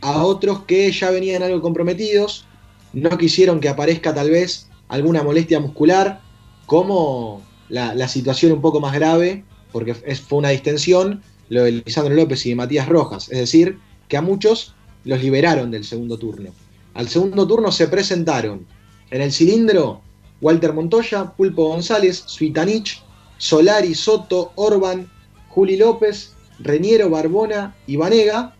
[0.00, 2.44] a otros que ya venían algo comprometidos.
[2.92, 6.20] No quisieron que aparezca tal vez alguna molestia muscular,
[6.66, 12.14] como la, situación un poco más grave, porque es, fue una distensión, lo de Lisandro
[12.14, 13.30] López y de Matías Rojas.
[13.30, 13.78] Es decir,
[14.08, 16.50] que a muchos los liberaron del segundo turno.
[16.94, 18.66] Al segundo turno se presentaron
[19.10, 20.02] en el cilindro
[20.40, 23.02] Walter Montoya, Pulpo González, Suitanich,
[23.38, 25.10] Solari, Soto, Orban,
[25.48, 28.54] Juli López, Reñero, Barbona y Vanega.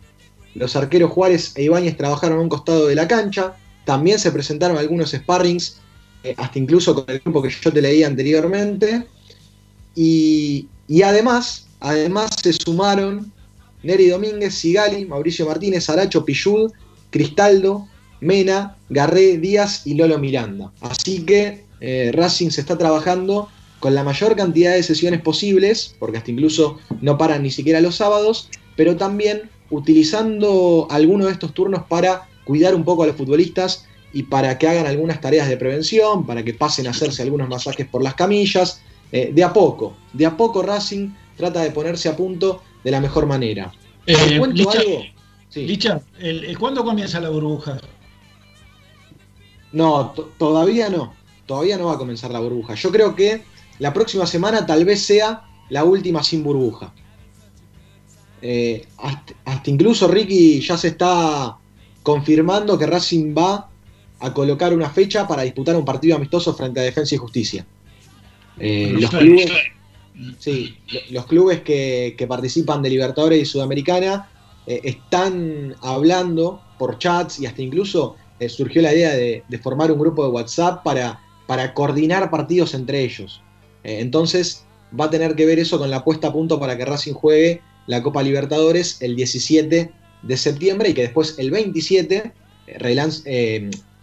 [0.54, 3.54] Los arqueros Juárez e Ibáñez trabajaron a un costado de la cancha.
[3.84, 5.78] También se presentaron algunos sparrings,
[6.24, 9.06] eh, hasta incluso con el grupo que yo te leí anteriormente.
[9.94, 13.32] Y, y además, además se sumaron
[13.82, 16.70] Neri Domínguez, Sigali, Mauricio Martínez, Aracho, Pillud,
[17.10, 17.88] Cristaldo,
[18.20, 20.72] Mena, Garré, Díaz y Lolo Miranda.
[20.80, 23.48] Así que eh, Racing se está trabajando
[23.82, 27.96] con la mayor cantidad de sesiones posibles, porque hasta incluso no paran ni siquiera los
[27.96, 33.88] sábados, pero también utilizando algunos de estos turnos para cuidar un poco a los futbolistas
[34.12, 37.88] y para que hagan algunas tareas de prevención, para que pasen a hacerse algunos masajes
[37.88, 38.80] por las camillas,
[39.10, 43.00] eh, de a poco, de a poco Racing trata de ponerse a punto de la
[43.00, 43.72] mejor manera.
[44.06, 45.02] Eh, Licha, algo?
[45.56, 47.80] Licha, el, ¿cuándo comienza la burbuja?
[49.72, 51.14] No, todavía no.
[51.46, 52.74] Todavía no va a comenzar la burbuja.
[52.74, 53.42] Yo creo que
[53.82, 56.94] la próxima semana tal vez sea la última sin burbuja.
[58.40, 61.56] Eh, hasta, hasta, incluso Ricky ya se está
[62.04, 63.68] confirmando que Racing va
[64.20, 67.66] a colocar una fecha para disputar un partido amistoso frente a Defensa y Justicia.
[68.60, 69.50] Eh, los, clubes,
[70.38, 70.76] sí,
[71.10, 74.30] los clubes que, que, participan de Libertadores y Sudamericana
[74.64, 78.14] eh, están hablando por chats y hasta incluso
[78.48, 83.02] surgió la idea de, de, formar un grupo de WhatsApp para, para coordinar partidos entre
[83.02, 83.42] ellos.
[83.84, 84.64] Eh, entonces
[84.98, 87.62] va a tener que ver eso con la puesta a punto para que Racing juegue
[87.86, 89.90] la Copa Libertadores el 17
[90.22, 92.32] de septiembre y que después el 27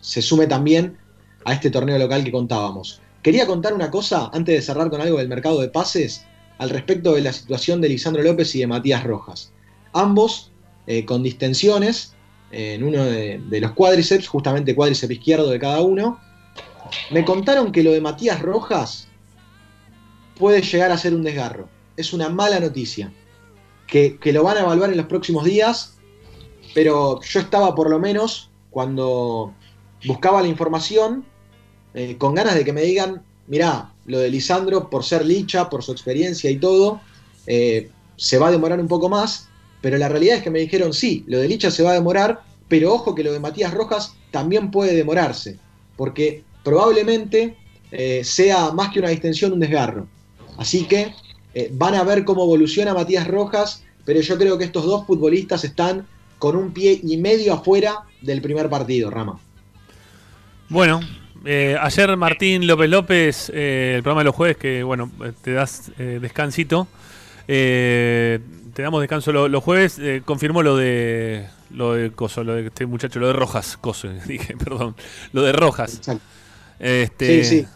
[0.01, 0.97] se sume también
[1.45, 3.01] a este torneo local que contábamos.
[3.21, 6.25] Quería contar una cosa antes de cerrar con algo del mercado de pases
[6.57, 9.51] al respecto de la situación de Lisandro López y de Matías Rojas.
[9.93, 10.51] Ambos
[10.87, 12.13] eh, con distensiones
[12.51, 16.19] en uno de, los cuádriceps, justamente cuádriceps izquierdo de cada uno.
[17.11, 19.08] Me contaron que lo de Matías Rojas
[20.39, 21.69] puede llegar a ser un desgarro.
[21.97, 23.11] Es una mala noticia.
[23.85, 25.97] Que, lo van a evaluar en los próximos días,
[26.73, 29.53] pero yo estaba por lo menos cuando
[30.05, 31.25] buscaba la información
[31.93, 35.83] eh, con ganas de que me digan, mirá, lo de Lisandro, por ser licha, por
[35.83, 37.01] su experiencia y todo,
[37.47, 39.49] eh, se va a demorar un poco más,
[39.81, 42.43] pero la realidad es que me dijeron, sí, lo de licha se va a demorar,
[42.67, 45.57] pero ojo que lo de Matías Rojas también puede demorarse,
[45.97, 47.57] porque probablemente
[47.91, 50.07] eh, sea más que una distensión, un desgarro.
[50.59, 51.13] Así que
[51.53, 55.63] eh, van a ver cómo evoluciona Matías Rojas, pero yo creo que estos dos futbolistas
[55.63, 56.05] están
[56.37, 59.39] con un pie y medio afuera del primer partido, Rama.
[60.67, 60.99] Bueno,
[61.45, 65.09] eh, ayer Martín López López, el programa de los jueves, que bueno,
[65.41, 66.87] te das descansito,
[67.47, 68.41] te
[68.77, 73.27] damos descanso los jueves, confirmó lo de lo de Coso, lo de este muchacho, lo
[73.27, 74.95] de Rojas, Coso, dije, perdón,
[75.31, 76.01] lo de Rojas.
[76.79, 77.67] Este, sí, sí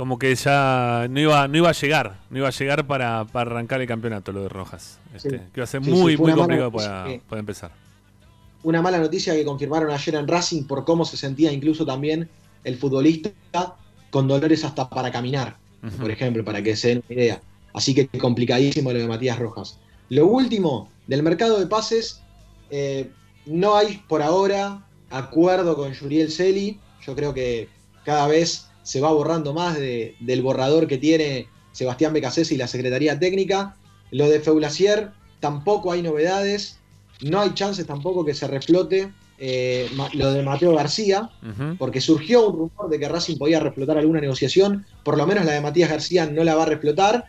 [0.00, 3.82] como que ya no iba, no iba a llegar, no iba a llegar para, arrancar
[3.82, 4.98] el campeonato lo de Rojas.
[5.14, 7.70] Este, Que iba a ser muy, muy complicado para, empezar.
[8.62, 12.30] Una mala noticia que confirmaron ayer en Racing por cómo se sentía incluso también
[12.64, 13.34] el futbolista
[14.08, 15.58] con dolores hasta para caminar,
[16.00, 17.42] por ejemplo, para que se den una idea.
[17.74, 19.80] Así que complicadísimo lo de Matías Rojas.
[20.08, 22.22] Lo último, del mercado de pases,
[22.70, 23.10] eh,
[23.44, 26.80] no hay por ahora acuerdo con Juriel Celi.
[27.06, 27.68] Yo creo que
[28.06, 33.16] cada vez se va borrando más del borrador que tiene Sebastián Becasés y la Secretaría
[33.20, 33.76] Técnica.
[34.10, 36.80] Lo de Feulacier tampoco hay novedades,
[37.20, 41.30] no hay chances tampoco que se reflote eh, lo de Mateo García,
[41.78, 45.52] porque surgió un rumor de que Racing podía reflotar alguna negociación, por lo menos la
[45.52, 47.26] de Matías García no la va a reflotar,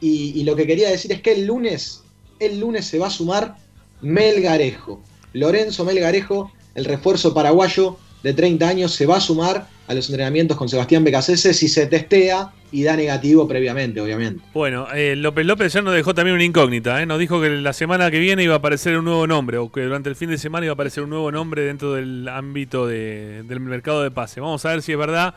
[0.00, 2.04] y, y lo que quería decir es que el lunes,
[2.38, 3.56] el lunes se va a sumar
[4.00, 5.02] Melgarejo.
[5.32, 10.56] Lorenzo Melgarejo, el refuerzo paraguayo de 30 años, se va a sumar a los entrenamientos
[10.56, 14.40] con Sebastián Becasese si se testea y da negativo previamente, obviamente.
[14.54, 17.06] Bueno, eh, López López ya nos dejó también una incógnita, ¿eh?
[17.06, 19.82] nos dijo que la semana que viene iba a aparecer un nuevo nombre, o que
[19.82, 23.58] durante el fin de semana iba a aparecer un nuevo nombre dentro del ámbito del
[23.58, 24.40] mercado de pase.
[24.40, 25.34] Vamos a ver si es verdad.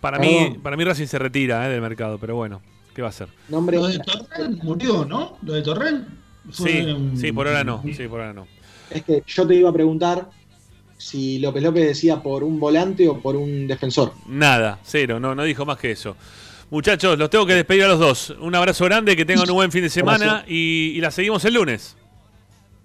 [0.00, 1.70] Para mí, para mí Racing se retira ¿eh?
[1.70, 3.28] del mercado, pero bueno, ¿qué va a hacer?
[3.48, 3.76] Nombre...
[3.76, 5.38] Lo de Torren murió, ¿no?
[5.42, 6.04] Lo de Torren.
[6.50, 6.84] Sí,
[7.14, 7.84] sí, por ahora no.
[7.84, 8.48] Sí, por ahora no.
[8.90, 10.28] Es que yo te iba a preguntar
[10.98, 14.12] si López López decía por un volante o por un defensor.
[14.26, 16.16] Nada, cero, no, no dijo más que eso.
[16.70, 18.30] Muchachos, los tengo que despedir a los dos.
[18.40, 21.96] Un abrazo grande, que tengan un buen fin de semana y, la seguimos el lunes.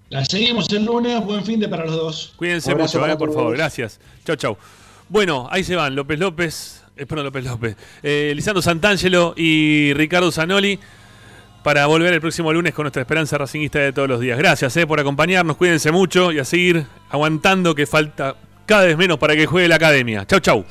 [0.10, 2.34] La seguimos el lunes, buen fin de para los dos.
[2.36, 4.00] Cuídense mucho, eh, por favor, gracias.
[4.26, 4.58] Chau, chau.
[5.10, 10.80] Bueno, ahí se van López López, espero López López, eh, Lisandro Santangelo y Ricardo Zanoli
[11.64, 14.38] para volver el próximo lunes con nuestra esperanza racinguista de todos los días.
[14.38, 18.36] Gracias eh, por acompañarnos, cuídense mucho y a seguir aguantando que falta
[18.66, 20.26] cada vez menos para que juegue la academia.
[20.26, 20.66] Chau, chau.